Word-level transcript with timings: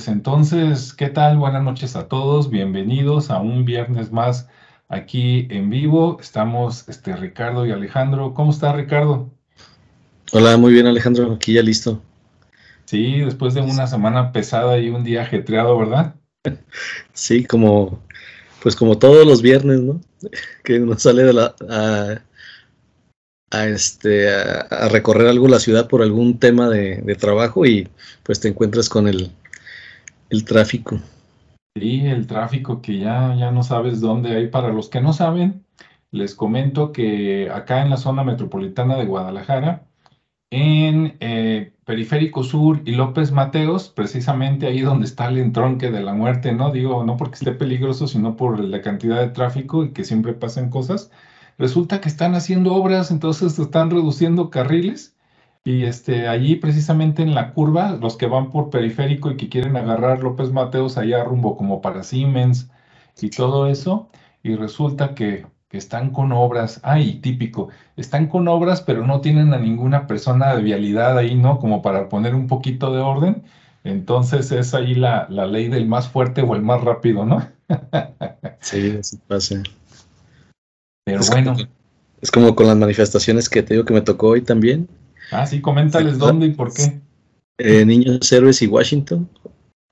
pues 0.00 0.08
entonces, 0.08 0.94
¿qué 0.94 1.10
tal? 1.10 1.36
Buenas 1.36 1.62
noches 1.62 1.94
a 1.94 2.08
todos, 2.08 2.48
bienvenidos 2.48 3.28
a 3.28 3.38
un 3.38 3.66
viernes 3.66 4.10
más 4.10 4.48
aquí 4.88 5.46
en 5.50 5.68
vivo. 5.68 6.16
Estamos 6.18 6.88
este, 6.88 7.14
Ricardo 7.14 7.66
y 7.66 7.70
Alejandro. 7.70 8.32
¿Cómo 8.32 8.50
está 8.50 8.72
Ricardo? 8.72 9.28
Hola, 10.32 10.56
muy 10.56 10.72
bien 10.72 10.86
Alejandro, 10.86 11.34
aquí 11.34 11.52
ya 11.52 11.62
listo. 11.62 12.00
Sí, 12.86 13.18
después 13.18 13.52
de 13.52 13.60
una 13.60 13.86
semana 13.86 14.32
pesada 14.32 14.78
y 14.78 14.88
un 14.88 15.04
día 15.04 15.20
ajetreado, 15.20 15.78
¿verdad? 15.78 16.14
Sí, 17.12 17.44
como 17.44 18.02
pues 18.62 18.76
como 18.76 18.96
todos 18.96 19.26
los 19.26 19.42
viernes, 19.42 19.80
¿no? 19.80 20.00
Que 20.64 20.80
uno 20.80 20.98
sale 20.98 21.24
de 21.24 21.34
la, 21.34 21.54
a, 23.50 23.66
este, 23.68 24.32
a, 24.32 24.88
recorrer 24.88 25.28
algo 25.28 25.46
la 25.46 25.60
ciudad 25.60 25.88
por 25.88 26.00
algún 26.00 26.38
tema 26.38 26.70
de, 26.70 27.16
trabajo 27.16 27.66
y 27.66 27.86
pues 28.22 28.40
te 28.40 28.48
encuentras 28.48 28.88
con 28.88 29.06
el, 29.06 29.30
el, 30.30 30.44
tráfico. 30.44 30.98
Sí, 31.76 32.06
el 32.06 32.26
tráfico 32.26 32.80
que 32.80 32.98
ya, 32.98 33.34
ya 33.36 33.50
no 33.50 33.62
sabes 33.62 34.00
dónde 34.00 34.36
hay. 34.36 34.48
Para 34.48 34.72
los 34.72 34.88
que 34.88 35.00
no 35.00 35.12
saben, 35.12 35.64
les 36.10 36.34
comento 36.34 36.92
que 36.92 37.50
acá 37.50 37.82
en 37.82 37.90
la 37.90 37.96
zona 37.96 38.24
metropolitana 38.24 38.96
de 38.96 39.06
Guadalajara, 39.06 39.86
en 40.50 41.16
eh, 41.20 41.72
Periférico 41.84 42.42
Sur 42.42 42.82
y 42.84 42.92
López 42.92 43.30
Mateos, 43.32 43.88
precisamente 43.88 44.66
ahí 44.66 44.80
donde 44.80 45.06
está 45.06 45.28
el 45.28 45.38
entronque 45.38 45.90
de 45.90 46.02
la 46.02 46.12
muerte, 46.12 46.52
¿no? 46.52 46.72
Digo, 46.72 47.04
no 47.04 47.16
porque 47.16 47.36
esté 47.36 47.52
peligroso, 47.52 48.08
sino 48.08 48.36
por 48.36 48.58
la 48.60 48.82
cantidad 48.82 49.20
de 49.20 49.28
tráfico 49.28 49.84
y 49.84 49.92
que 49.92 50.04
siempre 50.04 50.32
pasan 50.34 50.70
cosas. 50.70 51.10
Resulta 51.58 52.00
que 52.00 52.08
están 52.08 52.34
haciendo 52.34 52.74
obras, 52.74 53.10
entonces 53.10 53.58
están 53.58 53.90
reduciendo 53.90 54.50
carriles 54.50 55.14
y 55.64 55.84
este, 55.84 56.28
allí 56.28 56.56
precisamente 56.56 57.22
en 57.22 57.34
la 57.34 57.52
curva, 57.52 57.92
los 57.92 58.16
que 58.16 58.26
van 58.26 58.50
por 58.50 58.70
periférico 58.70 59.30
y 59.30 59.36
que 59.36 59.48
quieren 59.48 59.76
agarrar 59.76 60.22
López 60.22 60.52
Mateos 60.52 60.96
allá 60.96 61.24
rumbo 61.24 61.56
como 61.56 61.80
para 61.80 62.02
Siemens 62.02 62.70
y 63.20 63.30
todo 63.30 63.68
eso, 63.68 64.08
y 64.42 64.56
resulta 64.56 65.14
que 65.14 65.46
que 65.70 65.78
están 65.78 66.10
con 66.10 66.32
obras, 66.32 66.80
ay, 66.82 67.20
típico, 67.20 67.68
están 67.96 68.26
con 68.26 68.48
obras, 68.48 68.82
pero 68.82 69.06
no 69.06 69.20
tienen 69.20 69.54
a 69.54 69.58
ninguna 69.58 70.08
persona 70.08 70.54
de 70.56 70.62
vialidad 70.62 71.16
ahí, 71.16 71.36
¿no? 71.36 71.60
Como 71.60 71.80
para 71.80 72.08
poner 72.08 72.34
un 72.34 72.48
poquito 72.48 72.92
de 72.92 72.98
orden. 72.98 73.44
Entonces 73.84 74.50
es 74.50 74.74
ahí 74.74 74.96
la, 74.96 75.28
ley 75.28 75.68
del 75.68 75.86
más 75.86 76.08
fuerte 76.08 76.42
o 76.42 76.56
el 76.56 76.62
más 76.62 76.82
rápido, 76.82 77.24
¿no? 77.24 77.46
sí, 78.60 78.96
así 78.98 79.16
pasa. 79.28 79.62
Pero 81.04 81.20
bueno. 81.30 81.56
es 82.20 82.30
como 82.32 82.56
con 82.56 82.66
las 82.66 82.76
manifestaciones 82.76 83.48
que 83.48 83.62
te 83.62 83.74
digo 83.74 83.86
que 83.86 83.94
me 83.94 84.00
tocó 84.00 84.30
hoy 84.30 84.42
también. 84.42 84.88
Ah, 85.30 85.46
sí, 85.46 85.60
coméntales 85.60 86.18
dónde 86.18 86.46
y 86.46 86.50
por 86.50 86.72
qué. 86.72 87.00
Eh, 87.58 87.84
Niños 87.84 88.30
Héroes 88.32 88.62
y 88.62 88.66
Washington. 88.66 89.28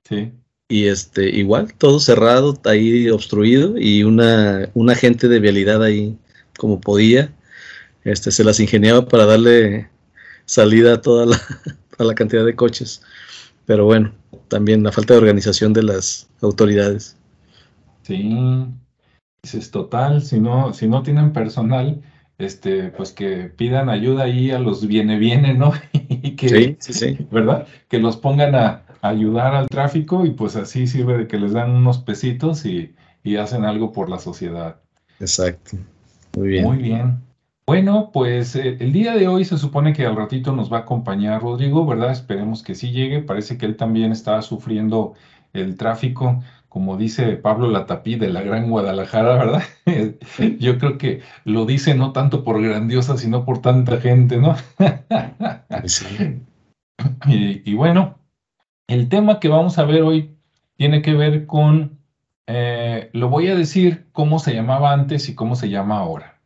Sí. 0.07 0.31
Y 0.69 0.85
este 0.85 1.29
igual 1.29 1.73
todo 1.73 1.99
cerrado 1.99 2.59
ahí 2.65 3.09
obstruido 3.09 3.75
y 3.77 4.03
una 4.03 4.69
un 4.73 4.89
agente 4.89 5.27
de 5.27 5.39
vialidad 5.39 5.81
ahí 5.83 6.15
como 6.57 6.79
podía 6.79 7.33
este 8.03 8.31
se 8.31 8.43
las 8.43 8.59
ingeniaba 8.59 9.07
para 9.07 9.25
darle 9.25 9.89
salida 10.45 10.95
a 10.95 11.01
toda 11.01 11.25
la, 11.25 11.41
a 11.97 12.03
la 12.03 12.13
cantidad 12.13 12.45
de 12.45 12.55
coches. 12.55 13.01
Pero 13.65 13.85
bueno 13.85 14.13
también 14.47 14.83
la 14.83 14.91
falta 14.91 15.13
de 15.13 15.19
organización 15.19 15.73
de 15.73 15.83
las 15.83 16.27
autoridades. 16.41 17.15
Sí. 18.03 18.35
Es 19.43 19.71
total 19.71 20.21
si 20.21 20.39
no 20.39 20.73
si 20.73 20.87
no 20.87 21.01
tienen 21.01 21.33
personal 21.33 22.01
este, 22.39 22.89
pues 22.89 23.11
que 23.11 23.51
pidan 23.55 23.89
ayuda 23.89 24.23
ahí 24.23 24.49
a 24.49 24.59
los 24.59 24.87
viene 24.87 25.19
viene, 25.19 25.53
¿no? 25.53 25.73
y 25.93 26.35
que, 26.35 26.49
sí, 26.49 26.77
sí, 26.79 26.93
sí. 26.93 27.27
¿verdad? 27.29 27.67
Que 27.87 27.99
los 27.99 28.17
pongan 28.17 28.55
a, 28.55 28.83
ayudar 29.01 29.55
al 29.55 29.67
tráfico 29.67 30.25
y 30.25 30.31
pues 30.31 30.55
así 30.55 30.87
sirve 30.87 31.17
de 31.17 31.27
que 31.27 31.37
les 31.37 31.53
dan 31.53 31.71
unos 31.71 31.99
pesitos 31.99 32.65
y, 32.65 32.95
hacen 33.39 33.63
algo 33.63 33.93
por 33.93 34.09
la 34.09 34.17
sociedad. 34.17 34.77
Exacto. 35.19 35.77
Muy 36.35 36.47
bien. 36.47 36.65
Muy 36.65 36.77
bien. 36.77 37.19
Bueno, 37.67 38.09
pues 38.11 38.55
eh, 38.55 38.77
el 38.79 38.91
día 38.91 39.13
de 39.13 39.27
hoy 39.27 39.45
se 39.45 39.59
supone 39.59 39.93
que 39.93 40.07
al 40.07 40.15
ratito 40.15 40.51
nos 40.51 40.73
va 40.73 40.77
a 40.77 40.81
acompañar 40.81 41.43
Rodrigo, 41.43 41.85
¿verdad? 41.85 42.09
Esperemos 42.11 42.63
que 42.63 42.73
sí 42.73 42.91
llegue. 42.91 43.21
Parece 43.21 43.59
que 43.59 43.67
él 43.67 43.75
también 43.75 44.11
está 44.11 44.41
sufriendo 44.41 45.13
el 45.53 45.75
tráfico, 45.75 46.41
como 46.69 46.97
dice 46.97 47.35
Pablo 47.35 47.67
Latapí 47.67 48.15
de 48.15 48.29
la 48.29 48.41
Gran 48.41 48.69
Guadalajara, 48.69 49.37
¿verdad? 49.37 49.63
Yo 50.59 50.77
creo 50.77 50.97
que 50.97 51.21
lo 51.43 51.65
dice 51.65 51.95
no 51.95 52.13
tanto 52.13 52.43
por 52.43 52.61
grandiosa, 52.61 53.17
sino 53.17 53.43
por 53.43 53.61
tanta 53.61 53.99
gente, 53.99 54.37
¿no? 54.37 54.55
Sí. 55.85 56.43
y, 57.27 57.73
bueno, 57.73 58.19
el 58.87 59.07
tema 59.07 59.39
que 59.39 59.47
vamos 59.47 59.77
a 59.77 59.85
ver 59.85 60.01
hoy 60.01 60.35
tiene 60.75 61.01
que 61.01 61.13
ver 61.13 61.45
con, 61.45 61.99
eh, 62.47 63.09
lo 63.13 63.29
voy 63.29 63.47
a 63.47 63.55
decir 63.55 64.07
cómo 64.11 64.39
se 64.39 64.53
llamaba 64.53 64.91
antes 64.91 65.29
y 65.29 65.35
cómo 65.35 65.55
se 65.55 65.69
llama 65.69 65.99
ahora. 65.99 66.39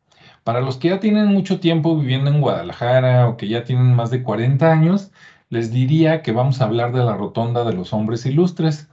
Para 0.44 0.62
los 0.62 0.78
que 0.78 0.90
ya 0.90 1.00
tienen 1.00 1.28
mucho 1.28 1.60
tiempo 1.60 1.98
viviendo 1.98 2.30
en 2.30 2.42
Guadalajara 2.42 3.28
o 3.28 3.38
que 3.38 3.48
ya 3.48 3.64
tienen 3.64 3.96
más 3.96 4.12
de 4.12 4.22
40 4.22 4.72
años, 4.72 5.12
les 5.50 5.72
diría 5.72 6.22
que 6.22 6.32
vamos 6.32 6.62
a 6.62 6.66
hablar 6.66 6.92
de 6.92 7.04
la 7.04 7.16
rotonda 7.16 7.64
de 7.64 7.74
los 7.74 7.94
hombres 7.94 8.26
ilustres. 8.26 8.90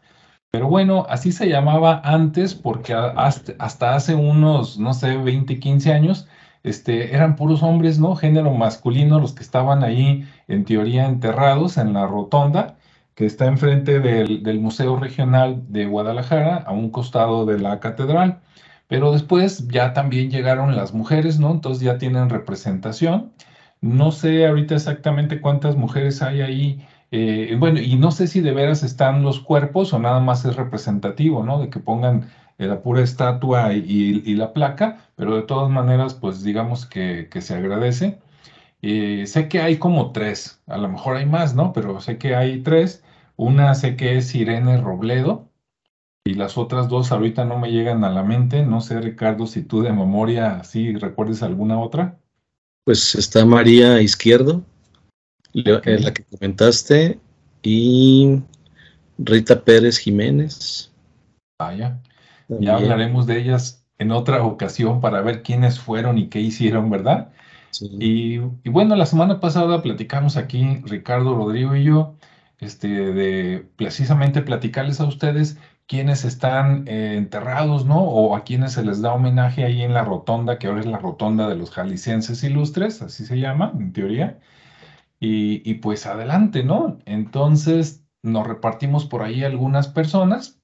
Pero 0.50 0.68
bueno, 0.68 1.06
así 1.08 1.32
se 1.32 1.48
llamaba 1.48 2.00
antes 2.04 2.54
porque 2.54 2.94
hasta, 2.94 3.94
hace 3.94 4.14
unos, 4.14 4.78
no 4.78 4.94
sé, 4.94 5.16
20, 5.16 5.60
15 5.60 5.92
años, 5.92 6.28
este, 6.62 7.14
eran 7.14 7.36
puros 7.36 7.62
hombres, 7.62 7.98
¿no? 7.98 8.16
Género 8.16 8.52
masculino 8.52 9.20
los 9.20 9.32
que 9.32 9.42
estaban 9.42 9.84
ahí 9.84 10.26
en 10.48 10.64
teoría 10.64 11.06
enterrados 11.06 11.78
en 11.78 11.92
la 11.94 12.06
rotonda 12.06 12.76
que 13.20 13.26
está 13.26 13.44
enfrente 13.46 14.00
del, 14.00 14.60
Museo 14.60 14.96
Regional 14.96 15.62
de 15.68 15.84
Guadalajara, 15.84 16.56
a 16.66 16.72
un 16.72 16.90
costado 16.90 17.44
de 17.44 17.58
la 17.58 17.78
catedral. 17.78 18.40
Pero 18.88 19.12
después 19.12 19.68
ya 19.68 19.92
también 19.92 20.30
llegaron 20.30 20.74
las 20.74 20.94
mujeres, 20.94 21.38
¿no? 21.38 21.50
Entonces 21.52 21.82
ya 21.84 21.98
tienen 21.98 22.30
representación. 22.30 23.32
No 23.82 24.10
sé 24.10 24.46
ahorita 24.46 24.74
exactamente 24.74 25.42
cuántas 25.42 25.76
mujeres 25.76 26.22
hay 26.22 26.40
ahí. 26.40 26.86
Eh, 27.10 27.56
bueno, 27.58 27.80
y 27.80 27.96
no 27.96 28.12
sé 28.12 28.26
si 28.26 28.40
de 28.40 28.52
veras 28.52 28.82
están 28.82 29.22
los 29.22 29.40
cuerpos 29.40 29.92
o 29.92 29.98
nada 29.98 30.20
más 30.20 30.44
es 30.44 30.56
representativo, 30.56 31.44
¿no? 31.44 31.60
De 31.60 31.70
que 31.70 31.80
pongan 31.80 32.30
la 32.66 32.82
pura 32.82 33.02
estatua 33.02 33.72
y, 33.74 34.34
la 34.34 34.52
placa, 34.52 35.10
pero 35.16 35.36
de 35.36 35.42
todas 35.42 35.70
maneras, 35.70 36.14
pues 36.14 36.42
digamos 36.44 36.86
que, 36.86 37.28
se 37.40 37.54
agradece. 37.54 38.18
Eh, 38.82 39.26
sé 39.26 39.48
que 39.48 39.60
hay 39.60 39.78
como 39.78 40.12
tres, 40.12 40.62
a 40.66 40.78
lo 40.78 40.88
mejor 40.88 41.16
hay 41.16 41.26
más, 41.26 41.54
¿no? 41.54 41.72
Pero 41.72 42.00
sé 42.00 42.18
que 42.18 42.34
hay 42.34 42.62
tres. 42.62 43.02
Una 43.36 43.74
sé 43.74 43.96
que 43.96 44.18
es 44.18 44.34
Irene 44.34 44.80
Robledo 44.80 45.48
y 46.24 46.34
las 46.34 46.58
otras 46.58 46.88
dos 46.88 47.12
ahorita 47.12 47.44
no 47.46 47.58
me 47.58 47.70
llegan 47.72 48.04
a 48.04 48.10
la 48.10 48.22
mente. 48.22 48.64
No 48.64 48.80
sé, 48.80 49.00
Ricardo, 49.00 49.46
si 49.46 49.62
tú 49.62 49.82
de 49.82 49.92
memoria 49.92 50.62
sí 50.64 50.94
recuerdes 50.94 51.42
alguna 51.42 51.80
otra. 51.80 52.18
Pues 52.84 53.14
está 53.14 53.44
María 53.44 54.00
Izquierdo, 54.02 54.62
la 55.52 56.12
que 56.12 56.24
comentaste, 56.24 57.18
y 57.62 58.40
Rita 59.18 59.62
Pérez 59.62 59.98
Jiménez. 59.98 60.90
Vaya, 61.58 62.00
ya 62.48 62.76
hablaremos 62.76 63.26
de 63.26 63.38
ellas 63.38 63.84
en 63.98 64.12
otra 64.12 64.42
ocasión 64.44 65.00
para 65.00 65.20
ver 65.20 65.42
quiénes 65.42 65.78
fueron 65.78 66.16
y 66.18 66.28
qué 66.28 66.40
hicieron, 66.40 66.88
¿verdad? 66.90 67.32
Y, 67.80 68.36
y, 68.36 68.68
bueno, 68.70 68.96
la 68.96 69.06
semana 69.06 69.40
pasada 69.40 69.82
platicamos 69.82 70.36
aquí, 70.36 70.80
Ricardo, 70.84 71.34
Rodrigo 71.34 71.76
y 71.76 71.84
yo, 71.84 72.16
este, 72.58 72.88
de 72.88 73.66
precisamente 73.76 74.42
platicarles 74.42 75.00
a 75.00 75.04
ustedes 75.04 75.58
quiénes 75.86 76.24
están 76.24 76.86
eh, 76.88 77.14
enterrados, 77.16 77.84
¿no? 77.84 78.00
O 78.00 78.36
a 78.36 78.44
quienes 78.44 78.72
se 78.72 78.84
les 78.84 79.02
da 79.02 79.12
homenaje 79.12 79.64
ahí 79.64 79.82
en 79.82 79.92
la 79.92 80.04
rotonda, 80.04 80.58
que 80.58 80.66
ahora 80.66 80.80
es 80.80 80.86
la 80.86 80.98
rotonda 80.98 81.48
de 81.48 81.56
los 81.56 81.70
jaliscienses 81.70 82.42
ilustres, 82.44 83.02
así 83.02 83.26
se 83.26 83.38
llama, 83.38 83.72
en 83.78 83.92
teoría. 83.92 84.38
Y, 85.20 85.74
pues 85.74 86.06
adelante, 86.06 86.64
¿no? 86.64 86.98
Entonces 87.04 88.06
nos 88.22 88.46
repartimos 88.46 89.04
por 89.06 89.22
ahí 89.22 89.44
algunas 89.44 89.88
personas. 89.88 90.60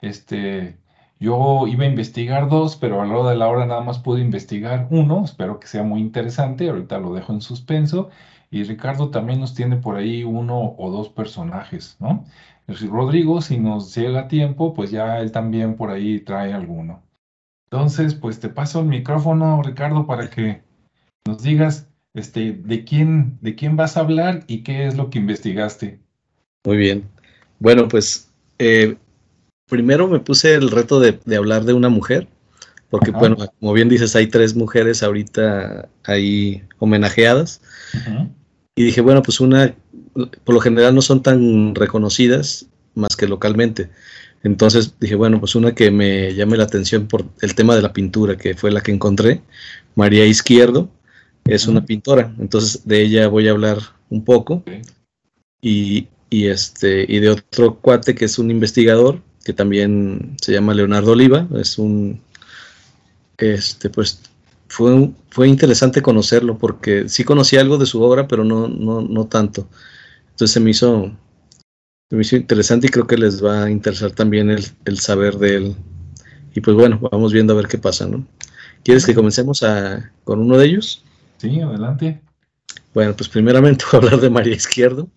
Este, 0.00 0.78
yo 1.20 1.66
iba 1.66 1.84
a 1.84 1.88
investigar 1.88 2.48
dos, 2.48 2.76
pero 2.76 3.00
a 3.02 3.04
lo 3.04 3.12
largo 3.12 3.28
de 3.30 3.36
la 3.36 3.48
hora 3.48 3.66
nada 3.66 3.82
más 3.82 3.98
pude 3.98 4.22
investigar 4.22 4.88
uno. 4.90 5.24
Espero 5.24 5.60
que 5.60 5.66
sea 5.66 5.82
muy 5.82 6.00
interesante. 6.00 6.70
Ahorita 6.70 6.98
lo 6.98 7.12
dejo 7.12 7.32
en 7.34 7.42
suspenso. 7.42 8.08
Y 8.50 8.64
Ricardo 8.64 9.10
también 9.10 9.40
nos 9.40 9.54
tiene 9.54 9.76
por 9.76 9.96
ahí 9.96 10.24
uno 10.24 10.74
o 10.78 10.90
dos 10.90 11.10
personajes, 11.10 11.96
¿no? 12.00 12.24
Rodrigo, 12.66 13.40
si 13.40 13.58
nos 13.58 13.94
llega 13.94 14.28
tiempo, 14.28 14.74
pues 14.74 14.90
ya 14.90 15.20
él 15.20 15.32
también 15.32 15.76
por 15.76 15.90
ahí 15.90 16.20
trae 16.20 16.52
alguno. 16.52 17.02
Entonces, 17.70 18.14
pues 18.14 18.40
te 18.40 18.48
paso 18.48 18.80
el 18.80 18.86
micrófono, 18.86 19.62
Ricardo, 19.62 20.06
para 20.06 20.30
que 20.30 20.62
nos 21.26 21.42
digas 21.42 21.90
este, 22.18 22.52
de 22.52 22.84
quién, 22.84 23.38
de 23.40 23.54
quién 23.54 23.76
vas 23.76 23.96
a 23.96 24.00
hablar 24.00 24.44
y 24.46 24.62
qué 24.62 24.86
es 24.86 24.96
lo 24.96 25.10
que 25.10 25.18
investigaste. 25.18 25.98
Muy 26.64 26.76
bien. 26.76 27.04
Bueno, 27.58 27.88
pues 27.88 28.30
eh, 28.58 28.96
primero 29.68 30.08
me 30.08 30.20
puse 30.20 30.54
el 30.54 30.70
reto 30.70 31.00
de, 31.00 31.18
hablar 31.36 31.64
de 31.64 31.74
una 31.74 31.88
mujer, 31.88 32.28
porque 32.90 33.10
bueno, 33.10 33.36
como 33.60 33.72
bien 33.72 33.88
dices, 33.88 34.16
hay 34.16 34.26
tres 34.26 34.56
mujeres 34.56 35.02
ahorita 35.02 35.88
ahí 36.04 36.62
homenajeadas. 36.78 37.60
Y 38.74 38.84
dije, 38.84 39.00
bueno, 39.00 39.22
pues 39.22 39.40
una, 39.40 39.74
por 40.44 40.54
lo 40.54 40.60
general 40.60 40.94
no 40.94 41.02
son 41.02 41.22
tan 41.22 41.74
reconocidas, 41.74 42.66
más 42.94 43.16
que 43.16 43.28
localmente. 43.28 43.90
Entonces 44.42 44.94
dije, 45.00 45.16
bueno, 45.16 45.40
pues 45.40 45.54
una 45.54 45.74
que 45.74 45.90
me 45.90 46.34
llame 46.34 46.56
la 46.56 46.64
atención 46.64 47.08
por 47.08 47.26
el 47.40 47.54
tema 47.54 47.74
de 47.74 47.82
la 47.82 47.92
pintura, 47.92 48.36
que 48.36 48.54
fue 48.54 48.70
la 48.70 48.80
que 48.80 48.92
encontré, 48.92 49.42
María 49.94 50.24
Izquierdo, 50.24 50.88
es 51.44 51.66
una 51.66 51.84
pintora, 51.84 52.34
entonces 52.38 52.86
de 52.86 53.02
ella 53.02 53.28
voy 53.28 53.48
a 53.48 53.52
hablar 53.52 53.78
un 54.10 54.24
poco. 54.24 54.62
Y, 55.60 56.08
y, 56.30 56.46
este, 56.46 57.04
y 57.08 57.18
de 57.18 57.30
otro 57.30 57.76
cuate 57.80 58.14
que 58.14 58.26
es 58.26 58.38
un 58.38 58.50
investigador, 58.50 59.22
que 59.44 59.52
también 59.52 60.36
se 60.40 60.52
llama 60.52 60.74
Leonardo 60.74 61.12
Oliva, 61.12 61.48
es 61.58 61.78
un, 61.78 62.20
este, 63.38 63.90
pues 63.90 64.20
fue, 64.68 65.10
fue 65.30 65.48
interesante 65.48 66.02
conocerlo 66.02 66.58
porque 66.58 67.08
sí 67.08 67.24
conocí 67.24 67.56
algo 67.56 67.78
de 67.78 67.86
su 67.86 68.02
obra, 68.02 68.28
pero 68.28 68.44
no, 68.44 68.68
no, 68.68 69.00
no 69.00 69.26
tanto. 69.26 69.68
Entonces 70.30 70.52
se 70.52 70.60
me 70.60 70.70
hizo 70.70 71.12
me 72.10 72.22
hizo 72.22 72.36
interesante 72.36 72.86
y 72.86 72.90
creo 72.90 73.06
que 73.06 73.18
les 73.18 73.44
va 73.44 73.64
a 73.64 73.70
interesar 73.70 74.12
también 74.12 74.50
el, 74.50 74.98
saber 74.98 75.36
de 75.36 75.56
él. 75.56 75.76
Y 76.54 76.60
pues 76.60 76.76
bueno, 76.76 76.98
vamos 77.12 77.32
viendo 77.32 77.52
a 77.52 77.56
ver 77.56 77.68
qué 77.68 77.78
pasa, 77.78 78.06
¿no? 78.06 78.26
¿Quieres 78.82 79.04
que 79.04 79.14
comencemos 79.14 79.62
a, 79.62 80.10
con 80.24 80.40
uno 80.40 80.56
de 80.56 80.66
ellos? 80.66 81.04
Sí, 81.38 81.60
adelante. 81.60 82.20
Bueno, 82.92 83.14
pues 83.16 83.28
primeramente 83.28 83.84
voy 83.92 84.00
a 84.00 84.04
hablar 84.04 84.20
de 84.20 84.30
María 84.30 84.54
Izquierdo, 84.54 85.08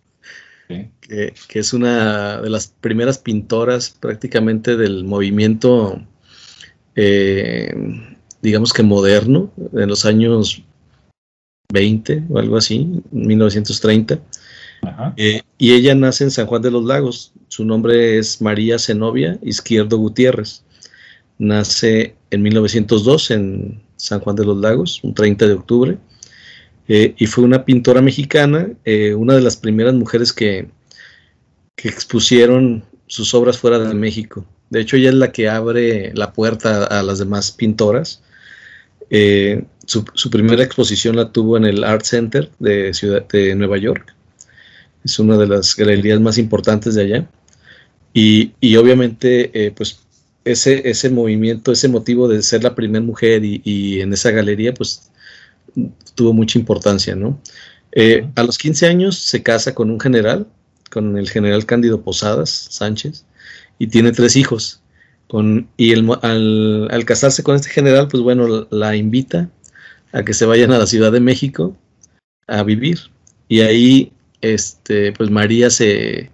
que, 0.67 1.33
es 1.49 1.73
una 1.73 2.41
de 2.41 2.49
las 2.49 2.67
primeras 2.67 3.17
pintoras 3.17 3.89
prácticamente 3.99 4.77
del 4.77 5.03
movimiento, 5.03 6.01
eh, 6.95 7.75
digamos 8.41 8.71
que 8.71 8.83
moderno, 8.83 9.51
en 9.73 9.89
los 9.89 10.05
años 10.05 10.63
20 11.73 12.23
o 12.29 12.39
algo 12.39 12.57
así, 12.57 13.01
1930 13.11 14.19
eh, 15.17 15.41
y 15.57 15.73
ella 15.73 15.95
nace 15.95 16.23
en 16.23 16.31
San 16.31 16.47
Juan 16.47 16.61
de 16.61 16.71
los 16.71 16.83
Lagos. 16.83 17.33
Su 17.47 17.65
nombre 17.65 18.17
es 18.17 18.41
María 18.41 18.79
Zenobia 18.79 19.37
Izquierdo 19.41 19.97
Gutiérrez. 19.97 20.63
Nace 21.37 22.15
en 22.29 22.41
1902 22.41 23.31
en 23.31 23.81
San 23.95 24.19
Juan 24.19 24.35
de 24.35 24.45
los 24.45 24.57
Lagos, 24.57 24.99
un 25.03 25.13
30 25.13 25.47
de 25.47 25.53
octubre. 25.53 25.97
Eh, 26.87 27.13
y 27.17 27.25
fue 27.27 27.43
una 27.43 27.63
pintora 27.65 28.01
mexicana, 28.01 28.69
eh, 28.85 29.13
una 29.13 29.35
de 29.35 29.41
las 29.41 29.57
primeras 29.57 29.93
mujeres 29.93 30.33
que, 30.33 30.67
que 31.75 31.87
expusieron 31.87 32.83
sus 33.07 33.33
obras 33.33 33.57
fuera 33.57 33.79
de 33.79 33.93
México. 33.93 34.45
De 34.69 34.81
hecho, 34.81 34.97
ella 34.97 35.09
es 35.09 35.15
la 35.15 35.31
que 35.31 35.49
abre 35.49 36.13
la 36.15 36.33
puerta 36.33 36.85
a 36.85 37.03
las 37.03 37.19
demás 37.19 37.51
pintoras. 37.51 38.21
su, 39.85 40.05
su, 40.13 40.29
primera 40.29 40.63
exposición 40.63 41.15
la 41.15 41.31
tuvo 41.31 41.57
en 41.57 41.65
el 41.65 41.83
Art 41.83 42.05
Center 42.05 42.49
de, 42.59 42.93
Ciudad, 42.93 43.27
de 43.27 43.55
Nueva 43.55 43.77
York 43.77 44.15
es 45.03 45.19
una 45.19 45.37
de 45.37 45.47
las 45.47 45.75
galerías 45.75 46.19
más 46.19 46.37
importantes 46.37 46.95
de 46.95 47.03
allá. 47.03 47.29
Y, 48.13 48.51
y 48.59 48.75
obviamente, 48.75 49.51
eh, 49.53 49.71
pues 49.71 49.99
ese, 50.43 50.89
ese 50.89 51.09
movimiento, 51.09 51.71
ese 51.71 51.87
motivo 51.87 52.27
de 52.27 52.41
ser 52.43 52.63
la 52.63 52.75
primera 52.75 53.03
mujer 53.03 53.45
y, 53.45 53.61
y, 53.63 54.01
en 54.01 54.13
esa 54.13 54.31
galería, 54.31 54.73
pues 54.73 55.10
tuvo 56.15 56.33
mucha 56.33 56.59
importancia, 56.59 57.15
¿no? 57.15 57.39
Eh, 57.91 58.27
a 58.35 58.43
los 58.43 58.57
15 58.57 58.87
años 58.87 59.17
se 59.17 59.43
casa 59.43 59.73
con 59.75 59.89
un 59.91 59.99
general, 59.99 60.47
con 60.89 61.17
el 61.17 61.29
general 61.29 61.65
Cándido 61.65 62.01
Posadas 62.01 62.49
Sánchez, 62.69 63.25
y 63.79 63.87
tiene 63.87 64.11
tres 64.11 64.35
hijos. 64.35 64.81
Con, 65.27 65.69
y 65.77 65.91
el, 65.91 66.09
al, 66.21 66.89
al, 66.91 67.05
casarse 67.05 67.41
con 67.43 67.55
este 67.55 67.69
general, 67.69 68.07
pues 68.09 68.21
bueno, 68.21 68.67
la 68.69 68.95
invita 68.95 69.49
a 70.11 70.23
que 70.23 70.33
se 70.33 70.45
vayan 70.45 70.71
a 70.71 70.77
la 70.77 70.87
Ciudad 70.87 71.11
de 71.11 71.21
México 71.21 71.77
a 72.47 72.63
vivir. 72.63 72.99
Y 73.47 73.61
ahí 73.61 74.11
este, 74.41 75.13
pues 75.13 75.29
María 75.29 75.69
se, 75.69 76.31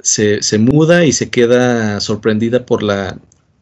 se, 0.00 0.58
muda 0.58 1.04
y 1.04 1.12
se 1.12 1.30
queda 1.30 2.00
sorprendida 2.00 2.66
por 2.66 2.82
la, 2.82 3.20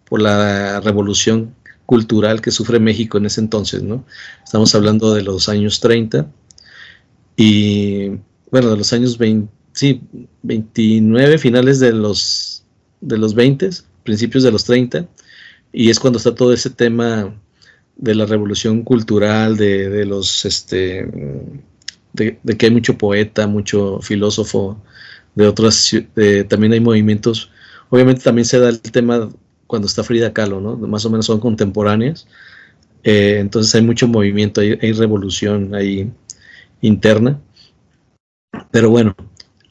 por 0.08 0.22
la 0.22 0.81
revolución 0.81 1.54
cultural 1.87 2.41
que 2.41 2.50
sufre 2.50 2.81
México 2.81 3.17
en 3.17 3.27
ese 3.27 3.41
entonces, 3.41 3.83
¿no? 3.83 4.05
Estamos 4.44 4.75
hablando 4.75 5.15
de 5.15 5.23
los 5.23 5.49
años 5.49 5.81
30 5.81 6.27
y, 7.37 8.09
bueno, 8.50 8.71
de 8.71 8.77
los 8.77 8.93
años 8.93 9.17
20, 9.17 9.50
sí, 9.73 10.00
29, 10.43 11.38
finales 11.38 11.79
de 11.81 11.93
los, 11.93 12.65
de 13.00 13.19
los 13.19 13.35
20, 13.35 13.71
principios 14.03 14.43
de 14.43 14.53
los 14.53 14.65
30, 14.65 15.06
y 15.73 15.91
es 15.91 16.00
cuando 16.00 16.19
está 16.19 16.35
todo 16.35 16.53
ese 16.53 16.71
tema 16.71 17.35
de 17.97 18.15
la 18.15 18.27
revolución 18.27 18.82
cultural, 18.82 19.56
de, 19.56 19.89
de 19.89 20.05
los, 20.05 20.44
este, 20.44 21.09
de, 22.12 22.39
que 22.59 22.67
hay 22.67 22.73
mucho 22.73 22.99
poeta, 22.99 23.47
mucho 23.47 24.00
filósofo 24.00 24.82
de 25.35 25.47
otras, 25.47 25.94
también 26.49 26.73
hay 26.73 26.81
movimientos, 26.81 27.50
obviamente 27.91 28.23
también 28.23 28.47
se 28.47 28.59
da 28.59 28.71
el 28.71 28.81
tema 28.81 29.29
cuando 29.67 29.87
está 29.87 30.05
Frida 30.05 30.33
Kahlo, 30.33 30.61
¿no? 30.61 30.77
Más 30.77 31.05
o 31.05 31.11
menos 31.11 31.27
son 31.27 31.41
contemporáneas, 31.41 32.27
eh, 33.05 33.39
entonces 33.41 33.75
hay 33.75 33.83
mucho 33.83 34.09
movimiento, 34.09 34.61
hay, 34.61 34.93
revolución 34.93 35.75
ahí 35.75 36.11
interna, 36.81 37.41
pero 38.71 38.91
bueno, 38.91 39.15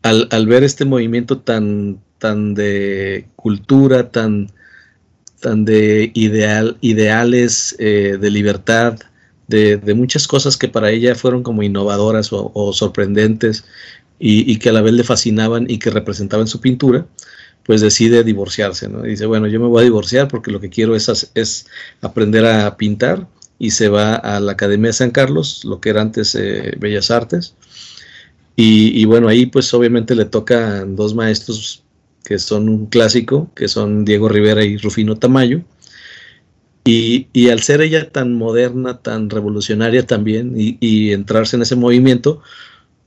al, 0.03 0.47
ver 0.47 0.63
este 0.63 0.85
movimiento 0.85 1.39
tan, 1.39 1.99
tan 2.19 2.53
de 2.53 3.27
cultura, 3.35 4.11
tan, 4.11 4.51
tan 5.41 5.65
de 5.65 6.11
ideal, 6.13 6.77
ideales 6.81 7.75
eh, 7.79 8.17
de 8.19 8.31
libertad, 8.31 8.99
de, 9.47 9.93
muchas 9.95 10.27
cosas 10.27 10.57
que 10.57 10.67
para 10.67 10.91
ella 10.91 11.15
fueron 11.15 11.43
como 11.43 11.63
innovadoras 11.63 12.29
o, 12.31 12.73
sorprendentes 12.73 13.65
y, 14.19 14.57
que 14.59 14.69
a 14.69 14.73
la 14.73 14.81
vez 14.81 14.93
le 14.93 15.03
fascinaban 15.03 15.65
y 15.69 15.77
que 15.77 15.89
representaban 15.89 16.47
su 16.47 16.61
pintura, 16.61 17.05
pues 17.65 17.81
decide 17.81 18.23
divorciarse, 18.23 18.87
¿no? 18.87 19.01
Dice, 19.01 19.25
bueno, 19.25 19.47
yo 19.47 19.59
me 19.59 19.67
voy 19.67 19.81
a 19.81 19.85
divorciar 19.85 20.27
porque 20.27 20.51
lo 20.51 20.59
que 20.59 20.69
quiero 20.69 20.95
es, 20.95 21.31
es 21.33 21.67
aprender 22.01 22.45
a 22.45 22.77
pintar 22.77 23.27
y 23.57 23.71
se 23.71 23.89
va 23.89 24.15
a 24.15 24.39
la 24.39 24.53
Academia 24.53 24.89
de 24.89 24.93
San 24.93 25.11
Carlos, 25.11 25.65
lo 25.65 25.79
que 25.81 25.89
era 25.89 26.01
antes 26.01 26.35
eh, 26.35 26.75
Bellas 26.79 27.11
Artes. 27.11 27.55
Y, 28.55 29.01
y, 29.01 29.05
bueno, 29.05 29.27
ahí 29.27 29.47
pues 29.47 29.73
obviamente 29.73 30.15
le 30.15 30.25
tocan 30.25 30.95
dos 30.95 31.13
maestros 31.13 31.83
que 32.25 32.39
son 32.39 32.67
un 32.69 32.87
clásico, 32.87 33.51
que 33.55 33.67
son 33.67 34.03
Diego 34.03 34.27
Rivera 34.27 34.63
y 34.65 34.77
Rufino 34.77 35.15
Tamayo. 35.17 35.61
Y, 36.87 37.49
al 37.49 37.63
ser 37.63 37.81
ella 37.81 38.11
tan 38.11 38.35
moderna, 38.35 39.01
tan 39.01 39.31
revolucionaria 39.31 40.05
también, 40.05 40.53
y, 40.55 41.11
entrarse 41.13 41.55
en 41.55 41.63
ese 41.63 41.75
movimiento, 41.75 42.41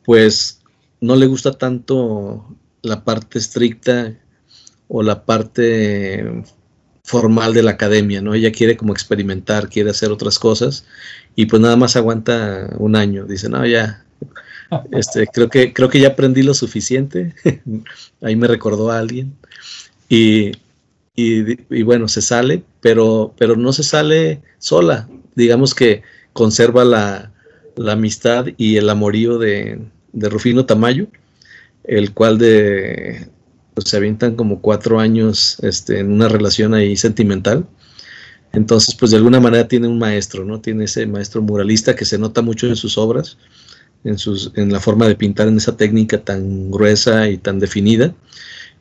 pues 0.04 0.62
no 1.00 1.14
le 1.14 1.26
gusta 1.26 1.52
tanto 1.52 2.56
la 2.82 3.04
parte 3.04 3.38
estricta 3.38 4.16
o 4.88 5.02
la 5.02 5.24
parte 5.24 6.44
formal 7.04 7.54
de 7.54 7.62
la 7.62 7.72
academia, 7.72 8.20
¿no? 8.20 8.34
Ella 8.34 8.52
quiere 8.52 8.76
como 8.76 8.92
experimentar, 8.92 9.68
quiere 9.68 9.90
hacer 9.90 10.10
otras 10.10 10.38
cosas, 10.38 10.84
y 11.36 11.46
pues 11.46 11.62
nada 11.62 11.76
más 11.76 11.96
aguanta 11.96 12.68
un 12.78 12.96
año. 12.96 13.24
Dice, 13.24 13.48
no, 13.48 13.64
ya, 13.66 14.04
este, 14.92 15.26
creo 15.26 15.48
que, 15.48 15.72
creo 15.72 15.88
que 15.88 16.00
ya 16.00 16.08
aprendí 16.08 16.42
lo 16.42 16.54
suficiente. 16.54 17.34
Ahí 18.20 18.36
me 18.36 18.46
recordó 18.46 18.90
a 18.90 18.98
alguien. 18.98 19.34
Y, 20.08 20.52
y, 21.14 21.82
bueno, 21.82 22.08
se 22.08 22.22
sale, 22.22 22.62
pero, 22.80 23.34
pero 23.38 23.56
no 23.56 23.72
se 23.72 23.82
sale 23.82 24.40
sola. 24.58 25.08
Digamos 25.34 25.74
que 25.74 26.02
conserva 26.32 26.84
la, 26.84 27.32
amistad 27.88 28.46
y 28.56 28.76
el 28.76 28.90
amorío 28.90 29.38
de, 29.38 29.80
Rufino 30.12 30.66
Tamayo, 30.66 31.06
el 31.84 32.12
cual 32.12 32.38
de, 32.38 33.28
pues, 33.78 33.90
se 33.90 33.96
avientan 33.96 34.34
como 34.34 34.60
cuatro 34.60 34.98
años 34.98 35.56
este, 35.62 36.00
en 36.00 36.10
una 36.10 36.28
relación 36.28 36.74
ahí 36.74 36.96
sentimental. 36.96 37.64
Entonces, 38.52 38.94
pues 38.96 39.12
de 39.12 39.18
alguna 39.18 39.38
manera 39.38 39.68
tiene 39.68 39.86
un 39.86 40.00
maestro, 40.00 40.44
¿no? 40.44 40.60
Tiene 40.60 40.84
ese 40.84 41.06
maestro 41.06 41.42
muralista 41.42 41.94
que 41.94 42.04
se 42.04 42.18
nota 42.18 42.42
mucho 42.42 42.66
en 42.66 42.74
sus 42.74 42.98
obras, 42.98 43.38
en, 44.02 44.18
sus, 44.18 44.50
en 44.56 44.72
la 44.72 44.80
forma 44.80 45.06
de 45.06 45.14
pintar 45.14 45.46
en 45.46 45.58
esa 45.58 45.76
técnica 45.76 46.18
tan 46.24 46.72
gruesa 46.72 47.28
y 47.28 47.38
tan 47.38 47.60
definida 47.60 48.14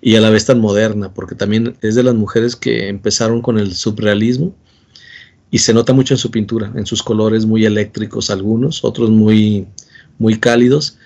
y 0.01 0.15
a 0.15 0.21
la 0.21 0.31
vez 0.31 0.45
tan 0.45 0.59
moderna, 0.59 1.13
porque 1.13 1.35
también 1.35 1.75
es 1.81 1.93
de 1.93 2.03
las 2.03 2.15
mujeres 2.15 2.55
que 2.55 2.87
empezaron 2.87 3.41
con 3.41 3.59
el 3.59 3.75
surrealismo 3.75 4.55
y 5.51 5.59
se 5.59 5.75
nota 5.75 5.93
mucho 5.93 6.15
en 6.15 6.17
su 6.17 6.31
pintura, 6.31 6.71
en 6.75 6.87
sus 6.87 7.03
colores 7.03 7.45
muy 7.45 7.65
eléctricos 7.65 8.31
algunos, 8.31 8.83
otros 8.83 9.11
muy, 9.11 9.67
muy 10.17 10.39
cálidos, 10.39 10.97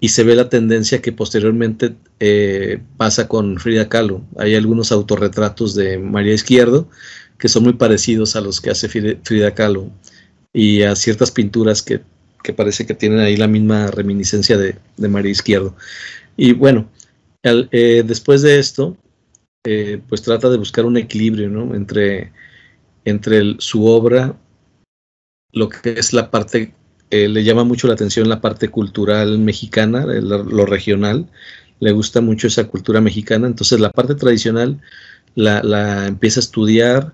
y 0.00 0.10
se 0.10 0.22
ve 0.22 0.34
la 0.36 0.48
tendencia 0.48 1.02
que 1.02 1.12
posteriormente 1.12 1.94
eh, 2.20 2.80
pasa 2.96 3.28
con 3.28 3.58
Frida 3.58 3.88
Kahlo. 3.88 4.22
Hay 4.38 4.54
algunos 4.54 4.92
autorretratos 4.92 5.74
de 5.74 5.98
María 5.98 6.34
Izquierdo 6.34 6.88
que 7.38 7.48
son 7.48 7.64
muy 7.64 7.74
parecidos 7.74 8.36
a 8.36 8.40
los 8.40 8.60
que 8.60 8.70
hace 8.70 8.88
Frida 8.88 9.54
Kahlo 9.54 9.90
y 10.52 10.82
a 10.82 10.96
ciertas 10.96 11.30
pinturas 11.30 11.82
que, 11.82 12.00
que 12.42 12.52
parece 12.52 12.86
que 12.86 12.94
tienen 12.94 13.20
ahí 13.20 13.36
la 13.36 13.48
misma 13.48 13.88
reminiscencia 13.88 14.56
de, 14.56 14.76
de 14.96 15.08
María 15.08 15.32
Izquierdo. 15.32 15.76
Y 16.36 16.52
bueno, 16.52 16.88
eh, 17.42 18.02
después 18.06 18.42
de 18.42 18.58
esto, 18.58 18.96
eh, 19.64 20.00
pues 20.08 20.22
trata 20.22 20.48
de 20.48 20.56
buscar 20.56 20.84
un 20.84 20.96
equilibrio 20.96 21.48
¿no? 21.48 21.74
entre, 21.74 22.32
entre 23.04 23.56
su 23.58 23.86
obra, 23.86 24.36
lo 25.52 25.68
que 25.68 25.92
es 25.92 26.12
la 26.12 26.30
parte, 26.30 26.74
eh, 27.10 27.28
le 27.28 27.44
llama 27.44 27.64
mucho 27.64 27.86
la 27.86 27.94
atención 27.94 28.28
la 28.28 28.40
parte 28.40 28.68
cultural 28.68 29.38
mexicana, 29.38 30.04
lo 30.04 30.66
regional, 30.66 31.26
le 31.80 31.92
gusta 31.92 32.20
mucho 32.20 32.46
esa 32.46 32.64
cultura 32.64 33.00
mexicana, 33.00 33.46
entonces 33.46 33.80
la 33.80 33.90
parte 33.90 34.14
tradicional 34.14 34.80
la, 35.34 35.62
la 35.62 36.06
empieza 36.06 36.40
a 36.40 36.42
estudiar, 36.42 37.12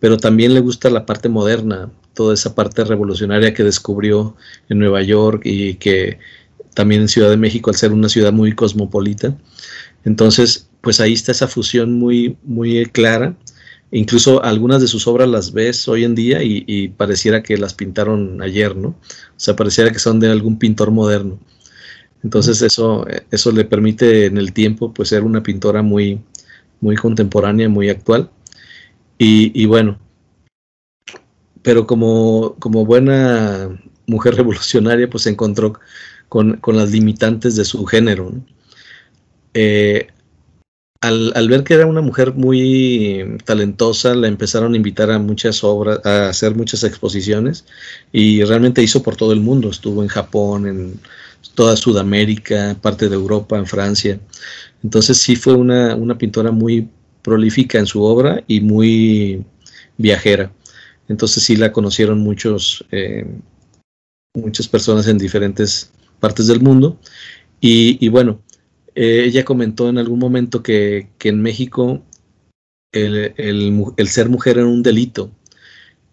pero 0.00 0.16
también 0.16 0.54
le 0.54 0.60
gusta 0.60 0.90
la 0.90 1.06
parte 1.06 1.28
moderna, 1.28 1.90
toda 2.14 2.34
esa 2.34 2.54
parte 2.54 2.84
revolucionaria 2.84 3.52
que 3.52 3.62
descubrió 3.62 4.36
en 4.68 4.78
Nueva 4.78 5.02
York 5.02 5.42
y 5.44 5.74
que 5.74 6.18
también 6.74 7.02
en 7.02 7.08
Ciudad 7.08 7.30
de 7.30 7.36
México, 7.36 7.70
al 7.70 7.76
ser 7.76 7.92
una 7.92 8.08
ciudad 8.08 8.32
muy 8.32 8.52
cosmopolita. 8.52 9.36
Entonces, 10.04 10.68
pues 10.80 11.00
ahí 11.00 11.14
está 11.14 11.32
esa 11.32 11.48
fusión 11.48 11.94
muy, 11.94 12.36
muy 12.44 12.86
clara. 12.86 13.34
Incluso 13.92 14.42
algunas 14.42 14.80
de 14.80 14.88
sus 14.88 15.06
obras 15.06 15.28
las 15.28 15.52
ves 15.52 15.86
hoy 15.88 16.04
en 16.04 16.14
día 16.14 16.42
y, 16.42 16.88
pareciera 16.88 17.42
que 17.42 17.56
las 17.56 17.74
pintaron 17.74 18.42
ayer, 18.42 18.76
¿no? 18.76 18.88
O 18.88 18.96
sea, 19.36 19.54
pareciera 19.54 19.92
que 19.92 20.00
son 20.00 20.18
de 20.18 20.28
algún 20.30 20.58
pintor 20.58 20.90
moderno. 20.90 21.38
Entonces 22.24 22.62
eso, 22.62 23.06
eso 23.30 23.52
le 23.52 23.64
permite 23.64 24.26
en 24.26 24.38
el 24.38 24.52
tiempo 24.52 24.92
pues 24.92 25.10
ser 25.10 25.22
una 25.22 25.42
pintora 25.42 25.82
muy, 25.82 26.20
muy 26.80 26.96
contemporánea, 26.96 27.68
muy 27.68 27.88
actual. 27.88 28.30
Y, 29.18 29.64
bueno, 29.66 29.98
pero 31.62 31.86
como, 31.86 32.56
como 32.58 32.84
buena 32.84 33.68
mujer 34.06 34.34
revolucionaria 34.36 35.08
pues 35.08 35.24
se 35.24 35.30
encontró 35.30 35.78
con, 36.28 36.60
las 36.66 36.90
limitantes 36.90 37.56
de 37.56 37.64
su 37.64 37.86
género. 37.86 38.32
Eh, 39.54 40.08
al, 41.00 41.48
ver 41.48 41.64
que 41.64 41.74
era 41.74 41.86
una 41.86 42.00
mujer 42.00 42.34
muy 42.34 43.38
talentosa, 43.44 44.14
la 44.14 44.28
empezaron 44.28 44.74
a 44.74 44.76
invitar 44.76 45.10
a 45.10 45.18
muchas 45.18 45.62
obras, 45.64 46.04
a 46.04 46.28
hacer 46.28 46.54
muchas 46.54 46.84
exposiciones 46.84 47.64
y 48.12 48.42
realmente 48.44 48.82
hizo 48.82 49.02
por 49.02 49.16
todo 49.16 49.32
el 49.32 49.40
mundo. 49.40 49.70
Estuvo 49.70 50.02
en 50.02 50.08
Japón, 50.08 50.66
en 50.66 51.00
toda 51.54 51.76
Sudamérica, 51.76 52.76
parte 52.80 53.08
de 53.08 53.14
Europa, 53.14 53.58
en 53.58 53.66
Francia. 53.66 54.20
Entonces 54.82 55.18
sí 55.18 55.36
fue 55.36 55.54
una, 55.54 55.96
pintora 56.18 56.50
muy 56.50 56.88
prolífica 57.22 57.78
en 57.78 57.86
su 57.86 58.02
obra 58.02 58.42
y 58.46 58.60
muy 58.60 59.44
viajera. 59.96 60.52
Entonces 61.08 61.42
sí 61.42 61.56
la 61.56 61.72
conocieron 61.72 62.20
muchos, 62.20 62.84
eh, 62.90 63.26
muchas 64.34 64.68
personas 64.68 65.06
en 65.08 65.18
diferentes 65.18 65.90
partes 66.20 66.46
del 66.46 66.60
mundo. 66.60 66.98
Y, 67.60 68.08
bueno, 68.10 68.40
eh, 68.96 69.24
ella 69.26 69.44
comentó 69.44 69.90
en 69.90 69.98
algún 69.98 70.18
momento 70.18 70.62
que, 70.62 71.10
en 71.20 71.42
México 71.42 72.02
el, 72.92 74.06
ser 74.06 74.30
mujer 74.30 74.56
era 74.56 74.66
un 74.66 74.82
delito 74.82 75.30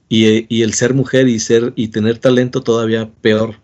y, 0.09 0.61
el 0.61 0.73
ser 0.73 0.93
mujer 0.93 1.29
y, 1.29 1.39
ser, 1.39 1.71
y 1.77 1.87
tener 1.87 2.19
talento 2.19 2.61
todavía 2.61 3.09
peor, 3.21 3.55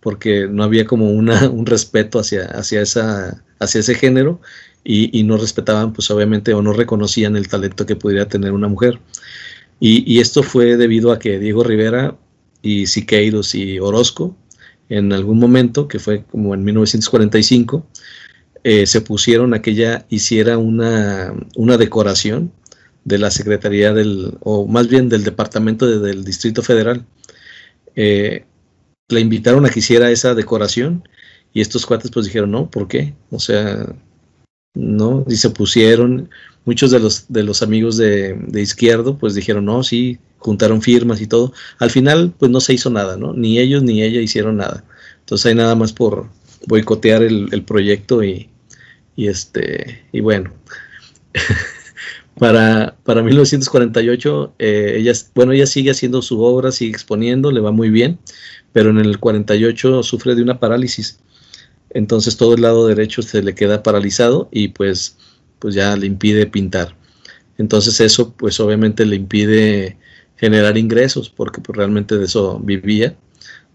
porque 0.00 0.46
no 0.48 0.62
había 0.62 0.86
como 0.86 1.10
una, 1.10 1.48
un 1.50 1.66
respeto 1.66 2.20
hacia, 2.20 2.44
hacia, 2.46 2.80
esa, 2.80 3.44
hacia 3.58 3.80
ese 3.80 3.96
género 3.96 4.40
y, 4.84 5.24
no 5.24 5.36
respetaban, 5.36 5.92
pues 5.92 6.10
obviamente, 6.12 6.54
o 6.54 6.62
no 6.62 6.72
reconocían 6.72 7.36
el 7.36 7.48
talento 7.48 7.86
que 7.86 7.96
pudiera 7.96 8.28
tener 8.28 8.52
una 8.52 8.68
mujer. 8.68 9.00
Y, 9.80 10.04
y 10.10 10.20
esto 10.20 10.44
fue 10.44 10.76
debido 10.76 11.10
a 11.10 11.18
que 11.18 11.40
Diego 11.40 11.64
Rivera 11.64 12.16
y 12.62 12.86
Siqueiros 12.86 13.54
y 13.56 13.80
Orozco 13.80 14.36
en 14.88 15.12
algún 15.12 15.40
momento, 15.40 15.88
que 15.88 15.98
fue 15.98 16.22
como 16.24 16.54
en 16.54 16.62
1945, 16.62 17.86
eh, 18.64 18.86
se 18.86 19.00
pusieron 19.00 19.54
a 19.54 19.62
que 19.62 19.70
ella 19.70 20.06
hiciera 20.08 20.58
una, 20.58 21.34
una, 21.54 21.76
decoración 21.76 22.52
de 23.04 23.18
la 23.18 23.30
Secretaría 23.30 23.92
del, 23.92 24.38
o 24.40 24.66
más 24.66 24.88
bien 24.88 25.08
del 25.08 25.22
Departamento 25.24 25.86
del 26.00 26.24
Distrito 26.24 26.62
Federal. 26.62 27.04
Eh, 27.94 28.44
la 29.08 29.20
invitaron 29.20 29.66
a 29.66 29.70
que 29.70 29.80
hiciera 29.80 30.10
esa 30.10 30.34
decoración 30.34 31.06
y 31.52 31.60
estos 31.60 31.86
cuates 31.86 32.10
pues 32.10 32.26
dijeron, 32.26 32.50
no, 32.50 32.70
¿por 32.70 32.88
qué? 32.88 33.14
O 33.30 33.38
sea, 33.38 33.86
no, 34.74 35.24
y 35.28 35.36
se 35.36 35.50
pusieron, 35.50 36.30
muchos 36.64 36.90
de 36.90 36.98
los, 36.98 37.26
de 37.28 37.44
los 37.44 37.62
amigos 37.62 37.96
de, 37.96 38.34
de 38.34 38.62
izquierdo 38.62 39.18
pues 39.18 39.34
dijeron, 39.34 39.66
no, 39.66 39.82
sí, 39.82 40.18
juntaron 40.38 40.82
firmas 40.82 41.20
y 41.20 41.26
todo. 41.26 41.52
Al 41.78 41.90
final, 41.90 42.34
pues 42.38 42.50
no 42.50 42.60
se 42.60 42.74
hizo 42.74 42.90
nada, 42.90 43.16
¿no? 43.16 43.32
Ni 43.34 43.58
ellos 43.58 43.82
ni 43.82 44.02
ella 44.02 44.20
hicieron 44.20 44.58
nada. 44.58 44.84
Entonces 45.20 45.46
hay 45.46 45.54
nada 45.54 45.74
más 45.74 45.92
por 45.92 46.28
boicotear 46.66 47.22
el, 47.22 47.62
proyecto 47.64 48.22
y, 48.22 48.50
este, 49.16 50.04
y 50.12 50.20
bueno. 50.20 50.52
para, 52.38 52.96
para 53.04 53.22
1948, 53.22 54.54
eh, 54.58 54.96
ella, 54.98 55.12
bueno, 55.34 55.52
ella 55.52 55.66
sigue 55.66 55.90
haciendo 55.90 56.22
su 56.22 56.40
obra, 56.42 56.72
sigue 56.72 56.92
exponiendo, 56.92 57.50
le 57.50 57.60
va 57.60 57.70
muy 57.70 57.90
bien, 57.90 58.18
pero 58.72 58.90
en 58.90 58.98
el 58.98 59.18
48 59.18 60.02
sufre 60.02 60.34
de 60.34 60.42
una 60.42 60.58
parálisis. 60.58 61.20
Entonces 61.90 62.36
todo 62.36 62.54
el 62.54 62.62
lado 62.62 62.86
derecho 62.86 63.22
se 63.22 63.42
le 63.42 63.54
queda 63.54 63.82
paralizado 63.82 64.48
y 64.50 64.68
pues, 64.68 65.16
pues 65.60 65.74
ya 65.74 65.96
le 65.96 66.06
impide 66.06 66.46
pintar. 66.46 66.96
Entonces 67.56 68.00
eso 68.00 68.32
pues 68.32 68.58
obviamente 68.58 69.06
le 69.06 69.16
impide 69.16 69.96
generar 70.36 70.76
ingresos, 70.76 71.30
porque 71.30 71.60
pues, 71.60 71.76
realmente 71.76 72.18
de 72.18 72.24
eso 72.24 72.58
vivía, 72.58 73.16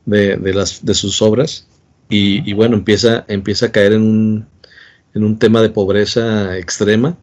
de, 0.06 0.38
las, 0.54 0.84
de 0.86 0.94
sus 0.94 1.22
obras, 1.22 1.66
y, 2.12 2.54
bueno, 2.54 2.76
empieza, 2.76 3.24
empieza 3.28 3.68
a 3.68 3.72
caer 3.72 3.94
en 3.94 4.02
un, 4.02 4.48
en 5.14 5.24
un 5.24 5.40
tema 5.40 5.62
de 5.62 5.70
pobreza 5.70 6.58
extrema, 6.58 7.18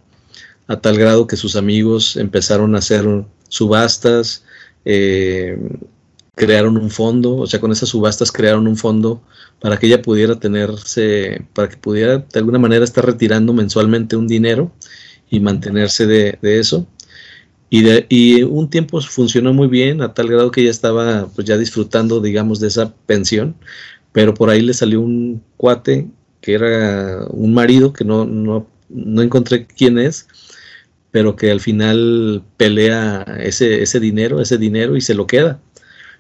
a 0.67 0.81
tal 0.81 0.99
grado 0.99 1.27
que 1.27 1.37
sus 1.37 1.57
amigos 1.57 2.17
empezaron 2.17 2.75
a 2.75 2.79
hacer 2.79 3.07
subastas, 3.49 4.45
eh, 4.85 5.59
crearon 6.35 6.77
un 6.77 6.91
fondo, 6.91 7.37
o 7.37 7.47
sea, 7.47 7.61
con 7.61 7.73
esas 7.73 7.89
subastas 7.89 8.31
crearon 8.31 8.67
un 8.67 8.77
fondo 8.77 9.23
para 9.61 9.79
que 9.79 9.87
ella 9.87 10.03
pudiera 10.03 10.39
tenerse, 10.39 11.45
para 11.55 11.69
que 11.69 11.77
pudiera 11.77 12.19
de 12.19 12.39
alguna 12.39 12.59
manera 12.59 12.85
estar 12.85 13.05
retirando 13.05 13.53
mensualmente 13.53 14.17
un 14.17 14.29
dinero 14.29 14.71
y 15.31 15.41
mantenerse 15.41 16.07
de, 16.07 16.39
de 16.43 16.59
eso. 16.59 16.87
Y, 17.71 17.83
de, 17.83 18.07
y 18.09 18.43
un 18.43 18.71
tiempo 18.71 19.01
funcionó 19.01 19.53
muy 19.53 19.67
bien, 19.67 20.03
a 20.03 20.15
tal 20.15 20.29
grado 20.29 20.51
que 20.51 20.61
ella 20.61 20.71
estaba 20.71 21.29
pues 21.35 21.47
ya 21.47 21.57
disfrutando, 21.57 22.21
digamos, 22.21 22.61
de 22.61 22.69
esa 22.69 22.95
pensión, 23.07 23.57
pero 24.13 24.35
por 24.35 24.51
ahí 24.51 24.63
le 24.63 24.75
salió 24.75 25.01
un 25.01 25.43
cuate 25.57 26.09
que 26.41 26.55
era 26.55 27.27
un 27.31 27.55
marido, 27.55 27.93
que 27.93 28.05
no, 28.05 28.25
no, 28.25 28.67
no 28.89 29.23
encontré 29.23 29.67
quién 29.67 29.99
es, 29.99 30.29
pero 31.11 31.37
que 31.37 31.51
al 31.51 31.61
final 31.61 32.43
pelea 32.57 33.25
ese, 33.41 33.83
ese 33.83 34.01
dinero, 34.01 34.41
ese 34.41 34.59
dinero 34.59 34.97
y 34.97 35.01
se 35.01 35.15
lo 35.15 35.27
queda. 35.27 35.61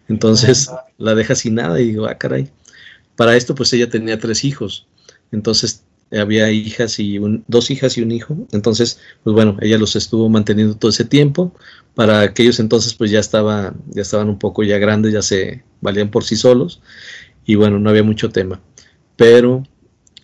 Entonces 0.08 0.70
la 0.98 1.14
deja 1.14 1.34
sin 1.34 1.56
nada 1.56 1.80
y 1.80 1.88
digo, 1.88 2.06
ah, 2.06 2.16
caray. 2.16 2.50
Para 3.16 3.36
esto 3.36 3.54
pues 3.54 3.72
ella 3.72 3.88
tenía 3.90 4.18
tres 4.18 4.44
hijos. 4.44 4.86
Entonces 5.32 5.84
había 6.12 6.50
hijas 6.50 6.98
y 6.98 7.18
dos 7.46 7.70
hijas 7.70 7.98
y 7.98 8.02
un 8.02 8.12
hijo. 8.12 8.36
Entonces, 8.52 9.00
pues 9.24 9.34
bueno, 9.34 9.56
ella 9.60 9.78
los 9.78 9.96
estuvo 9.96 10.28
manteniendo 10.28 10.76
todo 10.76 10.90
ese 10.90 11.04
tiempo. 11.04 11.52
Para 11.94 12.20
aquellos 12.20 12.60
entonces, 12.60 12.94
pues 12.94 13.10
ya 13.10 13.18
estaba, 13.18 13.74
ya 13.88 14.02
estaban 14.02 14.28
un 14.28 14.38
poco 14.38 14.62
ya 14.62 14.78
grandes, 14.78 15.12
ya 15.12 15.22
se 15.22 15.64
valían 15.80 16.10
por 16.10 16.24
sí 16.24 16.36
solos. 16.36 16.80
Y 17.44 17.56
bueno, 17.56 17.78
no 17.78 17.90
había 17.90 18.02
mucho 18.02 18.30
tema. 18.30 18.60
Pero 19.16 19.64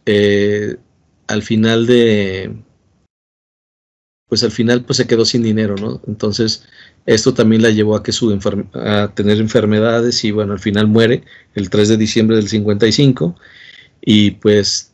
eh, 0.06 0.76
al 1.26 1.42
final 1.42 1.86
de, 1.86 2.54
pues 4.28 4.42
al 4.44 4.50
final 4.50 4.84
pues 4.84 4.96
se 4.96 5.06
quedó 5.06 5.24
sin 5.24 5.42
dinero, 5.42 5.76
¿no? 5.76 6.00
Entonces 6.06 6.64
esto 7.06 7.34
también 7.34 7.62
la 7.62 7.70
llevó 7.70 7.96
a 7.96 8.02
que 8.02 8.12
su 8.12 8.32
a 8.74 9.12
tener 9.14 9.38
enfermedades 9.38 10.24
y 10.24 10.30
bueno, 10.30 10.52
al 10.52 10.60
final 10.60 10.86
muere 10.86 11.24
el 11.54 11.68
3 11.68 11.90
de 11.90 11.96
diciembre 11.96 12.36
del 12.36 12.48
55 12.48 13.36
y 14.00 14.32
pues 14.32 14.92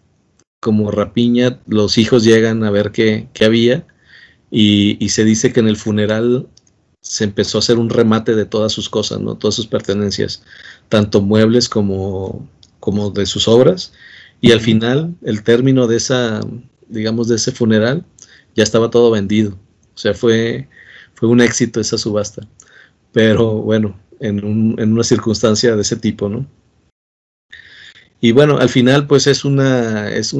como 0.60 0.90
rapiña, 0.90 1.60
los 1.66 1.98
hijos 1.98 2.24
llegan 2.24 2.64
a 2.64 2.70
ver 2.70 2.90
qué, 2.90 3.28
había 3.44 3.86
y, 4.50 5.08
se 5.08 5.24
dice 5.24 5.52
que 5.52 5.60
en 5.60 5.68
el 5.68 5.76
funeral 5.76 6.48
se 7.00 7.24
empezó 7.24 7.58
a 7.58 7.60
hacer 7.60 7.78
un 7.78 7.90
remate 7.90 8.34
de 8.34 8.44
todas 8.44 8.72
sus 8.72 8.88
cosas, 8.88 9.20
¿no? 9.20 9.36
todas 9.36 9.54
sus 9.54 9.68
pertenencias, 9.68 10.42
tanto 10.88 11.22
muebles 11.22 11.68
como, 11.68 12.48
como 12.80 13.10
de 13.10 13.26
sus 13.26 13.46
obras. 13.46 13.92
Y 14.40 14.52
al 14.52 14.60
final, 14.60 15.14
el 15.22 15.42
término 15.42 15.86
de 15.86 15.96
esa, 15.96 16.40
digamos, 16.88 17.28
de 17.28 17.36
ese 17.36 17.52
funeral, 17.52 18.04
ya 18.54 18.62
estaba 18.62 18.90
todo 18.90 19.10
vendido. 19.10 19.58
O 19.94 19.98
sea, 19.98 20.14
fue, 20.14 20.68
fue 21.14 21.28
un 21.28 21.40
éxito 21.40 21.80
esa 21.80 21.98
subasta. 21.98 22.46
Pero 23.12 23.54
bueno, 23.62 23.98
en, 24.20 24.44
un, 24.44 24.76
en 24.78 24.92
una 24.92 25.02
circunstancia 25.02 25.74
de 25.74 25.82
ese 25.82 25.96
tipo, 25.96 26.28
¿no? 26.28 26.46
Y 28.20 28.32
bueno, 28.32 28.58
al 28.58 28.68
final 28.68 29.06
pues 29.06 29.26
es 29.26 29.44
una, 29.44 30.10
es, 30.10 30.34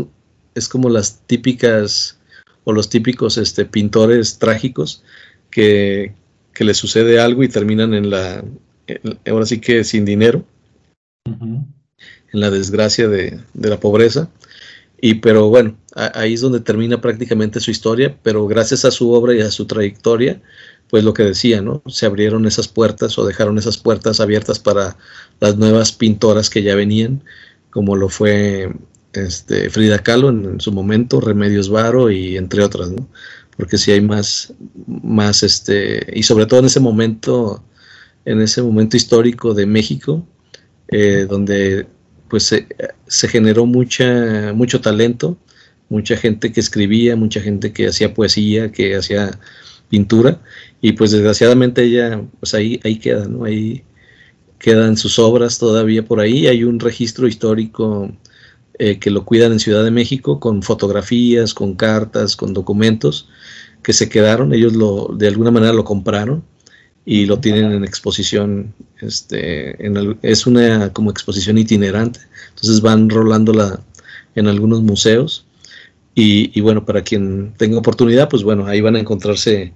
es 0.54 0.68
como 0.68 0.88
las 0.88 1.20
típicas 1.26 2.18
o 2.64 2.72
los 2.72 2.88
típicos 2.88 3.38
este, 3.38 3.64
pintores 3.64 4.38
trágicos 4.38 5.04
que, 5.50 6.12
que 6.52 6.64
les 6.64 6.76
sucede 6.76 7.20
algo 7.20 7.44
y 7.44 7.48
terminan 7.48 7.94
en 7.94 8.10
la, 8.10 8.44
ahora 9.30 9.46
sí 9.46 9.60
que 9.60 9.84
sin 9.84 10.04
dinero, 10.04 10.44
en 12.32 12.40
la 12.40 12.50
desgracia 12.50 13.08
de, 13.08 13.40
de, 13.54 13.68
la 13.68 13.80
pobreza. 13.80 14.30
Y 15.00 15.14
pero 15.14 15.48
bueno, 15.48 15.76
ahí 15.94 16.34
es 16.34 16.40
donde 16.40 16.60
termina 16.60 17.00
prácticamente 17.00 17.60
su 17.60 17.70
historia, 17.70 18.16
pero 18.22 18.46
gracias 18.46 18.84
a 18.84 18.90
su 18.90 19.12
obra 19.12 19.34
y 19.34 19.40
a 19.40 19.50
su 19.50 19.66
trayectoria, 19.66 20.42
pues 20.88 21.04
lo 21.04 21.14
que 21.14 21.22
decía, 21.22 21.60
¿no? 21.62 21.82
Se 21.86 22.06
abrieron 22.06 22.46
esas 22.46 22.68
puertas 22.68 23.18
o 23.18 23.26
dejaron 23.26 23.58
esas 23.58 23.78
puertas 23.78 24.20
abiertas 24.20 24.58
para 24.58 24.96
las 25.40 25.56
nuevas 25.56 25.92
pintoras 25.92 26.50
que 26.50 26.62
ya 26.62 26.74
venían 26.74 27.22
como 27.70 27.96
lo 27.96 28.08
fue 28.08 28.72
este, 29.12 29.70
Frida 29.70 29.98
Kahlo 29.98 30.30
en, 30.30 30.60
su 30.60 30.72
momento, 30.72 31.20
Remedios 31.20 31.68
Varo 31.68 32.10
y 32.10 32.36
entre 32.36 32.62
otras, 32.62 32.90
¿no? 32.90 33.08
Porque 33.56 33.78
si 33.78 33.90
hay 33.90 34.00
más, 34.00 34.52
más, 34.86 35.42
este, 35.42 36.06
y 36.12 36.22
sobre 36.22 36.46
todo 36.46 36.60
en 36.60 36.66
ese 36.66 36.80
momento, 36.80 37.62
en 38.24 38.40
ese 38.40 38.62
momento 38.62 38.96
histórico 38.96 39.54
de 39.54 39.66
México, 39.66 40.26
eh, 40.88 41.26
donde 41.28 41.86
pues 42.28 42.44
se, 42.44 43.28
generó 43.28 43.66
mucha, 43.66 44.52
mucho 44.54 44.80
talento, 44.80 45.36
mucha 45.88 46.16
gente 46.16 46.52
que 46.52 46.60
escribía, 46.60 47.16
mucha 47.16 47.40
gente 47.40 47.72
que 47.72 47.88
hacía 47.88 48.14
poesía, 48.14 48.72
que 48.72 48.96
hacía 48.96 49.38
pintura, 49.88 50.40
y 50.80 50.92
pues 50.92 51.10
desgraciadamente 51.10 51.84
ella, 51.84 52.22
pues 52.40 52.54
ahí, 52.54 52.80
ahí 52.84 52.98
queda, 52.98 53.26
¿no? 53.26 53.44
Ahí 53.44 53.82
quedan 54.58 54.96
sus 54.96 55.18
obras 55.18 55.58
todavía 55.58 56.04
por 56.04 56.20
ahí, 56.20 56.46
hay 56.46 56.64
un 56.64 56.80
registro 56.80 57.26
histórico 57.28 58.10
eh, 58.78 58.98
que 58.98 59.10
lo 59.10 59.24
cuidan 59.24 59.52
en 59.52 59.60
Ciudad 59.60 59.84
de 59.84 59.90
México 59.90 60.40
con 60.40 60.62
fotografías, 60.62 61.54
con 61.54 61.74
cartas, 61.74 62.36
con 62.36 62.52
documentos 62.54 63.28
que 63.82 63.92
se 63.92 64.08
quedaron, 64.08 64.52
ellos 64.52 64.74
lo, 64.74 65.14
de 65.16 65.28
alguna 65.28 65.50
manera 65.50 65.72
lo 65.72 65.84
compraron 65.84 66.44
y 67.10 67.24
lo 67.24 67.40
tienen 67.40 67.72
en 67.72 67.84
exposición, 67.84 68.74
este, 69.00 69.82
en 69.82 70.18
es 70.20 70.46
una 70.46 70.92
como 70.92 71.10
exposición 71.10 71.56
itinerante, 71.56 72.20
entonces 72.50 72.82
van 72.82 73.08
rolándola 73.08 73.80
en 74.34 74.46
algunos 74.46 74.82
museos 74.82 75.46
y, 76.14 76.60
bueno, 76.60 76.84
para 76.84 77.02
quien 77.02 77.54
tenga 77.56 77.78
oportunidad, 77.78 78.28
pues 78.28 78.42
bueno, 78.42 78.66
ahí 78.66 78.82
van 78.82 78.96
a 78.96 79.00
encontrarse 79.00 79.72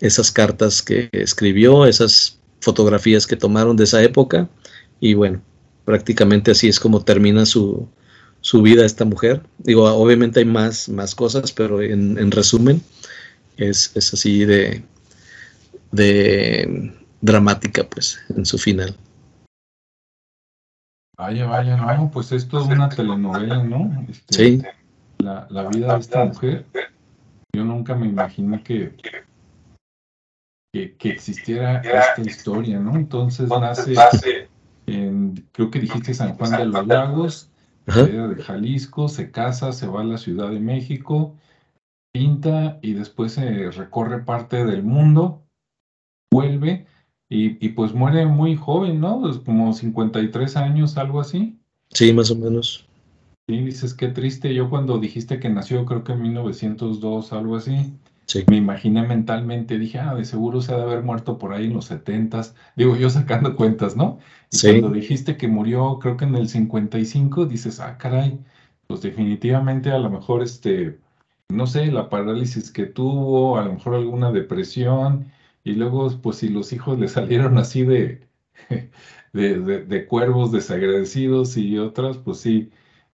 esas 0.00 0.32
cartas 0.32 0.80
que 0.80 1.10
escribió, 1.12 1.84
esas 1.84 2.38
fotografías 2.60 3.26
que 3.26 3.36
tomaron 3.36 3.76
de 3.76 3.84
esa 3.84 4.02
época 4.02 4.48
y 4.98 5.12
bueno, 5.12 5.42
prácticamente 5.84 6.52
así 6.52 6.68
es 6.68 6.80
como 6.80 7.04
termina 7.04 7.44
su, 7.44 7.86
su 8.40 8.62
vida 8.62 8.86
esta 8.86 9.04
mujer. 9.04 9.42
Digo, 9.58 9.84
obviamente 9.92 10.40
hay 10.40 10.46
más, 10.46 10.88
más 10.88 11.14
cosas, 11.14 11.52
pero 11.52 11.82
en, 11.82 12.30
resumen 12.30 12.80
es, 13.58 13.92
es, 13.94 14.14
así 14.14 14.46
de, 14.46 14.82
de 15.92 16.92
dramática, 17.20 17.84
pues, 17.84 18.18
en 18.36 18.44
su 18.44 18.58
final. 18.58 18.96
Vaya, 21.16 21.46
vaya, 21.46 21.76
no, 21.76 22.10
pues 22.10 22.32
esto 22.32 22.60
es 22.60 22.66
una 22.66 22.88
telenovela, 22.88 23.62
¿no? 23.62 24.04
Este, 24.08 24.34
sí 24.34 24.62
la, 25.22 25.68
vida 25.68 25.94
de 25.94 26.00
esta 26.00 26.24
mujer, 26.24 26.66
yo 27.54 27.64
nunca 27.64 27.94
me 27.94 28.06
imaginé 28.06 28.62
que, 28.62 28.94
que, 30.72 31.10
existiera 31.10 31.78
esta 31.78 32.20
historia, 32.20 32.78
¿no? 32.78 32.96
Entonces 32.96 33.48
nace 33.48 34.48
en, 34.86 35.46
creo 35.52 35.70
que 35.70 35.80
dijiste 35.80 36.14
San 36.14 36.34
Juan 36.34 36.50
de 36.52 36.66
los 36.66 36.86
Lagos, 36.86 37.50
de 37.86 38.42
Jalisco, 38.42 39.08
se 39.08 39.30
casa, 39.30 39.72
se 39.72 39.86
va 39.86 40.00
a 40.00 40.04
la 40.04 40.18
Ciudad 40.18 40.50
de 40.50 40.60
México, 40.60 41.36
pinta 42.12 42.78
y 42.82 42.94
después 42.94 43.32
se 43.32 43.70
recorre 43.70 44.24
parte 44.24 44.64
del 44.64 44.82
mundo, 44.82 45.42
vuelve 46.32 46.86
y, 47.28 47.64
y 47.64 47.70
pues 47.70 47.94
muere 47.94 48.26
muy 48.26 48.56
joven, 48.56 49.00
¿no? 49.00 49.22
Como 49.44 49.72
53 49.72 50.56
años, 50.56 50.96
algo 50.96 51.20
así. 51.20 51.58
Sí, 51.90 52.12
más 52.12 52.30
o 52.30 52.36
menos. 52.36 52.86
Sí, 53.48 53.58
dices 53.58 53.94
qué 53.94 54.08
triste. 54.08 54.54
Yo 54.54 54.70
cuando 54.70 54.98
dijiste 54.98 55.38
que 55.38 55.48
nació, 55.48 55.84
creo 55.84 56.04
que 56.04 56.12
en 56.12 56.22
1902, 56.22 57.32
algo 57.32 57.56
así, 57.56 57.92
sí. 58.26 58.44
me 58.48 58.56
imaginé 58.56 59.02
mentalmente, 59.02 59.78
dije, 59.78 59.98
ah, 59.98 60.14
de 60.14 60.24
seguro 60.24 60.62
se 60.62 60.72
ha 60.72 60.76
de 60.76 60.84
haber 60.84 61.02
muerto 61.02 61.38
por 61.38 61.52
ahí 61.52 61.66
en 61.66 61.74
los 61.74 61.90
70s. 61.90 62.54
Digo, 62.76 62.96
yo 62.96 63.10
sacando 63.10 63.56
cuentas, 63.56 63.96
¿no? 63.96 64.18
Y 64.50 64.56
sí. 64.56 64.68
cuando 64.68 64.90
dijiste 64.90 65.36
que 65.36 65.48
murió, 65.48 65.98
creo 65.98 66.16
que 66.16 66.24
en 66.24 66.36
el 66.36 66.48
55, 66.48 67.46
dices, 67.46 67.80
ah, 67.80 67.98
caray, 67.98 68.38
pues 68.86 69.02
definitivamente 69.02 69.90
a 69.90 69.98
lo 69.98 70.10
mejor, 70.10 70.42
este, 70.42 70.98
no 71.48 71.66
sé, 71.66 71.86
la 71.90 72.08
parálisis 72.08 72.70
que 72.70 72.86
tuvo, 72.86 73.58
a 73.58 73.64
lo 73.64 73.74
mejor 73.74 73.94
alguna 73.96 74.32
depresión, 74.32 75.32
y 75.64 75.74
luego, 75.74 76.10
pues 76.22 76.38
si 76.38 76.48
los 76.48 76.72
hijos 76.72 76.98
le 76.98 77.08
salieron 77.08 77.58
así 77.58 77.84
de, 77.84 78.28
de, 79.32 79.60
de, 79.60 79.84
de 79.84 80.06
cuervos 80.06 80.52
desagradecidos 80.52 81.56
y 81.56 81.78
otras, 81.78 82.18
pues 82.18 82.38
sí 82.40 82.70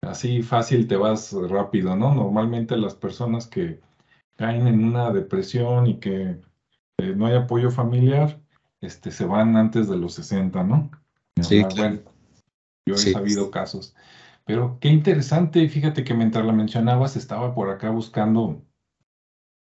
así 0.06 0.42
fácil 0.42 0.88
te 0.88 0.96
vas 0.96 1.34
rápido, 1.34 1.96
¿no? 1.96 2.14
Normalmente 2.14 2.78
las 2.78 2.96
personas 2.96 3.48
que 3.48 3.80
caen 4.36 4.68
en 4.68 4.84
una 4.84 5.12
depresión 5.12 5.88
y 5.88 6.00
que 6.00 6.40
eh, 6.98 7.14
no 7.16 7.26
hay 7.26 7.36
apoyo 7.36 7.72
familiar, 7.72 8.40
este, 8.82 9.12
se 9.12 9.26
van 9.26 9.56
antes 9.56 9.90
de 9.90 9.98
los 9.98 10.14
60, 10.14 10.64
¿no? 10.64 10.92
Sí, 11.42 11.62
Bueno, 11.76 12.00
yo 12.86 12.96
he 12.96 12.98
sabido 12.98 13.52
casos. 13.52 13.96
Pero 14.46 14.78
qué 14.80 14.90
interesante, 14.90 15.68
fíjate 15.68 16.04
que 16.04 16.14
mientras 16.14 16.46
la 16.46 16.54
mencionabas 16.54 17.16
estaba 17.16 17.56
por 17.56 17.70
acá 17.70 17.90
buscando 17.90 18.62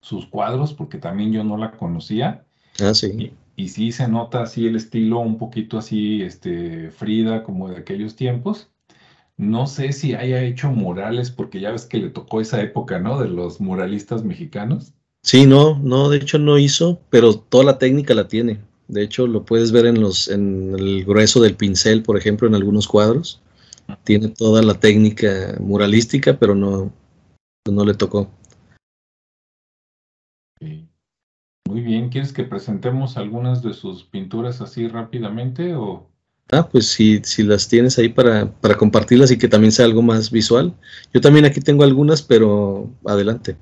sus 0.01 0.27
cuadros, 0.27 0.73
porque 0.73 0.99
también 0.99 1.33
yo 1.33 1.43
no 1.43 1.57
la 1.57 1.71
conocía. 1.71 2.46
Ah, 2.81 2.93
sí. 2.93 3.33
Y, 3.55 3.63
y 3.63 3.69
sí 3.69 3.91
se 3.91 4.07
nota 4.07 4.43
así 4.43 4.67
el 4.67 4.75
estilo 4.75 5.19
un 5.19 5.37
poquito 5.37 5.77
así, 5.77 6.21
este, 6.21 6.91
Frida, 6.91 7.43
como 7.43 7.69
de 7.69 7.77
aquellos 7.77 8.15
tiempos. 8.15 8.69
No 9.37 9.67
sé 9.67 9.93
si 9.93 10.15
haya 10.15 10.43
hecho 10.43 10.71
murales, 10.71 11.29
porque 11.29 11.59
ya 11.59 11.71
ves 11.71 11.85
que 11.85 11.99
le 11.99 12.09
tocó 12.09 12.41
esa 12.41 12.61
época, 12.61 12.99
¿no? 12.99 13.19
De 13.19 13.27
los 13.27 13.61
muralistas 13.61 14.23
mexicanos. 14.23 14.93
Sí, 15.23 15.45
no, 15.45 15.77
no, 15.79 16.09
de 16.09 16.17
hecho 16.17 16.39
no 16.39 16.57
hizo, 16.57 16.99
pero 17.09 17.35
toda 17.35 17.63
la 17.63 17.77
técnica 17.77 18.13
la 18.13 18.27
tiene. 18.27 18.59
De 18.87 19.03
hecho, 19.03 19.27
lo 19.27 19.43
puedes 19.43 19.71
ver 19.71 19.85
en 19.85 19.99
los, 19.99 20.29
en 20.29 20.73
el 20.73 21.03
grueso 21.05 21.41
del 21.41 21.55
pincel, 21.55 22.01
por 22.01 22.17
ejemplo, 22.17 22.47
en 22.47 22.55
algunos 22.55 22.87
cuadros. 22.87 23.41
Tiene 24.03 24.29
toda 24.29 24.61
la 24.61 24.75
técnica 24.75 25.57
muralística, 25.59 26.37
pero 26.37 26.55
no, 26.55 26.91
no 27.69 27.85
le 27.85 27.93
tocó. 27.93 28.29
Muy 31.67 31.81
bien, 31.81 32.07
¿quieres 32.07 32.31
que 32.31 32.43
presentemos 32.43 33.17
algunas 33.17 33.61
de 33.61 33.73
sus 33.73 34.05
pinturas 34.05 34.61
así 34.61 34.87
rápidamente 34.87 35.75
o? 35.75 36.09
Ah, 36.49 36.69
pues 36.71 36.87
si, 36.87 37.19
si 37.25 37.43
las 37.43 37.67
tienes 37.67 37.99
ahí 37.99 38.07
para, 38.07 38.49
para 38.49 38.77
compartirlas 38.77 39.31
y 39.31 39.37
que 39.37 39.49
también 39.49 39.73
sea 39.73 39.85
algo 39.85 40.01
más 40.01 40.31
visual. 40.31 40.73
Yo 41.13 41.19
también 41.19 41.43
aquí 41.43 41.59
tengo 41.59 41.83
algunas, 41.83 42.21
pero 42.21 42.89
adelante. 43.05 43.57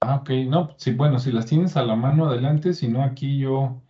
Ah, 0.00 0.16
ok, 0.22 0.30
no, 0.46 0.72
sí, 0.76 0.92
bueno, 0.92 1.18
si 1.18 1.32
las 1.32 1.46
tienes 1.46 1.76
a 1.76 1.82
la 1.82 1.96
mano, 1.96 2.26
adelante, 2.26 2.74
si 2.74 2.86
no, 2.86 3.02
aquí 3.02 3.38
yo, 3.38 3.82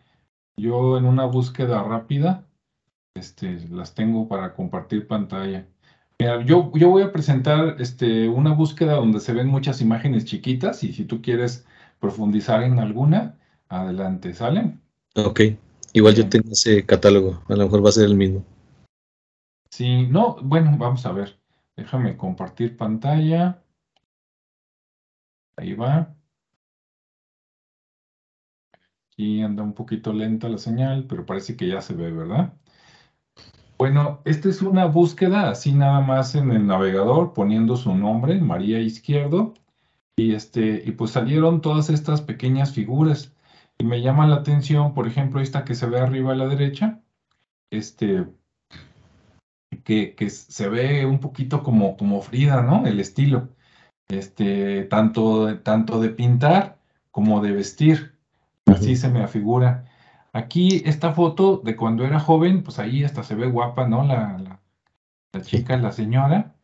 yo 0.56 0.96
en 0.96 1.04
una 1.04 1.26
búsqueda 1.26 1.82
rápida, 1.82 2.46
este, 3.14 3.60
las 3.68 3.94
tengo 3.94 4.28
para 4.28 4.54
compartir 4.54 5.06
pantalla. 5.06 5.66
Mira, 6.18 6.42
yo, 6.42 6.72
yo 6.74 6.88
voy 6.88 7.02
a 7.02 7.12
presentar 7.12 7.76
este, 7.80 8.28
una 8.30 8.54
búsqueda 8.54 8.94
donde 8.94 9.20
se 9.20 9.34
ven 9.34 9.46
muchas 9.46 9.82
imágenes 9.82 10.24
chiquitas 10.24 10.82
y 10.84 10.94
si 10.94 11.04
tú 11.04 11.20
quieres 11.20 11.66
profundizar 12.00 12.62
en 12.62 12.80
alguna, 12.80 13.38
adelante, 13.68 14.34
¿sale? 14.34 14.78
Ok. 15.14 15.40
Igual 15.92 16.14
yo 16.14 16.28
tengo 16.28 16.50
ese 16.50 16.84
catálogo, 16.86 17.42
a 17.48 17.54
lo 17.54 17.64
mejor 17.64 17.84
va 17.84 17.90
a 17.90 17.92
ser 17.92 18.06
el 18.06 18.16
mismo. 18.16 18.44
Sí, 19.70 20.06
no, 20.06 20.36
bueno, 20.42 20.76
vamos 20.78 21.04
a 21.06 21.12
ver. 21.12 21.38
Déjame 21.76 22.16
compartir 22.16 22.76
pantalla. 22.76 23.62
Ahí 25.56 25.74
va. 25.74 26.14
Aquí 29.12 29.42
anda 29.42 29.62
un 29.62 29.74
poquito 29.74 30.12
lenta 30.12 30.48
la 30.48 30.58
señal, 30.58 31.06
pero 31.08 31.26
parece 31.26 31.56
que 31.56 31.68
ya 31.68 31.80
se 31.80 31.94
ve, 31.94 32.10
¿verdad? 32.10 32.54
Bueno, 33.78 34.20
esta 34.24 34.48
es 34.48 34.62
una 34.62 34.84
búsqueda 34.86 35.50
así 35.50 35.72
nada 35.72 36.00
más 36.00 36.34
en 36.34 36.50
el 36.50 36.66
navegador, 36.66 37.32
poniendo 37.32 37.76
su 37.76 37.94
nombre, 37.94 38.38
María 38.40 38.78
Izquierdo, 38.78 39.54
y 40.16 40.34
este, 40.34 40.82
y 40.84 40.92
pues 40.92 41.12
salieron 41.12 41.60
todas 41.60 41.90
estas 41.90 42.22
pequeñas 42.22 42.72
figuras. 42.72 43.34
Y 43.78 43.84
me 43.84 44.02
llama 44.02 44.26
la 44.26 44.36
atención, 44.36 44.92
por 44.94 45.06
ejemplo, 45.06 45.40
esta 45.40 45.64
que 45.64 45.74
se 45.74 45.86
ve 45.86 46.00
arriba 46.00 46.32
a 46.32 46.36
la 46.36 46.46
derecha, 46.46 47.00
este, 47.70 48.26
que, 49.84 50.14
que 50.14 50.30
se 50.30 50.68
ve 50.68 51.06
un 51.06 51.20
poquito 51.20 51.62
como, 51.62 51.96
como 51.96 52.20
Frida, 52.20 52.62
¿no? 52.62 52.86
El 52.86 53.00
estilo, 53.00 53.48
este, 54.08 54.84
tanto, 54.84 55.58
tanto 55.60 56.00
de 56.00 56.10
pintar 56.10 56.78
como 57.10 57.40
de 57.40 57.52
vestir, 57.52 58.18
así 58.66 58.96
se 58.96 59.08
me 59.08 59.22
afigura. 59.22 59.86
Aquí 60.32 60.82
esta 60.84 61.12
foto 61.12 61.60
de 61.64 61.76
cuando 61.76 62.04
era 62.04 62.20
joven, 62.20 62.62
pues 62.62 62.78
ahí 62.78 63.04
hasta 63.04 63.22
se 63.22 63.34
ve 63.34 63.48
guapa, 63.48 63.88
¿no? 63.88 64.04
La, 64.04 64.38
la, 64.38 64.60
la 65.32 65.40
chica, 65.42 65.76
la 65.76 65.92
señora. 65.92 66.54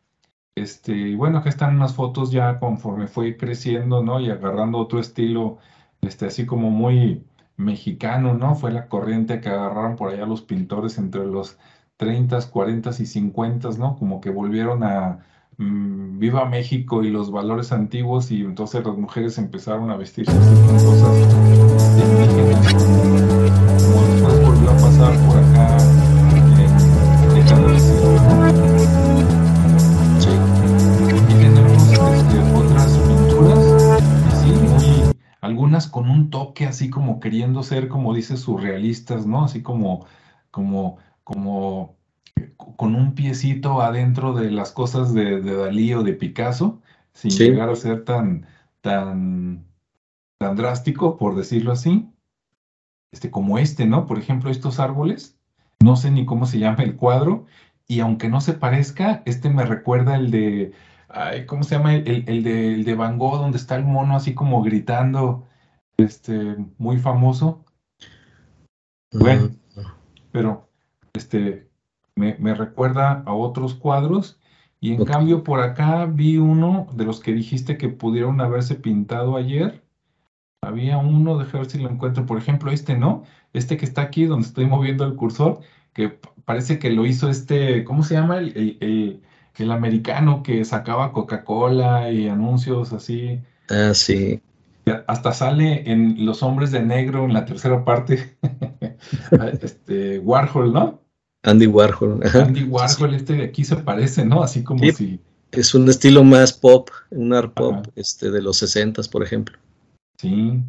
Este, 0.57 0.93
y 0.93 1.15
bueno, 1.15 1.37
acá 1.39 1.49
están 1.49 1.75
unas 1.75 1.93
fotos 1.93 2.31
ya 2.31 2.59
conforme 2.59 3.07
fue 3.07 3.37
creciendo, 3.37 4.03
¿no? 4.03 4.19
Y 4.19 4.31
agarrando 4.31 4.79
otro 4.79 4.99
estilo 4.99 5.59
este, 6.01 6.25
así 6.25 6.45
como 6.47 6.71
muy 6.71 7.23
mexicano, 7.57 8.33
¿no? 8.33 8.55
Fue 8.55 8.71
la 8.71 8.87
corriente 8.87 9.39
que 9.39 9.49
agarraron 9.49 9.95
por 9.95 10.11
allá 10.11 10.25
los 10.25 10.41
pintores 10.41 10.97
entre 10.97 11.25
los 11.25 11.57
30, 11.97 12.49
40 12.49 12.89
y 12.89 13.05
50, 13.05 13.69
¿no? 13.77 13.97
Como 13.97 14.19
que 14.19 14.31
volvieron 14.31 14.83
a 14.83 15.19
mm, 15.57 16.19
Viva 16.19 16.45
México 16.45 17.03
y 17.03 17.11
los 17.11 17.31
valores 17.31 17.71
antiguos 17.71 18.31
y 18.31 18.41
entonces 18.41 18.85
las 18.85 18.97
mujeres 18.97 19.37
empezaron 19.37 19.91
a 19.91 19.97
vestirse 19.97 20.31
así 20.31 20.55
con 20.55 20.73
cosas 20.73 22.56
toque 36.29 36.65
así 36.65 36.89
como 36.89 37.19
queriendo 37.19 37.63
ser, 37.63 37.87
como 37.87 38.13
dices, 38.13 38.41
surrealistas, 38.41 39.25
¿no? 39.25 39.45
Así 39.45 39.61
como, 39.61 40.05
como, 40.51 40.97
como 41.23 41.97
con 42.75 42.95
un 42.95 43.13
piecito 43.15 43.81
adentro 43.81 44.33
de 44.33 44.51
las 44.51 44.71
cosas 44.71 45.13
de, 45.13 45.41
Dalí 45.41 45.93
o 45.93 46.03
de 46.03 46.13
Picasso, 46.13 46.81
sin 47.13 47.31
llegar 47.31 47.69
a 47.69 47.75
ser 47.75 48.05
tan, 48.05 48.45
tan, 48.81 49.65
tan 50.37 50.55
drástico, 50.55 51.17
por 51.17 51.35
decirlo 51.35 51.71
así, 51.71 52.09
este, 53.11 53.31
como 53.31 53.57
este, 53.57 53.85
¿no? 53.85 54.05
Por 54.05 54.19
ejemplo, 54.19 54.51
estos 54.51 54.79
árboles, 54.79 55.37
no 55.79 55.95
sé 55.95 56.11
ni 56.11 56.25
cómo 56.25 56.45
se 56.45 56.59
llama 56.59 56.83
el 56.83 56.95
cuadro, 56.95 57.45
y 57.87 58.01
aunque 58.01 58.29
no 58.29 58.41
se 58.41 58.53
parezca, 58.53 59.23
este 59.25 59.49
me 59.49 59.65
recuerda 59.65 60.15
el 60.15 60.29
de, 60.29 60.73
¿cómo 61.47 61.63
se 61.63 61.75
llama? 61.75 61.95
El, 61.95 62.25
el, 62.27 62.43
de, 62.43 62.73
el 62.73 62.83
de 62.83 62.95
Van 62.95 63.17
Gogh, 63.17 63.37
donde 63.37 63.57
está 63.57 63.75
el 63.75 63.85
mono 63.85 64.15
así 64.15 64.33
como 64.33 64.61
gritando, 64.61 65.46
este, 65.97 66.55
muy 66.77 66.97
famoso. 66.97 67.65
Bueno, 69.11 69.49
pero, 70.31 70.69
este, 71.13 71.67
me, 72.15 72.53
recuerda 72.53 73.23
a 73.25 73.33
otros 73.33 73.73
cuadros. 73.73 74.39
Y 74.79 74.93
en 74.93 75.05
cambio, 75.05 75.43
por 75.43 75.59
acá 75.61 76.05
vi 76.05 76.37
uno 76.37 76.87
de 76.93 77.05
los 77.05 77.19
que 77.19 77.33
dijiste 77.33 77.77
que 77.77 77.89
pudieron 77.89 78.39
haberse 78.41 78.75
pintado 78.75 79.35
ayer. 79.35 79.83
Había 80.61 80.97
uno, 80.97 81.37
déjame 81.37 81.59
ver 81.59 81.71
si 81.71 81.79
lo 81.79 81.89
encuentro. 81.89 82.25
Por 82.25 82.37
ejemplo, 82.37 82.71
este, 82.71 82.95
¿no? 82.95 83.23
Este 83.53 83.77
que 83.77 83.85
está 83.85 84.03
aquí, 84.03 84.25
donde 84.25 84.47
estoy 84.47 84.65
moviendo 84.67 85.05
el 85.05 85.15
cursor, 85.15 85.61
que 85.93 86.19
parece 86.45 86.77
que 86.79 86.91
lo 86.91 87.05
hizo 87.05 87.29
este, 87.29 87.83
¿cómo 87.83 88.03
se 88.03 88.15
llama? 88.15 88.37
El, 88.37 88.77
el, 88.79 89.71
americano 89.71 90.43
que 90.43 90.63
sacaba 90.65 91.11
Coca-Cola 91.11 92.11
y 92.11 92.27
anuncios 92.27 92.93
así. 92.93 93.41
Ah, 93.69 93.93
sí. 93.95 94.39
Hasta 95.07 95.33
sale 95.33 95.89
en 95.91 96.25
Los 96.25 96.43
Hombres 96.43 96.71
de 96.71 96.81
Negro 96.81 97.25
en 97.25 97.33
la 97.33 97.45
tercera 97.45 97.83
parte. 97.83 98.37
este, 99.61 100.19
Warhol, 100.19 100.73
¿no? 100.73 101.01
Andy 101.43 101.67
Warhol. 101.67 102.19
Andy 102.33 102.63
Warhol, 102.63 103.13
este 103.13 103.33
de 103.33 103.43
aquí 103.45 103.63
se 103.63 103.77
parece, 103.77 104.25
¿no? 104.25 104.43
Así 104.43 104.63
como 104.63 104.83
si. 104.91 105.19
Es 105.51 105.73
un 105.73 105.87
estilo 105.89 106.23
más 106.23 106.51
pop, 106.51 106.89
un 107.09 107.33
art 107.33 107.53
pop 107.53 107.87
este, 107.95 108.29
de 108.31 108.41
los 108.41 108.57
60 108.57 109.01
por 109.11 109.23
ejemplo. 109.23 109.57
Sí, 110.17 110.61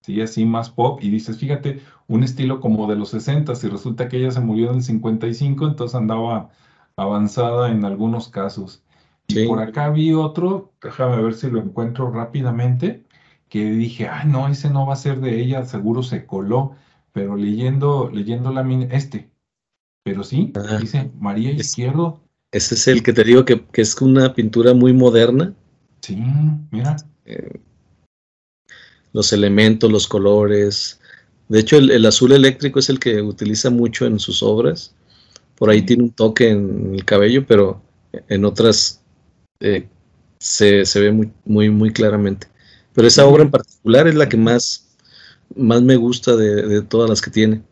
sí, 0.00 0.20
así 0.22 0.46
más 0.46 0.70
pop. 0.70 1.00
Y 1.02 1.10
dices, 1.10 1.36
fíjate, 1.38 1.80
un 2.08 2.22
estilo 2.22 2.60
como 2.60 2.86
de 2.86 2.96
los 2.96 3.10
60 3.10 3.52
y 3.62 3.66
resulta 3.66 4.08
que 4.08 4.16
ella 4.16 4.30
se 4.30 4.40
murió 4.40 4.70
en 4.70 4.76
el 4.76 4.82
55, 4.82 5.66
entonces 5.66 5.94
andaba 5.94 6.50
avanzada 6.96 7.70
en 7.70 7.84
algunos 7.84 8.28
casos. 8.28 8.82
Y 9.28 9.46
por 9.46 9.60
acá 9.60 9.90
vi 9.90 10.12
otro, 10.12 10.72
déjame 10.82 11.22
ver 11.22 11.34
si 11.34 11.50
lo 11.50 11.60
encuentro 11.60 12.10
rápidamente, 12.10 13.04
que 13.52 13.70
dije, 13.70 14.08
ay, 14.08 14.26
no, 14.28 14.48
ese 14.48 14.70
no 14.70 14.86
va 14.86 14.94
a 14.94 14.96
ser 14.96 15.20
de 15.20 15.38
ella, 15.38 15.66
seguro 15.66 16.02
se 16.02 16.24
coló, 16.24 16.74
pero 17.12 17.36
leyendo, 17.36 18.08
leyendo 18.10 18.50
la 18.50 18.62
este, 18.90 19.30
pero 20.02 20.24
sí, 20.24 20.54
ah, 20.54 20.78
dice 20.80 21.10
María 21.20 21.50
Izquierdo. 21.50 22.22
Ese 22.50 22.76
es 22.76 22.88
el 22.88 23.02
que 23.02 23.12
te 23.12 23.24
digo 23.24 23.44
que, 23.44 23.62
es 23.74 24.00
una 24.00 24.32
pintura 24.32 24.72
muy 24.72 24.94
moderna. 24.94 25.52
Sí, 26.00 26.16
mira. 26.70 26.96
Eh, 27.26 27.60
los 29.12 29.34
elementos, 29.34 29.92
los 29.92 30.08
colores. 30.08 30.98
De 31.48 31.60
hecho, 31.60 31.76
el, 31.76 32.06
azul 32.06 32.32
eléctrico 32.32 32.78
es 32.78 32.88
el 32.88 32.98
que 32.98 33.20
utiliza 33.20 33.68
mucho 33.68 34.06
en 34.06 34.18
sus 34.18 34.42
obras. 34.42 34.94
Por 35.56 35.68
ahí 35.68 35.82
tiene 35.82 36.04
un 36.04 36.12
toque 36.12 36.48
en 36.48 36.94
el 36.94 37.04
cabello, 37.04 37.46
pero 37.46 37.82
en 38.28 38.46
otras 38.46 39.02
eh, 39.60 39.86
se, 40.38 40.84
ve 40.94 41.12
muy, 41.12 41.30
muy, 41.44 41.68
muy 41.68 41.92
claramente. 41.92 42.50
Pero 42.94 43.08
esa 43.08 43.26
obra 43.26 43.42
en 43.42 43.50
particular 43.50 44.06
es 44.06 44.14
la 44.14 44.28
que 44.28 44.36
más, 44.36 44.96
más 45.56 45.82
me 45.82 45.96
gusta 45.96 46.36
de, 46.36 46.66
de 46.66 46.82
todas 46.82 47.08
las 47.08 47.20
que 47.20 47.30
tiene. 47.30 47.62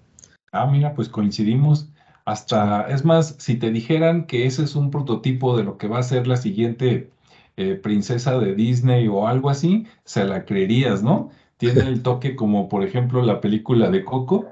Ah, 0.52 0.66
mira, 0.66 0.94
pues 0.94 1.08
coincidimos. 1.08 1.88
Hasta, 2.24 2.88
es 2.88 3.04
más, 3.04 3.36
si 3.38 3.56
te 3.56 3.70
dijeran 3.70 4.26
que 4.26 4.46
ese 4.46 4.64
es 4.64 4.76
un 4.76 4.90
prototipo 4.90 5.56
de 5.56 5.64
lo 5.64 5.78
que 5.78 5.88
va 5.88 5.98
a 5.98 6.02
ser 6.02 6.26
la 6.26 6.36
siguiente 6.36 7.10
eh, 7.56 7.74
princesa 7.74 8.38
de 8.38 8.54
Disney 8.54 9.08
o 9.08 9.26
algo 9.26 9.50
así, 9.50 9.86
se 10.04 10.24
la 10.24 10.44
creerías, 10.44 11.02
¿no? 11.02 11.30
Tiene 11.56 11.80
el 11.82 12.02
toque 12.02 12.36
como, 12.36 12.68
por 12.68 12.84
ejemplo, 12.84 13.22
la 13.22 13.40
película 13.40 13.90
de 13.90 14.04
Coco, 14.04 14.48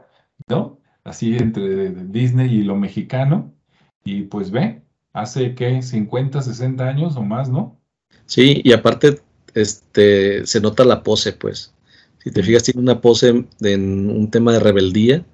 ¿no? 0.48 0.78
Así 1.04 1.36
entre 1.36 1.90
Disney 1.90 2.52
y 2.52 2.62
lo 2.64 2.76
mexicano. 2.76 3.54
Y 4.04 4.22
pues 4.22 4.50
ve, 4.50 4.82
hace 5.12 5.54
que 5.54 5.82
50, 5.82 6.42
60 6.42 6.86
años 6.86 7.16
o 7.16 7.22
más, 7.22 7.48
¿no? 7.48 7.80
Sí, 8.26 8.60
y 8.62 8.72
aparte, 8.72 9.20
este, 9.58 10.46
se 10.46 10.60
nota 10.60 10.84
la 10.84 11.02
pose, 11.02 11.32
pues. 11.32 11.72
Si 12.22 12.30
te 12.30 12.42
fijas, 12.42 12.64
tiene 12.64 12.80
una 12.80 13.00
pose 13.00 13.46
en 13.60 14.10
un 14.10 14.30
tema 14.30 14.52
de 14.52 14.60
rebeldía, 14.60 15.24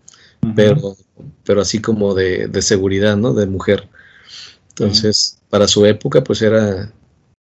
pero 0.54 0.96
pero 1.44 1.60
así 1.60 1.80
como 1.80 2.14
de, 2.14 2.50
seguridad, 2.62 3.16
¿no? 3.16 3.34
De 3.34 3.46
mujer. 3.46 3.88
Entonces, 4.70 5.40
para 5.50 5.68
su 5.68 5.86
época, 5.86 6.24
pues 6.24 6.42
era, 6.42 6.92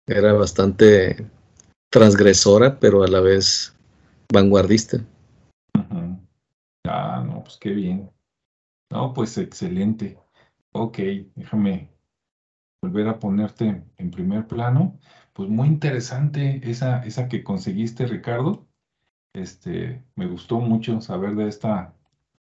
era 0.08 0.34
bastante 0.34 1.26
transgresora, 1.90 2.80
pero 2.80 3.04
a 3.04 3.08
la 3.08 3.22
vez 3.22 3.74
vanguardista. 4.32 5.04
Ah, 6.86 7.24
no, 7.26 7.44
pues 7.44 7.58
qué 7.58 7.70
bien. 7.70 8.12
No, 8.92 9.14
pues 9.14 9.38
excelente. 9.38 10.20
Ok, 10.74 11.00
déjame 11.36 11.90
volver 12.82 13.08
a 13.08 13.20
ponerte 13.20 13.84
en 13.98 14.12
primer 14.12 14.48
plano. 14.48 15.00
Pues 15.34 15.50
muy 15.50 15.68
interesante 15.68 16.62
esa, 16.64 17.04
esa 17.04 17.28
que 17.28 17.44
conseguiste, 17.44 18.06
Ricardo. 18.06 18.68
Este, 19.34 20.04
me 20.16 20.28
gustó 20.28 20.60
mucho 20.60 21.02
saber 21.02 21.36
de 21.36 21.48
esta, 21.48 21.96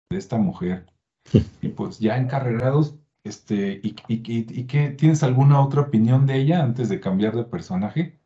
de 0.10 0.18
esta 0.18 0.38
mujer. 0.38 0.86
Y 1.62 1.70
pues 1.70 2.00
ya 2.00 2.18
encarrerados, 2.18 2.96
este, 3.24 3.80
¿y, 3.82 3.96
y, 4.10 4.64
qué, 4.66 4.90
tienes 4.90 5.24
alguna 5.24 5.62
otra 5.62 5.82
opinión 5.82 6.28
de 6.28 6.42
ella 6.42 6.62
antes 6.62 6.90
de 6.90 7.00
cambiar 7.00 7.36
de 7.36 7.46
personaje? 7.46 8.20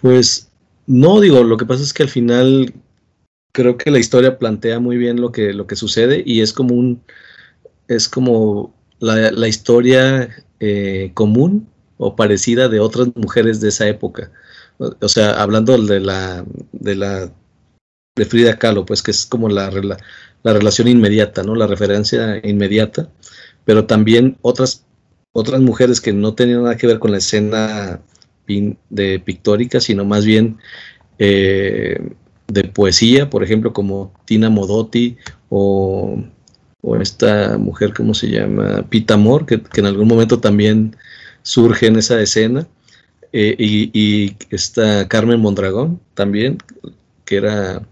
Pues 0.00 0.50
no, 0.86 1.20
digo, 1.20 1.44
lo 1.44 1.56
que 1.56 1.66
pasa 1.66 1.84
es 1.84 1.92
que 1.92 2.02
al 2.02 2.08
final 2.08 2.74
creo 3.52 3.76
que 3.76 3.92
la 3.92 4.00
historia 4.00 4.38
plantea 4.38 4.80
muy 4.80 4.96
bien 4.96 5.20
lo 5.20 5.30
que, 5.30 5.52
lo 5.52 5.68
que 5.68 5.76
sucede 5.76 6.22
y 6.26 6.40
es 6.40 6.52
como 6.52 6.74
un, 6.74 7.02
es 7.86 8.08
como 8.08 8.74
la, 8.98 9.48
historia 9.48 10.28
eh, 10.58 11.12
común 11.14 11.68
o 11.98 12.16
parecida 12.16 12.68
de 12.68 12.80
otras 12.80 13.08
mujeres 13.14 13.60
de 13.60 13.68
esa 13.68 13.86
época. 13.86 14.30
O 14.78 15.08
sea, 15.08 15.32
hablando 15.42 15.76
de 15.76 16.00
la, 16.00 16.44
de 16.72 16.94
la, 16.94 17.32
de 18.16 18.24
Frida 18.24 18.58
Kahlo, 18.58 18.86
pues 18.86 19.02
que 19.02 19.10
es 19.10 19.26
como 19.26 19.48
la, 19.48 19.70
la 20.42 20.52
relación 20.52 20.88
inmediata, 20.88 21.42
¿no? 21.42 21.54
La 21.54 21.66
referencia 21.66 22.40
inmediata, 22.44 23.10
pero 23.64 23.86
también 23.86 24.38
otras, 24.42 24.84
otras 25.32 25.60
mujeres 25.60 26.00
que 26.00 26.12
no 26.12 26.34
tenían 26.34 26.62
nada 26.62 26.76
que 26.76 26.86
ver 26.86 26.98
con 26.98 27.10
la 27.10 27.18
escena 27.18 28.00
de 28.88 29.20
pictórica, 29.20 29.80
sino 29.80 30.04
más 30.04 30.24
bien 30.24 30.56
eh, 31.18 31.98
de 32.46 32.64
poesía, 32.64 33.28
por 33.28 33.44
ejemplo, 33.44 33.72
como 33.72 34.12
Tina 34.24 34.48
Modotti 34.48 35.16
o, 35.50 36.18
esta 37.00 37.58
mujer, 37.58 37.92
¿cómo 37.94 38.14
se 38.14 38.30
llama? 38.30 38.86
Pita 38.88 39.14
Amor, 39.14 39.44
que, 39.44 39.60
en 39.74 39.86
algún 39.86 40.08
momento 40.08 40.40
también 40.40 40.96
surge 41.42 41.86
en 41.86 41.96
esa 41.96 42.20
escena, 42.20 42.66
eh, 43.32 43.54
y, 43.58 43.90
y, 43.92 44.36
esta 44.50 45.06
Carmen 45.08 45.40
Mondragón 45.40 46.00
también, 46.14 46.58
que 47.24 47.36
era 47.36 47.82